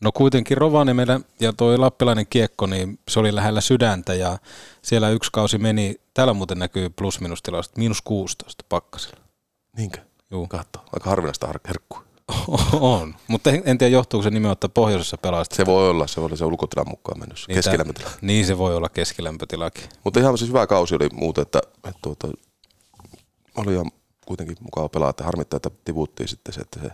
[0.00, 4.38] No kuitenkin Rovaniemellä ja tuo lappilainen kiekko, niin se oli lähellä sydäntä ja
[4.82, 9.20] siellä yksi kausi meni, täällä muuten näkyy plus minus tilausta, miinus 16 pakkasella.
[9.76, 9.98] Niinkö?
[10.30, 10.46] Juu.
[10.46, 12.04] Katso, aika harvinaista har- herkkua.
[12.80, 15.56] on, mutta en tiedä johtuuko se nimenomaan, että pohjoisessa pelaista.
[15.56, 18.10] Se voi olla, se oli se ulkotilan mukaan mennyt, Niin keskilämpötila.
[18.20, 19.84] Niin se voi olla keskilämpötilakin.
[20.04, 22.28] Mutta ihan siis hyvä kausi oli muuten, että, että tuota,
[23.58, 23.90] oli ihan
[24.26, 26.90] kuitenkin mukava pelaa, että harmittaa, että tivuttiin sitten se, että se,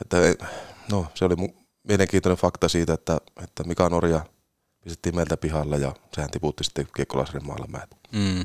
[0.00, 0.46] että
[0.90, 1.34] no, se oli
[1.88, 4.20] mielenkiintoinen fakta siitä, että, että Mika Norja
[4.84, 7.88] pistettiin meiltä pihalle ja sehän tiputti sitten kiekkolaisren maailmaan.
[8.12, 8.44] Mm.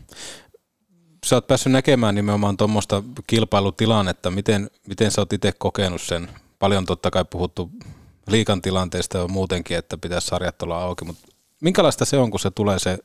[1.26, 6.30] sä oot päässyt näkemään nimenomaan tuommoista kilpailutilannetta, miten, miten sä oot itse kokenut sen?
[6.60, 7.72] Paljon totta kai puhuttu
[8.28, 11.28] liikan tilanteesta ja muutenkin, että pitäisi sarjat olla auki, mutta
[11.62, 12.98] minkälaista se on, kun se tulee se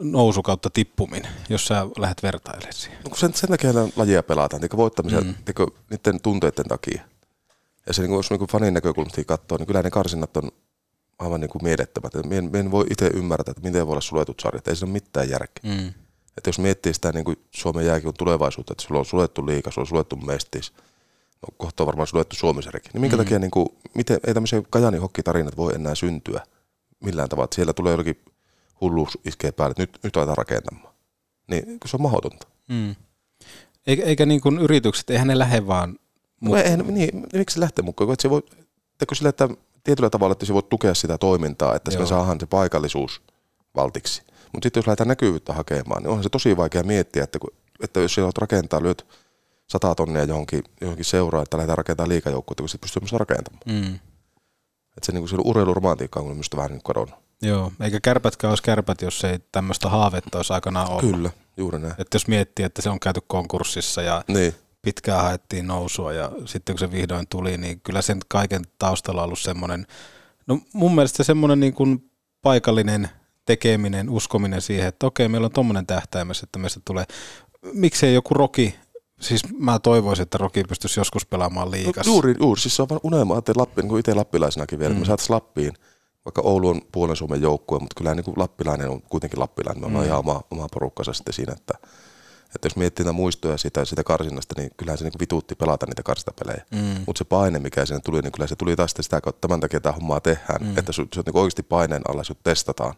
[0.00, 2.98] nousu kautta tippuminen, jos sä lähdet vertailemaan siihen?
[3.04, 5.34] No, kun sen, sen takia lajia pelataan, niin voittamisen, mm.
[5.46, 7.02] niin niiden tunteiden takia.
[7.86, 10.50] Ja se, niin kuin, jos niin kuin fanin näkökulmasta katsoo, niin kyllä ne karsinnat on
[11.18, 12.12] aivan niin kuin mielettömät.
[12.26, 14.68] Mie en, en voi itse ymmärtää, että miten voi olla suljetut sarjat.
[14.68, 15.74] Ei se ole mitään järkeä.
[15.74, 15.88] Mm.
[16.36, 19.82] Että jos miettii sitä niin kuin Suomen jääkiekon tulevaisuutta, että sulla on suljettu liiga, sulla
[19.82, 20.72] on suljettu mestis,
[21.42, 23.22] no kohta on varmaan suljettu Suomisarjakin, niin minkä mm.
[23.22, 26.40] takia niin kuin, miten, ei tämmöisiä Kajani hokkitarinat voi enää syntyä
[27.00, 27.44] millään tavalla.
[27.44, 28.22] Että siellä tulee jollakin
[28.80, 30.94] hulluus iskee päälle, että nyt, nyt aletaan rakentamaan.
[31.50, 32.46] Niin se on mahdotonta.
[32.68, 32.94] Mm.
[33.86, 35.98] Eikä, eikä niin kuin yritykset, eihän ne lähde vaan
[36.40, 38.12] No eihän, niin, miksi se lähtee mukaan?
[38.12, 38.42] Että se voi,
[38.98, 39.48] teko sillä, että
[39.84, 43.22] tietyllä tavalla, että se voi tukea sitä toimintaa, että me saadaan se paikallisuus
[43.76, 44.22] valtiksi.
[44.52, 47.50] Mutta sitten jos lähdetään näkyvyyttä hakemaan, niin onhan se tosi vaikea miettiä, että, kun,
[47.82, 49.06] että jos siellä rakentaa, lyöt
[49.66, 53.62] sata tonnia johonkin, johonkin seuraa, että lähdetään rakentamaan liikajoukkoa, kun se pystyy myös rakentamaan.
[53.66, 53.94] Mm.
[54.96, 57.18] Että se, niin se urheiluromantiikka on minusta vähän niin kadonnut.
[57.44, 61.16] Joo, eikä kärpätkään olisi kärpät, jos ei tämmöistä haavetta olisi aikanaan ollut.
[61.16, 61.94] Kyllä, juuri näin.
[61.98, 64.54] Että jos miettii, että se on käyty konkurssissa ja niin.
[64.82, 69.24] pitkään haettiin nousua ja sitten kun se vihdoin tuli, niin kyllä sen kaiken taustalla on
[69.24, 69.86] ollut semmoinen,
[70.46, 72.10] no mun mielestä semmoinen niin kuin
[72.42, 73.08] paikallinen
[73.46, 77.04] tekeminen, uskominen siihen, että okei, meillä on tuommoinen tähtäimessä, että meistä tulee,
[77.72, 78.74] miksei joku roki,
[79.20, 82.10] siis mä toivoisin, että roki pystyisi joskus pelaamaan liikassa.
[82.10, 84.94] No, juuri, juuri, siis se on vaan unelma, että Lappi, niin kuin itse lappilaisinakin vielä,
[84.94, 85.00] mm.
[85.00, 85.72] me saataisiin Lappiin,
[86.24, 89.86] vaikka Oulu on puolen Suomen joukkue, mutta kyllä niin kuin lappilainen on kuitenkin lappilainen, me
[89.86, 90.06] ollaan mm.
[90.08, 91.74] ihan oma, oma porukkansa sitten siinä, että,
[92.54, 95.86] että jos miettii näitä muistoja sitä, sitä karsinnasta, niin kyllähän se niin kuin vituutti pelata
[95.86, 96.64] niitä karsintapelejä.
[96.70, 97.02] Mm.
[97.06, 99.80] Mutta se paine, mikä siinä tuli, niin kyllä se tuli taas sitä kautta, tämän takia
[99.80, 100.78] tämä hommaa tehdään, Mm.
[100.78, 102.94] että sut, sut niin oikeasti paineen alla, sut testataan,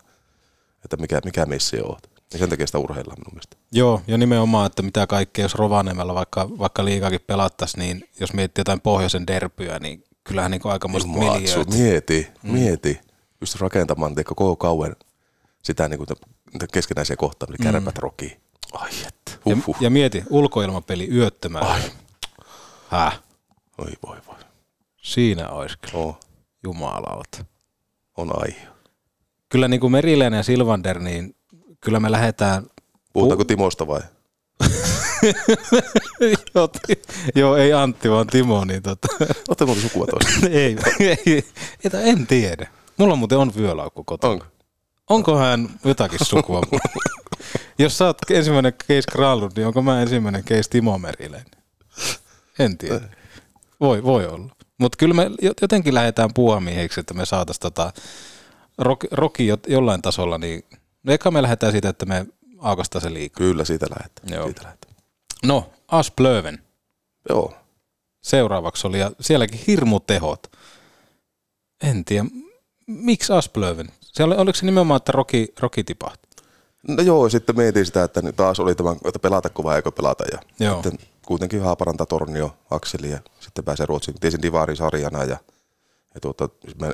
[0.84, 2.10] että mikä, mikä missi oot.
[2.32, 3.56] Ja sen takia sitä urheillaan minun mielestä.
[3.72, 8.60] Joo, ja nimenomaan, että mitä kaikkea, jos Rovaniemellä vaikka, vaikka liikakin pelattaisiin, niin jos miettii
[8.60, 11.70] jotain pohjoisen derpyä, niin kyllähän niin aika muista miljööt.
[11.70, 12.52] Mieti, Mm.
[12.52, 13.00] mieti.
[13.40, 14.96] Pysty rakentamaan tiedätkö, koko kauan
[15.62, 16.08] sitä niin kuin,
[16.72, 17.72] keskenäisiä kohtaamisia, Mm.
[17.72, 18.36] kärpät roki.
[18.72, 19.76] Ai että, Ja, uhuh.
[19.80, 21.66] ja mieti, ulkoilmapeli yöttömään.
[21.66, 21.80] Ai.
[22.88, 23.20] Häh?
[23.78, 24.36] Oi voi voi.
[25.02, 26.04] Siinä olisi kyllä.
[26.04, 26.18] Oh.
[26.62, 27.44] Jumalauta.
[28.16, 28.66] On aihe.
[29.48, 31.36] Kyllä niin kuin Meriläinen ja Silvander, niin
[31.80, 32.66] kyllä me lähdetään...
[33.12, 34.00] Puhutaanko Timosta vai?
[36.54, 37.02] joo, ti-
[37.34, 38.64] joo, ei Antti, vaan Timo.
[38.64, 39.08] Niin tota...
[39.48, 40.46] Oletteko sukua toista?
[40.58, 42.66] ei, ei, ei, en tiedä.
[42.98, 44.32] Mulla muuten on vyölaukku kotona.
[44.32, 44.46] Onko?
[45.08, 46.60] Onko hän jotakin sukua?
[47.78, 51.50] Jos sä oot ensimmäinen case Kralund, niin onko mä ensimmäinen case Timo Meriläinen?
[52.58, 53.00] En tiedä.
[53.80, 54.56] Voi, voi olla.
[54.78, 55.30] Mutta kyllä me
[55.62, 57.92] jotenkin lähdetään puuhamiehiksi, että me saataisiin tota
[58.78, 60.64] roki, roki jo- jollain tasolla, niin
[61.02, 62.26] no eka me lähdetään siitä, että me
[62.58, 63.38] aukastaan se liikaa.
[63.38, 64.34] Kyllä, siitä lähdetään.
[64.34, 64.44] Joo.
[64.46, 64.94] Siitä lähdetään.
[65.44, 66.58] No, Asplöven.
[67.28, 67.54] Joo.
[68.22, 70.46] Seuraavaksi oli, ja sielläkin hirmutehot.
[71.82, 72.26] En tiedä,
[72.86, 73.88] miksi Asplöven?
[74.00, 76.28] Se oli, oliko se nimenomaan, että roki, roki tipahti?
[76.88, 80.24] No joo, sitten mietin sitä, että nyt taas oli tämä, että pelatako vai eikö pelata.
[80.32, 80.82] Ja Joo.
[80.82, 84.20] sitten kuitenkin Haaparanta, Tornio, Akseli ja sitten pääsee Ruotsiin.
[84.20, 85.36] Tiesin Divarin sarjana ja,
[86.14, 86.48] ja tuota,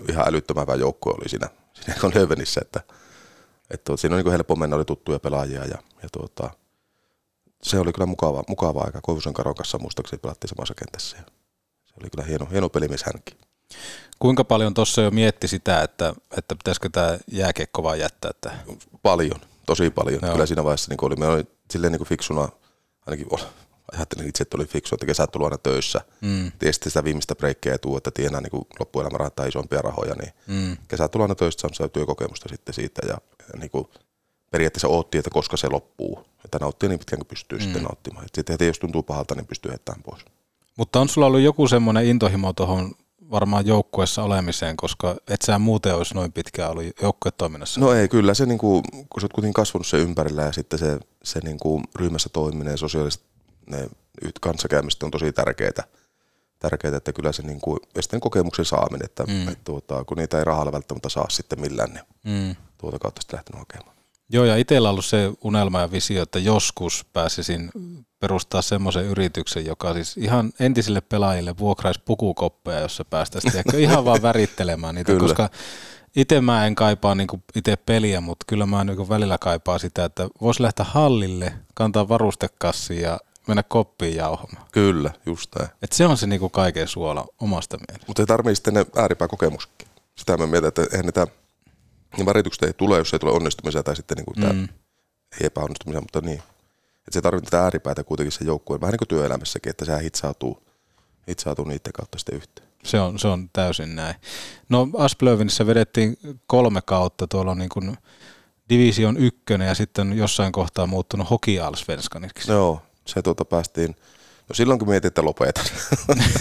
[0.09, 2.81] ihan älyttömän hyvä joukkue oli siinä, siinä Lövenissä, että,
[3.71, 6.51] että tuota, siinä on niin helppo mennä, oli tuttuja pelaajia ja, ja tuota,
[7.63, 9.01] se oli kyllä mukava, mukava aika.
[9.03, 11.17] Koivusen Karon kanssa muistaakseni pelattiin samassa kentässä.
[11.17, 11.23] Ja
[11.85, 13.37] se oli kyllä hieno, hieno pelimies hänkin.
[14.19, 18.31] Kuinka paljon tuossa jo mietti sitä, että, että pitäisikö tämä jääkiekko vaan jättää?
[18.31, 18.53] Että...
[19.03, 20.19] Paljon, tosi paljon.
[20.23, 20.33] Joo.
[20.33, 22.49] Kyllä siinä vaiheessa niin oli, me oli silleen niin fiksuna,
[23.07, 23.27] ainakin
[23.93, 26.01] ajattelin itse, että oli fiksu, että kesät tulee aina töissä.
[26.21, 26.53] Mm.
[26.59, 30.77] Tiesi sitä viimeistä breikkiä tuu, että tienaa niin loppuelämä rahoittaa isompia rahoja, niin Mm.
[30.89, 33.89] kesät tulee aina töistä, saanut sitä työkokemusta sitten siitä ja, ja niin kuin
[34.51, 36.25] periaatteessa ootti, että koska se loppuu.
[36.45, 37.63] Että nauttii niin pitkään kuin pystyy mm.
[37.63, 38.27] sitten nauttimaan.
[38.35, 40.25] Sitten heti jos tuntuu pahalta, niin pystyy heittämään pois.
[40.77, 42.93] Mutta on sulla ollut joku semmoinen intohimo tuohon
[43.33, 47.81] varmaan joukkueessa olemiseen, koska et sä muuten olisi noin pitkään ollut joukkuetoiminnassa.
[47.81, 50.79] No ei, kyllä se, niin kuin, kun sä oot kuitenkin kasvanut sen ympärillä ja sitten
[50.79, 53.23] se, se niin kuin ryhmässä toiminen ja sosiaaliset
[53.67, 53.89] ne
[54.41, 55.85] kanssakäymiset on tosi tärkeitä.
[56.59, 59.49] Tärkeitä, että kyllä se niin kuin, ja sitten kokemuksen saaminen, että, mm.
[59.49, 62.57] että tuota, kun niitä ei rahalla välttämättä saa sitten millään, niin Mm.
[62.79, 63.97] tuota kautta sitten lähtenyt hakemaan.
[64.33, 67.71] Joo, ja itsellä on ollut se unelma ja visio, että joskus pääsisin
[68.21, 74.95] perustaa semmoisen yrityksen, joka siis ihan entisille pelaajille vuokraisi pukukoppeja, jossa päästäisiin ihan vaan värittelemään
[74.95, 75.27] niitä, Kyllä.
[75.27, 75.51] koska
[76.17, 80.29] itse mä en kaipaa niin itse peliä, mutta kyllä mä niin välillä kaipaa sitä, että
[80.41, 83.19] voisi lähteä hallille, kantaa varustekassi ja
[83.49, 84.67] mennä koppiin jauhamaan.
[84.73, 85.71] Kyllä, just näin.
[85.83, 88.07] Et se on se niin kaiken suola omasta mielestä.
[88.07, 89.89] Mutta ei tarvii sitten ne ääripääkokemuksetkin.
[90.17, 91.27] Sitä mä mietin, että eihän niitä
[92.19, 94.43] ne väritykset ei tule, jos ei tule onnistumisia tai sitten niin kuin Mm.
[94.43, 94.79] tämä
[95.41, 96.43] ei epäonnistumisia, mutta niin.
[96.99, 100.63] Että se tarvitsee niitä ääripäätä kuitenkin se joukkue, vähän niin kuin työelämässäkin, että sehän hitsautuu,
[101.29, 102.69] hitsautuu niiden kautta sitten yhteen.
[102.85, 104.15] Se on, se on täysin näin.
[104.69, 107.97] No Asplövinissä vedettiin kolme kautta, tuolla on niin kuin
[108.69, 112.53] Division ykkönen ja sitten jossain kohtaa muuttunut Hockey Allsvenskaniksi.
[112.53, 113.97] Joo, se tuota päästiin,
[114.49, 115.65] no silloin kun mietin, että lopetan.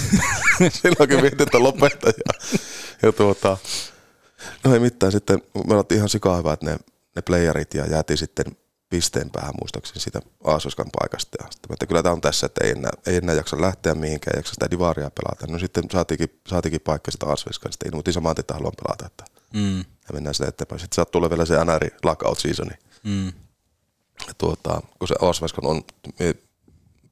[0.82, 2.50] silloin kun mietin, että lopetan ja,
[3.02, 3.58] ja tuota,
[4.64, 6.78] no ei mitään, sitten me oltiin ihan sikaa hyvät ne,
[7.16, 8.46] ne playerit ja jäätiin sitten
[8.89, 11.38] pisteen päähän muistaakseni siitä Aasoskan paikasta.
[11.44, 14.36] Ja sitten, että kyllä tämä on tässä, että ei enää, ei enää jaksa lähteä mihinkään,
[14.36, 15.48] ei jaksa sitä divaria pelata.
[15.48, 19.06] No sitten saatiinkin, saatiinkin paikka sitä Aasoskan, sitten ilmoitin saman että haluan pelata.
[19.06, 19.80] Että Mm.
[19.80, 20.80] ja mennään sitä eteenpäin.
[20.80, 22.72] Sitten saat tulla vielä se NR lockout seasoni.
[23.04, 23.28] Mm.
[24.28, 25.82] Ja tuota, kun se Allsvenskan on,
[26.20, 26.36] me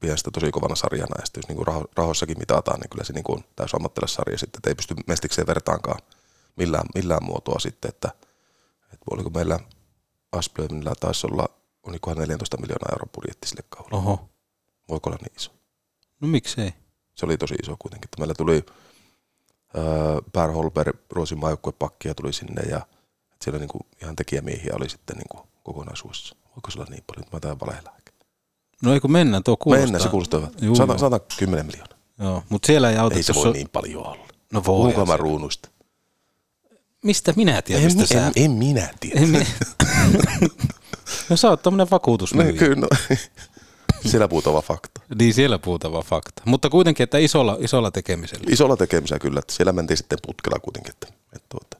[0.00, 3.12] pidän sitä tosi kovana sarjana, ja sitten jos niinku raho, rahoissakin mitataan, niin kyllä se
[3.28, 5.98] on täys ammattilaissarja sitten, että ei pysty mestikseen vertaankaan
[6.56, 8.08] millään, millään muotoa sitten, että,
[8.84, 9.58] että oliko meillä
[10.32, 11.46] Asplöymillä taisi olla,
[11.82, 13.96] olikohan 14 miljoonaa euron budjetti sille kaudelle.
[13.98, 14.28] Oho.
[14.88, 15.50] Voiko olla niin iso?
[16.20, 16.74] No miksei?
[17.14, 18.06] Se oli tosi iso kuitenkin.
[18.06, 18.64] Että meillä tuli
[19.78, 19.82] äh,
[20.32, 25.48] Per Holber, Ruotsin maajoukkuepakkia tuli sinne ja että siellä niinku ihan tekijämiehiä oli sitten niinku
[25.62, 26.36] kokonaisuudessa.
[26.56, 27.26] Voiko se olla niin paljon?
[27.32, 27.90] Mä taidan valehella.
[28.82, 29.86] No ei kun mennään, tuo kuulostaa.
[29.86, 30.64] Mennään, se kuulostaa hyvältä.
[30.64, 30.98] Juu, Sata- joo.
[30.98, 31.98] 110 miljoonaa.
[32.18, 33.16] Joo, mutta siellä ei auta.
[33.16, 34.26] Ei se voi on- niin paljon olla.
[34.52, 34.64] No voi.
[34.64, 35.68] Puhunko mä ruunuista?
[37.04, 38.32] Mistä minä tiedän, En, mistä en, sä...
[38.36, 39.20] en, minä tiedä.
[39.20, 39.46] En minä...
[41.30, 42.52] no sä oot tämmönen No, vakuutusmyyjä.
[42.52, 42.88] kyllä, no.
[44.10, 45.00] Siellä puutava fakta.
[45.18, 46.42] Niin siellä puutava fakta.
[46.44, 48.44] Mutta kuitenkin, että isolla, isolla tekemisellä.
[48.48, 50.90] Isolla tekemisellä kyllä, että siellä mentiin sitten putkella kuitenkin.
[50.90, 51.76] Että, että tuota,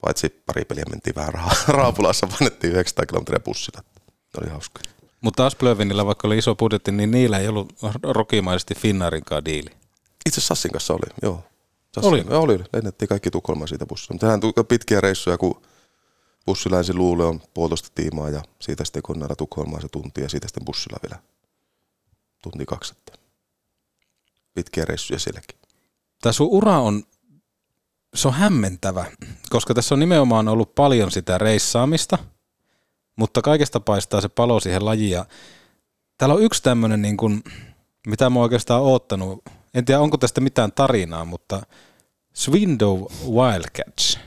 [0.00, 3.82] paitsi pari peliä mentiin vähän ra- raapulassa, painettiin 900 kilometriä bussilla.
[4.42, 4.80] Oli hauska.
[5.20, 9.70] Mutta Asplövinillä, vaikka oli iso budjetti, niin niillä ei ollut rokimaisesti Finnaarinkaan diili.
[10.26, 11.44] Itse Sassin kanssa oli, joo.
[11.94, 12.24] Sassin, Oli?
[12.30, 12.58] Joo, oli.
[12.72, 14.14] Lennettiin kaikki Tukholmaan siitä bussilla.
[14.14, 15.62] Mutta tuli pitkiä reissuja, kun
[16.46, 20.48] bussi länsi luulle on puolitoista tiimaa ja siitä sitten koneella Tukholmaan se tunti ja siitä
[20.48, 21.22] sitten bussilla vielä
[22.42, 22.94] tunti kaksi.
[22.98, 23.12] Että
[24.54, 25.58] Pitkiä reissuja sielläkin.
[26.22, 27.02] Tämä sun ura on,
[28.14, 29.04] se on hämmentävä,
[29.50, 32.18] koska tässä on nimenomaan ollut paljon sitä reissaamista,
[33.16, 35.10] mutta kaikesta paistaa se palo siihen lajiin.
[35.10, 35.24] Ja
[36.18, 37.42] täällä on yksi tämmöinen, niin kuin,
[38.06, 39.44] mitä mä oikeastaan oottanut.
[39.74, 41.62] En tiedä, onko tästä mitään tarinaa, mutta
[42.32, 44.18] Swindow Wildcats.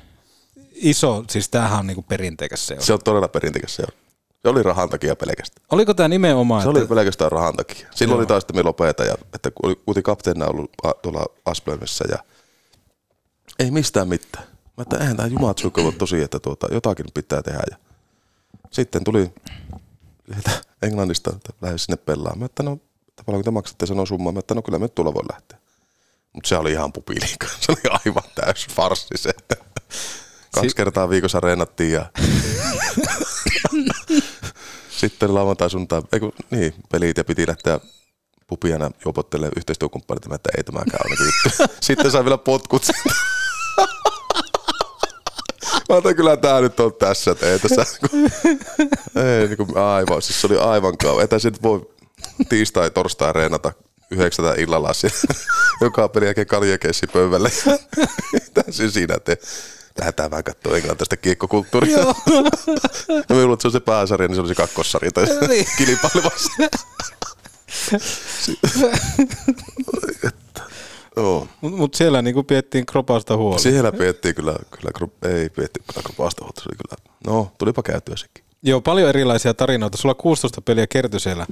[0.75, 2.83] Iso, siis tämähän on niin kuin perinteikäs seura.
[2.83, 3.97] Se on todella perinteikäs seura.
[4.41, 5.65] Se oli rahan takia pelkästään.
[5.71, 7.87] Oliko tämä nimenomaan, Se että, oli pelkästään rahan takia.
[7.95, 8.19] Silloin Joo.
[8.19, 12.17] oli taas sitten me lopeta ja että oli kuitenkin kapteenina ollut a- tuolla Asplöimissä ja
[13.59, 14.45] ei mistään mitään.
[14.77, 17.61] Mä että eihän tämä jumatsukko ole tosi, että tuota, jotakin pitää tehdä.
[17.71, 17.77] Ja
[18.71, 19.31] sitten tuli
[20.81, 22.39] Englannista, että lähde sinne pelaamaan.
[22.39, 22.77] Mä että no,
[23.13, 24.33] että paljonko te maksatte sanoa summaa.
[24.33, 25.57] Mä että no kyllä me tulla voi lähteä.
[26.33, 27.47] Mutta se oli ihan pupiliika.
[27.61, 29.31] Se oli aivan täys farssi se.
[30.53, 32.05] Kaksi Si- kertaa viikossa reenattiin ja
[34.99, 37.79] sitten lauantai, sunnuntai, ei kun, niin, pelit ja piti lähteä
[38.47, 41.73] pupiana juopottelemaan yhteistyökumppanit, että ei tämäkään ole juttu.
[41.87, 42.87] Sitten sai vielä potkut.
[45.89, 47.85] Mä otan kyllä tää nyt on tässä, että ei tässä,
[49.15, 51.29] ei niin kuin, aivan, siis se oli aivan kauan.
[51.29, 51.92] Tässä nyt voi
[52.49, 53.73] tiistai, torstai reenata
[54.11, 55.17] yhdeksältä illalla siellä.
[55.81, 57.49] joka pelin jälkeen kaljakeissi pöydälle.
[58.53, 59.37] Täysin siinä, että
[59.99, 61.99] lähdetään vähän katsoa englantaista kiekkokulttuuria.
[61.99, 62.15] Joo.
[63.29, 65.65] ja luulen, että se on se pääsarja, niin se oli se kakkossarja tai Niin.
[71.17, 71.47] Joo.
[71.61, 73.61] Mutta mut siellä niinku piettiin kropasta huolta.
[73.61, 74.91] Siellä piettiin kyllä, kyllä
[75.35, 78.42] ei pietty kyllä grupasta huolta, se oli kyllä, no tulipa käytyä sekin.
[78.63, 79.97] Joo, paljon erilaisia tarinoita.
[79.97, 81.47] Sulla 16 peliä kertyi siellä.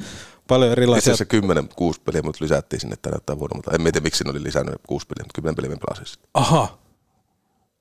[0.47, 1.13] Paljon Itse erilaisia...
[1.13, 4.43] asiassa 10, 6 peliä, mutta lisättiin sinne tänä vuonna, mutta en tiedä miksi ne oli
[4.43, 6.21] lisännyt 6 peliä, mutta 10 peliä me pelasin.
[6.33, 6.77] Aha.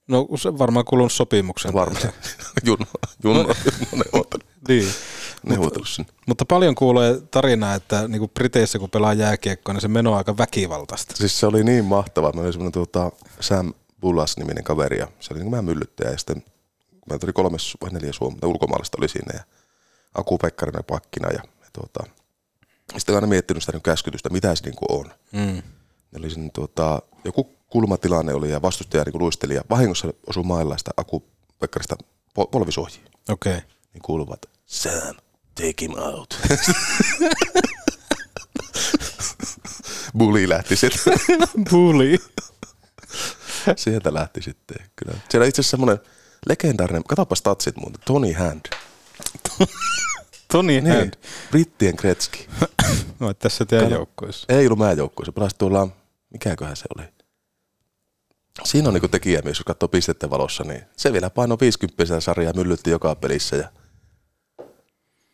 [0.09, 1.73] No se varmaan kulunut sopimuksen.
[1.73, 2.03] Varmaan.
[2.67, 2.87] Junno,
[3.25, 4.43] Junno, Junno neuvottelu.
[4.69, 4.89] Niin.
[5.49, 6.13] Neuvotellut sinne.
[6.27, 10.39] Mutta paljon kuulee tarinaa, että niinku Briteissä kun pelaa jääkiekkoa, niin se meno on aika
[10.39, 11.17] väkivaltaista.
[11.17, 12.33] Siis se oli niin mahtavaa.
[12.33, 16.45] Meillä oli semmoinen tuota, Sam Bullas-niminen kaveri ja se oli niin kuin myllyttäjä ja sitten
[17.09, 19.45] meillä tuli kolme vai neljä Suomea, ulkomaalaista oli siinä ja
[20.15, 22.11] Aku Pekkarinen pakkina ja, ja tuota,
[22.99, 25.13] sitten aina miettinyt sitä niin käskytystä, mitä se niin kuin on.
[25.33, 25.63] Mm.
[26.13, 30.43] Ne oli sinne, tuota, joku kulmatilanne oli ja vastustaja niin kuin luisteli ja vahingossa osui
[30.43, 31.25] mailla sitä Aku
[31.59, 31.97] Pekkarista
[32.35, 33.05] pol- polvisuojiin.
[33.29, 33.57] Okei.
[33.57, 33.69] Okay.
[33.95, 35.17] Niin kuuluvat, Sam,
[35.55, 36.39] take him out.
[40.19, 41.13] Bully lähti sitten.
[41.71, 42.19] Bully.
[43.77, 45.19] Sieltä lähti sitten, kyllä.
[45.29, 45.99] Siellä itse asiassa semmoinen
[46.49, 48.61] legendaarinen, katsopa statsit muuten, Tony Hand.
[50.53, 51.13] Tony Niin, Hand.
[51.51, 52.39] Brittien Gretzky.
[53.21, 54.47] No, tässä teidän joukkueessa.
[54.49, 55.89] Ei ollut meidän joukkueessa, pelasi tuolla,
[56.31, 57.07] mikäköhän se oli.
[58.65, 62.91] Siinä on niinku tekijämies, jos katsoo pisteiden valossa, niin se vielä painoi 50 sarjaa, myllytti
[62.91, 63.69] joka pelissä ja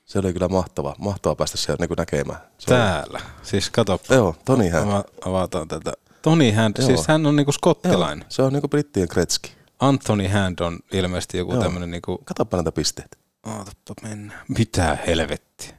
[0.05, 2.41] Se oli kyllä mahtava, mahtava päästä siellä niin näkemään.
[2.59, 3.21] Se Täällä.
[3.43, 4.01] Siis kato.
[4.11, 4.91] Joo, Tony Hand.
[4.91, 5.93] Ava, avataan tätä.
[6.23, 6.87] Tony Hand, Joo.
[6.87, 8.19] siis hän on niinku skottilainen.
[8.25, 9.53] Joo, se on niinku brittien Kretski.
[9.81, 11.63] Anthony Hand on ilmeisesti joku Joo.
[11.63, 12.19] tämmönen niinku...
[12.25, 13.17] Katoppa näitä pisteitä.
[13.47, 14.45] Ootapa mennä.
[14.59, 15.77] Mitä helvettiä?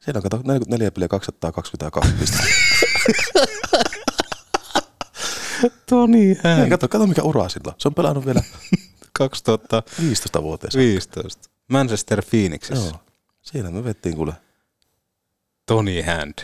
[0.00, 2.46] Siellä on kato 44 peliä 222 pistettä.
[5.88, 6.58] Tony Hand.
[6.58, 7.74] Hei, kato, kato mikä ura sillä on.
[7.78, 8.42] Se on pelannut vielä
[9.12, 10.70] 2015 vuoteen.
[10.76, 11.50] 15.
[11.68, 12.88] Manchester Phoenixissa.
[12.88, 13.00] Joo.
[13.42, 14.32] Siinä me vettiin kuule
[15.66, 16.38] Tony Hand.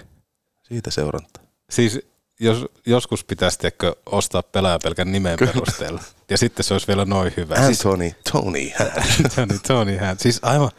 [0.63, 1.41] siitä seuranta.
[1.71, 2.01] Siis
[2.41, 5.53] jos, joskus pitäisi tiedätkö, ostaa pelaaja pelkän nimen Kyllä.
[5.53, 6.01] perusteella.
[6.31, 7.55] Ja sitten se olisi vielä noin hyvä.
[7.55, 9.31] Anthony, Tony Hand.
[9.35, 10.19] Tony, Tony Hand.
[10.23, 10.71] Siis aivan,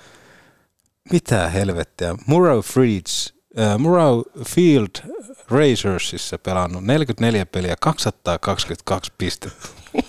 [1.11, 2.15] mitä helvettiä.
[2.25, 4.89] Murrow Freeds, äh, Murrow Field
[5.49, 9.67] Racersissa pelannut 44 peliä, 222 pistettä.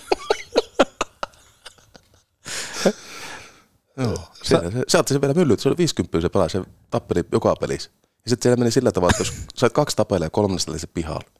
[3.97, 4.17] Joo.
[4.43, 5.59] Se, se, se sen vielä myllyt.
[5.59, 7.91] Se oli 50 se pelasi, se tappeli joka pelissä.
[8.25, 10.87] Ja sitten siellä meni sillä tavalla, että jos sait kaksi tapelia ja kolmannesta oli se
[10.87, 11.38] pihalla.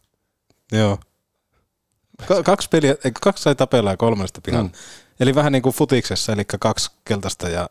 [0.72, 0.98] Joo.
[2.28, 4.68] Ka- kaksi, peliä, kaksi sai tapella ja kolmesta pihalla.
[4.68, 4.74] Mm.
[5.20, 7.70] Eli vähän niin kuin futiksessa, eli kaksi keltaista ja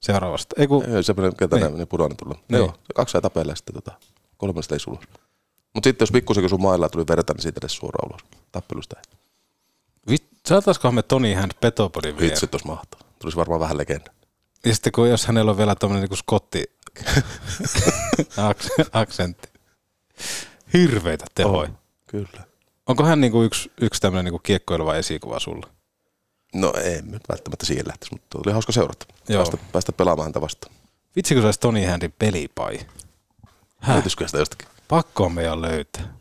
[0.00, 0.54] seuraavasta.
[0.58, 1.66] Ei kun, Ei, semmoinen, ketä Niin.
[1.66, 1.78] niin.
[1.78, 2.34] ne pudoinen tulla.
[2.48, 2.58] Niin.
[2.58, 3.92] Joo, kaksi sai tapella ja sitten tota,
[4.36, 5.00] kolmannesta ei sulos.
[5.74, 8.20] Mutta sitten jos pikkusen kun sun mailla tuli verta, niin siitä edes suoraan ulos.
[8.52, 9.16] Tappelusta ei.
[10.10, 12.30] vit, saataisikohan me Tony Hand Petopodin vielä?
[12.30, 13.00] Vitsi, tuossa mahtaa.
[13.18, 14.10] Tulisi varmaan vähän legenda.
[14.64, 16.64] Ja sitten kun jos hänellä on vielä tommonen niinku skotti
[18.50, 19.48] aks- aksentti.
[20.72, 21.68] Hirveitä tehoja.
[21.70, 22.44] On, kyllä.
[22.86, 25.68] Onko hän niinku yksi, yksi tämmöinen niinku kiekkoileva esikuva sulla?
[26.54, 29.06] No ei nyt välttämättä siihen lähtisi, mutta oli hauska seurata.
[29.28, 29.38] Joo.
[29.38, 30.74] Päästä, päästä pelaamaan häntä vastaan.
[31.16, 32.78] Vitsi kun saisi Tony Handin pelipai.
[33.88, 34.68] Löytyisikö sitä jostakin?
[34.88, 36.14] Pakko on meidän löytää.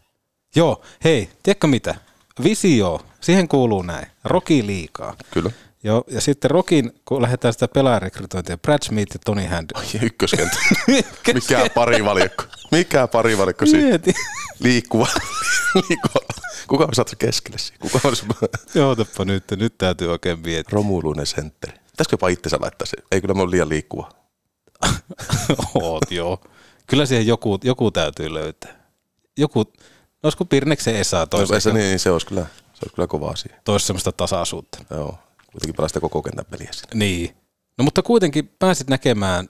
[0.56, 1.96] Joo, hei, tiedätkö mitä?
[2.44, 4.08] Visio, siihen kuuluu näin.
[4.24, 5.16] Roki liikaa.
[5.32, 5.52] Kyllä.
[5.86, 9.70] Joo, ja sitten Rokin, kun lähdetään sitä pelaajarekrytointia, Brad Smith ja Tony Hand.
[9.94, 10.58] Ja ykköskenttä.
[11.34, 12.44] Mikä parivalikko?
[12.72, 13.84] Mikä parivalikko siinä?
[13.88, 14.14] Mieti.
[14.60, 15.08] Liikkuva.
[15.90, 16.26] Liikkuva.
[16.68, 17.78] Kuka on saatu keskelle siinä?
[17.80, 18.26] Kuka on se
[18.76, 20.74] Jootapa nyt, nyt täytyy oikein miettiä.
[20.74, 21.74] romuluinen sentteri?
[21.74, 22.98] Pitäisikö jopa itsensä laittaa se?
[23.12, 24.10] Ei kyllä mä oon liian liikkuva.
[25.82, 26.42] Oot, joo.
[26.88, 28.76] Kyllä siihen joku, joku täytyy löytää.
[29.38, 29.74] Joku, no
[30.24, 32.42] olisiko Pirneksen Esa No, toisi, se, niin, se olisi kyllä,
[32.74, 33.56] se olisi kyllä kova asia.
[33.64, 34.78] toisi semmoista tasaisuutta.
[34.90, 35.20] Joo.
[35.56, 36.92] Kuitenkin pelaa sitä koko kentän peliä siinä.
[36.94, 37.36] Niin.
[37.78, 39.48] No mutta kuitenkin pääsit näkemään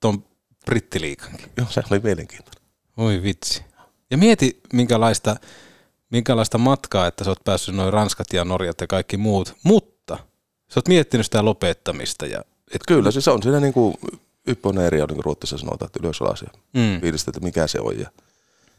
[0.00, 0.24] ton
[0.66, 1.48] brittiliikankin.
[1.56, 2.62] Joo, se oli mielenkiintoinen.
[2.96, 3.62] Voi vitsi.
[4.10, 5.36] Ja mieti, minkälaista,
[6.10, 10.16] minkälaista matkaa, että sä oot päässyt noin Ranskat ja Norjat ja kaikki muut, mutta
[10.68, 12.26] sä oot miettinyt sitä lopettamista.
[12.26, 12.44] Ja,
[12.74, 13.94] et Kyllä, siis se on siinä niin kuin
[14.46, 17.00] ypponeeri on niin kuin ruotsissa sanotaan, että ylös alas ja Mm.
[17.00, 17.98] fiilistä, että mikä se on.
[17.98, 18.10] Ja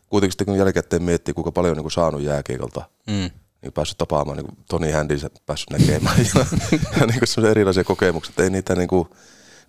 [0.10, 3.30] kuitenkin sitten kun jälkikäteen miettii, kuinka paljon on niin kuin saanut jääkiekolta, Mm.
[3.64, 6.45] Niin päässyt tapaamaan niin Toni Händin päässyt näkemään ja,
[6.99, 9.10] ja niin kuin erilaisia kokemuksia, että ei niitä niin kuin,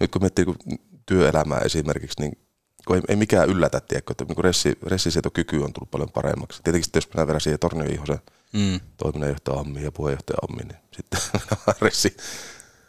[0.00, 2.38] nyt kun miettii niin työelämää esimerkiksi, niin
[2.86, 6.62] kun ei, ei mikään yllätä, tiedätkö, että niin ressi, ressisietokyky on tullut paljon paremmaksi.
[6.62, 8.20] Tietenkin sitten jos mennään vielä siihen Tornion Ihosen
[8.54, 8.80] Mm.
[8.96, 11.20] toiminnanjohtaja hommiin ja puheenjohtaja hommiin, niin sitten
[11.86, 12.16] ressi,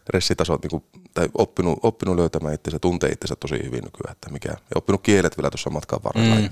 [0.09, 0.83] ressitasot niin kuin,
[1.13, 5.37] tai oppinut, oppinut löytämään itsensä, tuntee itsensä tosi hyvin nykyään, että mikä, ja oppinut kielet
[5.37, 6.35] vielä tuossa matkan varrella.
[6.35, 6.49] Mm.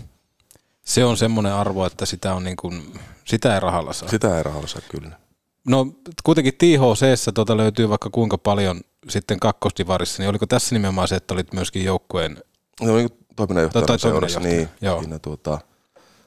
[0.86, 4.10] Se on semmoinen arvo, että sitä, on niin kuin, sitä ei rahalla saa.
[4.10, 5.20] Sitä ei rahalla saa kyllä.
[5.68, 5.88] No
[6.24, 11.34] kuitenkin THC tuota löytyy vaikka kuinka paljon sitten kakkosdivarissa, niin oliko tässä nimenomaan se, että
[11.34, 12.44] olit myöskin joukkueen
[12.82, 15.00] No niin toiminnanjohtajana Tai- tai seurassa, niin joo.
[15.00, 15.60] siinä, tuota,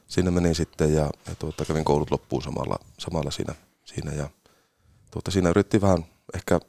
[0.07, 3.55] siinä meni sitten ja, ja tuota, kävin koulut loppuun samalla, samalla siinä,
[3.85, 4.29] siinä ja
[5.11, 6.59] tuota, siinä yritettiin vähän ehkä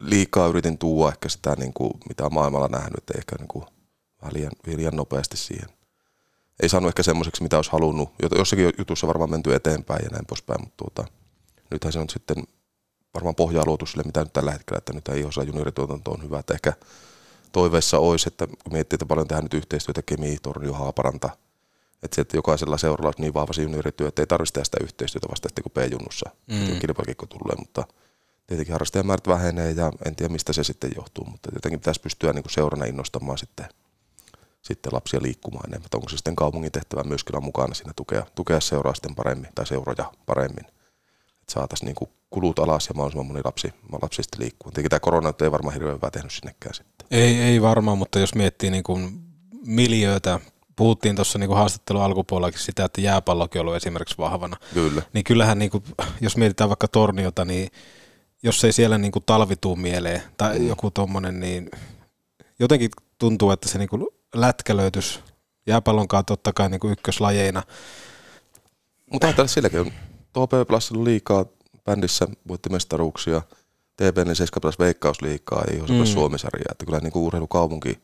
[0.00, 3.64] liikaa yritin tuua ehkä sitä, niin kuin, mitä maailmalla nähnyt, ehkä niin kuin,
[4.22, 5.68] vähän liian, liian nopeasti siihen.
[6.62, 8.10] Ei saanut ehkä semmoiseksi, mitä olisi halunnut.
[8.38, 11.12] Jossakin jutussa varmaan menty eteenpäin ja näin poispäin, mutta tuota,
[11.70, 12.44] nythän se on sitten
[13.14, 16.38] varmaan pohjaa luotu sille, mitä nyt tällä hetkellä, että nyt ei osaa juniorituotanto on hyvä,
[16.38, 16.72] että ehkä
[17.52, 21.30] toiveissa olisi, että kun miettii, että paljon tehdään nyt yhteistyötä Kemi, Tornio, Haaparanta,
[22.02, 24.78] että, se, että jokaisella seuralla olisi niin vahva se juniorityö, että ei tarvitse tehdä sitä
[24.82, 26.78] yhteistyötä vasta sitten kun B-junnussa Mm.
[26.80, 27.84] kilpailukikko tulee, mutta
[28.46, 32.42] tietenkin harrastajamäärät vähenee ja en tiedä mistä se sitten johtuu, mutta jotenkin pitäisi pystyä niin
[32.42, 33.66] kuin seurana innostamaan sitten,
[34.62, 35.86] sitten lapsia liikkumaan enemmän.
[35.86, 39.50] Että onko se sitten kaupungin tehtävä myös kyllä mukana siinä tukea, tukea seuraa sitten paremmin
[39.54, 40.64] tai seuroja paremmin,
[41.40, 43.72] että saataisiin niin kuin kulut alas ja mahdollisimman moni lapsi,
[44.02, 44.70] lapsi sitten liikkuu.
[44.70, 47.06] Tietenkin tämä korona ei varmaan hirveän hyvää tehnyt sinnekään sitten.
[47.10, 49.20] Ei, ei varmaan, mutta jos miettii niin kuin
[49.66, 50.40] miljöötä,
[50.76, 54.56] puhuttiin tuossa niin haastattelun alkupuolellakin sitä, että jääpallokin on ollut esimerkiksi vahvana.
[54.74, 55.02] Kyllä.
[55.12, 55.84] Niin kyllähän, niin kuin,
[56.20, 57.68] jos mietitään vaikka torniota, niin
[58.42, 60.68] jos ei siellä niin kuin talvi tuu mieleen tai mm.
[60.68, 61.70] joku tommonen, niin
[62.58, 63.88] jotenkin tuntuu, että se niin
[64.30, 65.20] kuin lätkä löytyisi
[65.66, 67.62] jääpallon kanssa totta kai niin kuin ykköslajeina.
[69.12, 69.92] Mutta ajatella silläkin on.
[70.68, 71.44] Plus on liikaa
[71.84, 73.42] bändissä, voitti mestaruuksia.
[73.96, 76.12] TP 7 Plus veikkausliikaa ja IHC Plus Mm.
[76.12, 76.70] Suomisarjaa.
[76.70, 77.98] Että kyllä niin kuin urheilukaupunki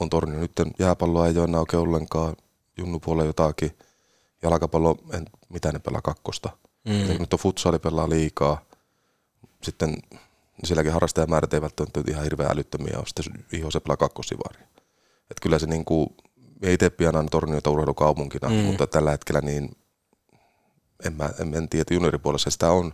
[0.00, 0.40] on Tornio.
[0.40, 2.36] Nyt jääpalloa ei ole enää oikein ollenkaan,
[2.78, 3.78] junnupuolella jotakin.
[4.42, 6.50] Jalkapallo, en, mitä ne pelaa kakkosta.
[6.84, 7.18] Mm.
[7.20, 8.64] Nyt on futsali pelaa liikaa.
[9.62, 9.96] Sitten
[10.64, 13.06] sielläkin harrastajamäärät eivät ole ihan hirveän älyttömiä ole.
[13.06, 14.66] Sitten Iho se pelaa kakkosivaria.
[15.30, 16.08] Et kyllä se niin kuin,
[16.62, 18.54] ei itse pian aina Torniota urheilukaupunkina, Mm.
[18.54, 19.76] mutta tällä hetkellä niin
[21.04, 22.92] en, mä, en, en tiedä, junioripuolessa sitä on,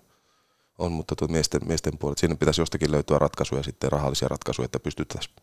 [0.79, 4.81] on mutta tuo miesten, miesten puolella, siinä pitäisi jostakin löytyä ratkaisuja sitten, rahallisia ratkaisuja, että
[4.81, 5.35] pystyttäisiin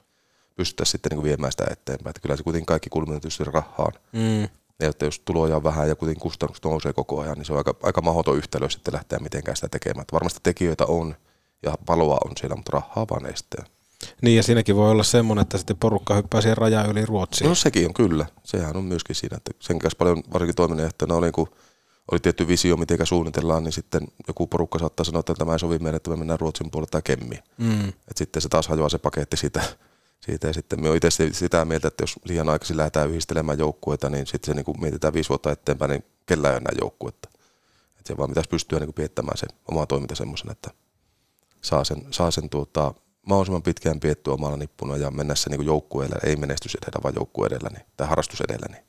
[0.56, 2.10] pystyttäisiin sitten niin kuin viemään sitä eteenpäin.
[2.10, 3.94] Että kyllä se kuitenkin kaikki kulminen tietysti rahaan.
[4.11, 4.41] Mm.
[4.80, 7.57] Ja että jos tuloja on vähän ja kuitenkin kustannukset nousee koko ajan, niin se on
[7.57, 10.02] aika, aika mahdoton yhtälö sitten lähteä mitenkään sitä tekemään.
[10.02, 11.15] Että varmasti tekijöitä on
[11.64, 13.65] ja paloa on siellä, mutta rahaa vaan ei sitten.
[14.21, 17.49] Niin ja siinäkin voi olla semmoinen, että sitten porukka hyppää siihen rajan yli Ruotsiin.
[17.49, 18.25] No sekin on kyllä.
[18.43, 21.47] Sehän on myöskin siinä, että sen kanssa paljon varsinkin toiminnanjohtajana oli, kun
[22.11, 25.80] oli tietty visio, miten suunnitellaan, niin sitten joku porukka saattaa sanoa, että tämä ei sovi
[25.80, 27.43] meille, että me mennään Ruotsin puolelle tai Kemmiin.
[27.57, 27.88] Mm.
[27.89, 29.63] Et sitten se taas hajoaa se paketti siitä,
[30.19, 34.09] siitä ja sitten me on itse sitä mieltä, että jos liian aikaisin lähdetään yhdistelemään joukkueita,
[34.09, 37.30] niin sitten se niin kuin mietitään viisi vuotta eteenpäin, niin kellä ei enää joukkuetta.
[37.99, 40.69] Et se vaan pitäisi pystyä niin kuin piettämään se oma toiminta semmoisen, että
[41.61, 42.93] saa sen, saa sen tuota,
[43.26, 47.16] mahdollisimman pitkään piettyä omalla nippuna ja mennä se niin joukkue edellä, ei menestys edellä, vaan
[47.16, 48.68] joukkue edellä, niin, tai harrastus edellä.
[48.70, 48.84] Niin.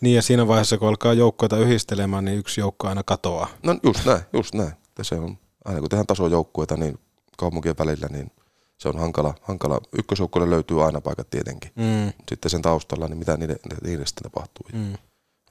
[0.00, 3.48] Niin ja siinä vaiheessa, kun alkaa joukkoita yhdistelemään, niin yksi joukko aina katoaa.
[3.62, 4.72] No just näin, just näin.
[4.98, 6.98] Ja se on, aina kun tehdään tasojoukkueita niin
[7.36, 8.30] kaupunkien välillä, niin
[8.78, 9.34] se on hankala.
[9.42, 9.80] hankala.
[9.98, 11.70] Ykkösjoukkueelle löytyy aina paikat tietenkin.
[11.74, 12.12] Mm.
[12.28, 14.66] Sitten sen taustalla, niin mitä niiden, niiden sitten tapahtuu.
[14.72, 14.94] Mm.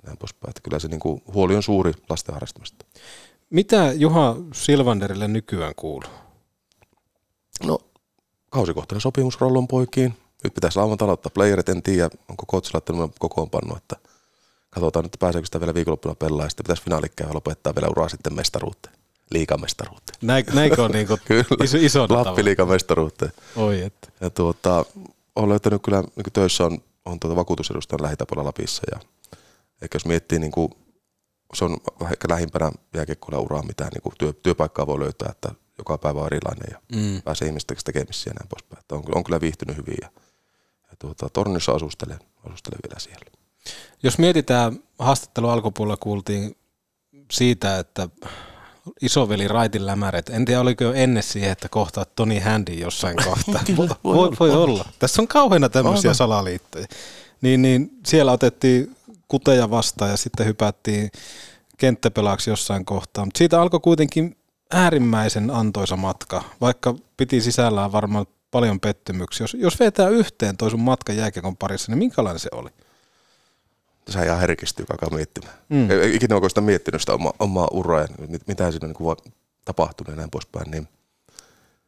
[0.03, 0.49] Näin poispäin.
[0.49, 2.85] Että kyllä se niin kuin, huoli on suuri lasten harrastamista.
[3.49, 6.09] Mitä Juha Silvanderille nykyään kuuluu?
[7.65, 7.79] No,
[8.55, 10.17] kausikohtainen sopimus Rollon poikiin.
[10.43, 13.95] Nyt pitäisi lauantaina ottaa playerit, en tiedä, onko coach laittanut kokoonpannu, että
[14.69, 18.09] katsotaan nyt pääseekö sitä vielä viikonloppuna pelaa ja sitten pitäisi finaalit käydä lopettaa vielä uraa
[18.09, 18.95] sitten mestaruuteen,
[19.31, 20.17] liikamestaruuteen.
[20.21, 21.07] Näin, näinkö on niin
[21.63, 23.31] iso, iso Lappi-liikamestaruuteen.
[23.55, 24.07] Oi että.
[24.21, 24.85] Ja tuota,
[25.35, 28.99] olen löytänyt kyllä, niin töissä on, on tuota vakuutusedustajan lähitapolla Lapissa ja
[29.81, 30.69] eikä jos miettii, niin kuin,
[31.53, 31.77] se on
[32.11, 36.27] ehkä lähimpänä jääkiekkoilla uraa, mitä niin kuin työ, työpaikkaa voi löytää, että joka päivä on
[36.27, 37.21] erilainen ja Mm.
[37.21, 38.79] pääsee ihmisten kanssa tekemisiin ja näin poispäin.
[38.79, 40.09] Että on, on kyllä viihtynyt hyvin ja,
[40.89, 43.25] ja tuota, Torniossa asustelen, asustelen vielä siellä.
[44.03, 46.55] Jos mietitään, haastattelu alkupuolella kuultiin
[47.31, 48.09] siitä, että
[49.01, 50.29] isoveli Raitin lämäret.
[50.29, 53.61] En tiedä, oliko jo ennen siihen, että kohtaat Toni Handy jossain kohtaa.
[53.65, 54.35] Kyllä, voi voi, olla.
[54.39, 54.85] voi olla.
[54.99, 56.15] Tässä on kauheana tämmöisiä Aivan.
[56.15, 56.85] salaliittoja.
[57.41, 58.95] Niin, niin siellä otettiin
[59.27, 61.11] kuteja vastaan ja sitten hypättiin
[61.77, 63.25] kenttäpelaaksi jossain kohtaa.
[63.25, 64.37] Mutta siitä alkoi kuitenkin
[64.71, 69.43] äärimmäisen antoisa matka, vaikka piti sisällään varmaan paljon pettymyksiä.
[69.43, 72.69] Jos, jos vetää yhteen toi sun matka jääkiekon parissa, niin minkälainen se oli?
[74.09, 75.53] Se ihan herkistyy, alkaa miettimään.
[75.69, 75.91] Mm.
[75.91, 79.17] Ei ikinä oikeastaan miettinyt sitä oma, omaa uraa ja mit- mitä siinä niin kuin
[79.65, 80.71] tapahtunut ja näin poispäin.
[80.71, 80.87] Niin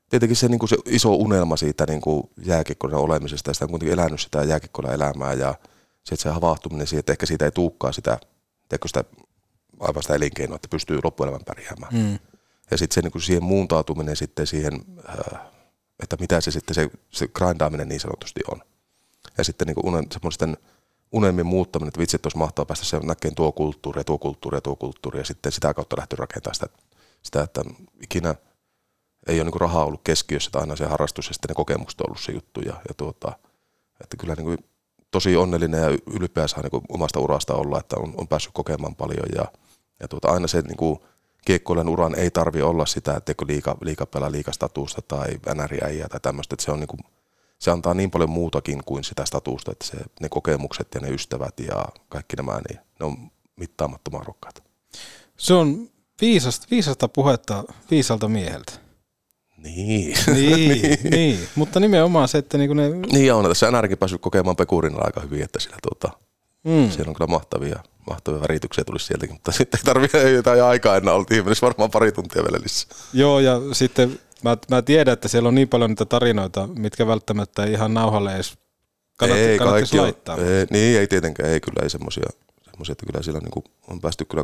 [0.10, 3.70] tietenkin se, niin kuin se iso unelma siitä niin kuin jääkiekkoina olemisesta ja sitä on
[3.70, 5.56] kuitenkin elänyt sitä jääkiekkoina elämää ja
[6.04, 8.18] sitten se havahtuminen siihen, että ehkä siitä ei tuukkaa sitä,
[8.70, 9.04] teekö sitä
[9.80, 11.94] aivan sitä elinkeinoa, että pystyy loppuelämän pärjäämään.
[11.94, 12.20] Mm.
[12.72, 14.74] Ja sitten se niin kuin siihen muuntautuminen sitten siihen,
[15.10, 15.42] äh,
[16.04, 18.62] että mitä se sitten se, se grindaaminen niin sanotusti on.
[19.38, 20.58] Ja sitten niin kuin unen, semmoisten
[21.12, 24.58] unelmien muuttaminen, että vitsi, että olisi mahtavaa päästä se näkemään tuo kulttuuri ja tuo kulttuuri
[24.58, 26.68] ja tuo kulttuuri ja sitten sitä kautta lähteä rakentamaan sitä,
[27.24, 27.64] sitä että
[28.04, 28.36] ikinä
[29.28, 32.02] ei ole niin kuin rahaa ollut keskiössä, että aina se harrastus ja sitten ne kokemukset
[32.02, 32.62] on ollut se juttu.
[32.62, 33.40] Ja, ja tuota,
[34.02, 34.58] että kyllä niin kuin
[35.12, 35.82] tosi onnellinen
[36.36, 39.46] ja saa niin kuin omasta urasta olla, että on, on päässyt kokemaan paljon ja,
[40.00, 41.00] ja tuota, aina se niin kuin
[41.48, 46.54] kiekkoilen uran ei tarvi olla sitä, että liika, liika pelaa liikastatusta tai NRIäijää tai tämmöistä,
[46.54, 47.00] että se on niin kuin,
[47.60, 51.60] se antaa niin paljon muutakin kuin sitä statusta, että se, ne kokemukset ja ne ystävät
[51.60, 54.62] ja kaikki nämä, niin ne on mittaamattoman arvokkaita.
[55.38, 55.90] Se on
[56.22, 58.74] viisasta, viisasta puhetta viisalta mieheltä.
[59.58, 60.18] Niin.
[60.34, 61.40] Niin, niin.
[61.56, 62.90] mutta nimenomaan se, että niinku ne...
[62.90, 66.18] Niin ja on tässä NRkin päässyt kokemaan Pekurilla aika hyvin, että siellä tuota,
[66.68, 66.90] Mm.
[66.92, 67.80] siellä on kyllä mahtavia,
[68.10, 72.12] mahtavia värityksiä tulisi sieltäkin, mutta sitten ei tarvitse jotain aikaa enää, oltiin menisi varmaan pari
[72.12, 72.98] tuntia vielä lisää.
[73.14, 77.64] Joo, ja sitten mä, mä tiedän, että siellä on niin paljon niitä tarinoita, mitkä välttämättä
[77.64, 78.58] ei ihan nauhalle edes
[79.18, 80.38] kannatti, ei, kannattaisi kaikki on- laittaa.
[80.38, 82.30] Ei, niin, ei tietenkään, ei kyllä, ei semmoisia,
[82.72, 84.44] semmoisia että kyllä siellä niin on päästy kyllä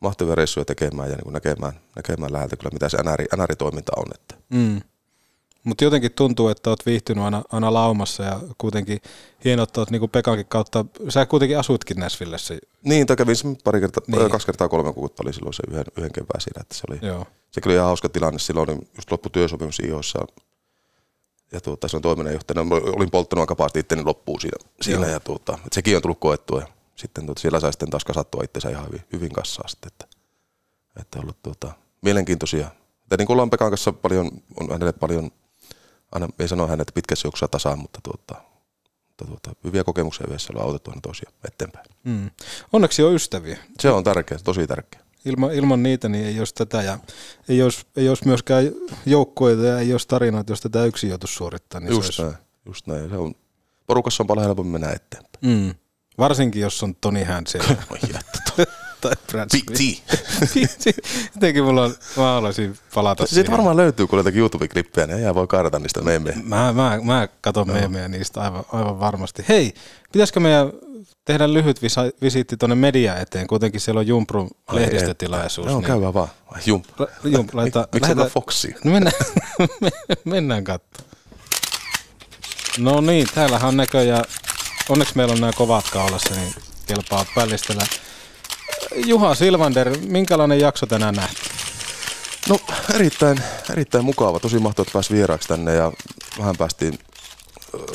[0.00, 4.06] mahtavia reissuja tekemään ja niin näkemään, näkemään läheltä kyllä, mitä se NR, NR-toiminta on.
[4.14, 4.34] Että.
[4.48, 4.80] Mm.
[5.66, 8.98] Mutta jotenkin tuntuu, että oot viihtynyt aina, aina laumassa ja kuitenkin
[9.44, 12.58] hienoa, että oot niinku Pekankin kautta, sä kuitenkin asuitkin Näsvillessä.
[12.84, 14.18] Niin, tai kävin pari kertaa, Niin.
[14.18, 14.30] niin.
[14.30, 17.26] kaksi kertaa kolme kuukautta oli silloin se yhden, yhden kevään siinä, että se oli, Joo.
[17.50, 18.38] se kyllä ihan hauska tilanne.
[18.38, 20.26] Silloin oli just loppu työsopimus IOssa
[21.52, 22.74] ja tuota, se on toiminnanjohtajana.
[22.96, 25.10] Olin polttanut aika pahasti itteni loppuun siinä, siinä Joo.
[25.12, 26.66] ja tuota, että sekin on tullut koettua ja
[26.96, 30.06] sitten tuota, siellä sai sitten taas kasattua itsensä ihan hyvin, hyvin kassaa sitten, että,
[31.00, 31.72] että ollut tuota,
[32.02, 32.66] mielenkiintoisia.
[33.02, 34.30] Että niin kuin ollaan Pekan kanssa paljon,
[34.60, 35.30] on hänelle paljon,
[36.12, 38.42] aina ei sano että pitkässä juoksussa tasaan, mutta tuota,
[39.08, 41.86] mutta tuota, hyviä kokemuksia yhdessä ollaan autettu aina toisia eteenpäin.
[42.04, 42.30] Mm.
[42.72, 43.58] Onneksi on ystäviä.
[43.80, 45.00] Se on tärkeä, tosi tärkeä.
[45.24, 46.98] Ilman, ilman niitä niin ei olisi tätä ja
[47.48, 48.64] ei olisi, ei olisi myöskään
[49.06, 51.84] joukkoita ja ei olisi tarinoita, jos tätä yksin joutuisi suorittamaan.
[51.84, 53.10] Niin just se olisi, näin, just näin.
[53.10, 53.34] Se on,
[53.86, 55.32] porukassa on paljon helpommin mennä eteenpäin.
[55.40, 55.74] mm.
[56.18, 57.60] Varsinkin jos on Tony Hansen
[59.00, 60.02] tai Brad Big Smith.
[60.54, 60.86] Big T.
[61.34, 65.46] Jotenkin mulla on, mä haluaisin palata Siitä varmaan löytyy, kun jotakin YouTube-klippejä, niin ei voi
[65.46, 66.36] kaadata niistä meemejä.
[66.42, 69.44] Mä, mä, mä katon meemejä niistä aivan, aivan varmasti.
[69.48, 69.74] Hei,
[70.12, 70.72] pitäisikö meidän
[71.24, 73.46] tehdä lyhyt visa, visiitti tuonne media eteen?
[73.46, 75.66] Kuitenkin siellä on Jumprun Ai lehdistötilaisuus.
[75.66, 76.28] Joo, käydään vaan.
[76.66, 76.82] Jum.
[77.24, 78.76] Jum, laita, Miksi lähetä- Foxiin?
[78.84, 79.16] No mennään,
[80.24, 81.06] mennään katsomaan.
[82.78, 84.24] No niin, täällähän on näköjään,
[84.88, 86.54] onneksi meillä on nämä kovat kaulassa, niin
[86.86, 87.86] kelpaa pällistellä.
[88.94, 91.40] Juha Silvander, minkälainen jakso tänään nähty?
[92.48, 92.58] No
[92.94, 93.38] erittäin,
[93.70, 94.40] erittäin mukava.
[94.40, 95.92] Tosi mahtavaa, että pääsi vieraaksi tänne ja
[96.38, 96.98] vähän päästiin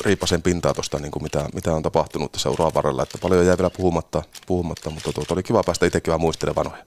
[0.04, 3.02] riipasen pintaa tuosta, niin kuin mitä, mitä, on tapahtunut tässä uran varrella.
[3.02, 6.84] Että paljon jäi vielä puhumatta, puhumatta mutta tuota, oli kiva päästä itsekin vähän muistelemaan vanhoja.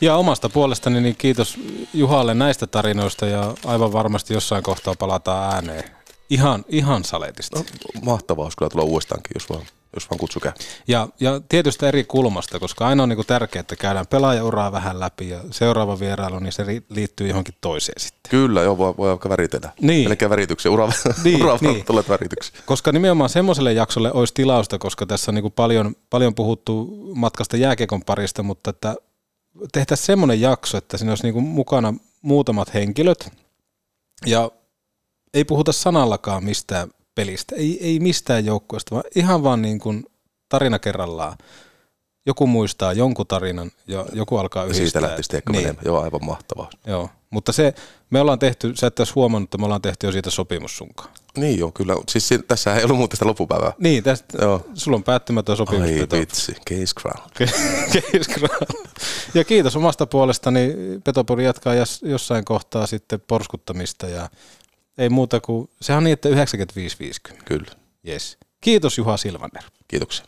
[0.00, 1.58] Ja omasta puolestani niin kiitos
[1.94, 5.84] Juhalle näistä tarinoista ja aivan varmasti jossain kohtaa palataan ääneen.
[6.30, 7.58] Ihan, ihan saletisti.
[7.58, 7.64] No,
[8.02, 9.62] mahtavaa, olisi kyllä tulla uudestaankin, jos vaan,
[9.94, 10.52] jos vaan kutsu käy.
[10.88, 15.28] Ja, ja tietysti eri kulmasta, koska aina on niin tärkeää, että käydään pelaajauraa vähän läpi
[15.28, 18.30] ja seuraava vierailu, niin se liittyy johonkin toiseen sitten.
[18.30, 19.70] Kyllä, joo, voi, voi vaikka väritellä.
[19.80, 20.08] Niin.
[20.08, 20.88] Melkein värityksiä, ura,
[21.24, 21.84] Niin, ura niin.
[21.84, 22.60] tulee värityksiä.
[22.66, 28.04] Koska nimenomaan semmoiselle jaksolle olisi tilausta, koska tässä on niin paljon, paljon puhuttu matkasta jääkiekon
[28.04, 28.94] parista, mutta että
[29.72, 33.32] tehtäisiin semmoinen jakso, että siinä olisi niin mukana muutamat henkilöt
[34.26, 34.50] ja
[35.34, 40.04] ei puhuta sanallakaan mistään pelistä, ei, ei mistään joukkueesta, vaan ihan vaan niin kuin
[40.48, 41.38] tarina kerrallaan.
[42.26, 44.84] Joku muistaa jonkun tarinan ja joku alkaa yhdistää.
[44.84, 45.62] siitä lähtisi teekö niin.
[45.62, 45.84] menemään.
[45.84, 46.70] Joo, aivan mahtavaa.
[46.86, 47.74] Joo, mutta se,
[48.10, 51.10] me ollaan tehty, sä et olisi huomannut, että me ollaan tehty jo siitä sopimus sunkaan.
[51.36, 51.94] Niin joo, kyllä.
[52.08, 53.72] Siis si- tässä ei ollut muuta sitä loppupäivää.
[53.78, 54.66] Niin, tästä, Joo.
[54.74, 55.82] sulla on päättymätön sopimus.
[55.88, 56.16] Ai Peto.
[56.16, 57.30] vitsi, case crown.
[57.92, 58.84] Case crown.
[59.34, 60.74] Ja kiitos omasta puolestani.
[61.04, 64.28] Petopori jatkaa jos- jossain kohtaa sitten porskuttamista ja
[64.98, 67.42] ei muuta kuin, sehän on niin, että 95-50.
[67.44, 67.72] Kyllä.
[68.08, 68.38] Yes.
[68.60, 69.62] Kiitos Juha Silvander.
[69.88, 70.26] Kiitoksia.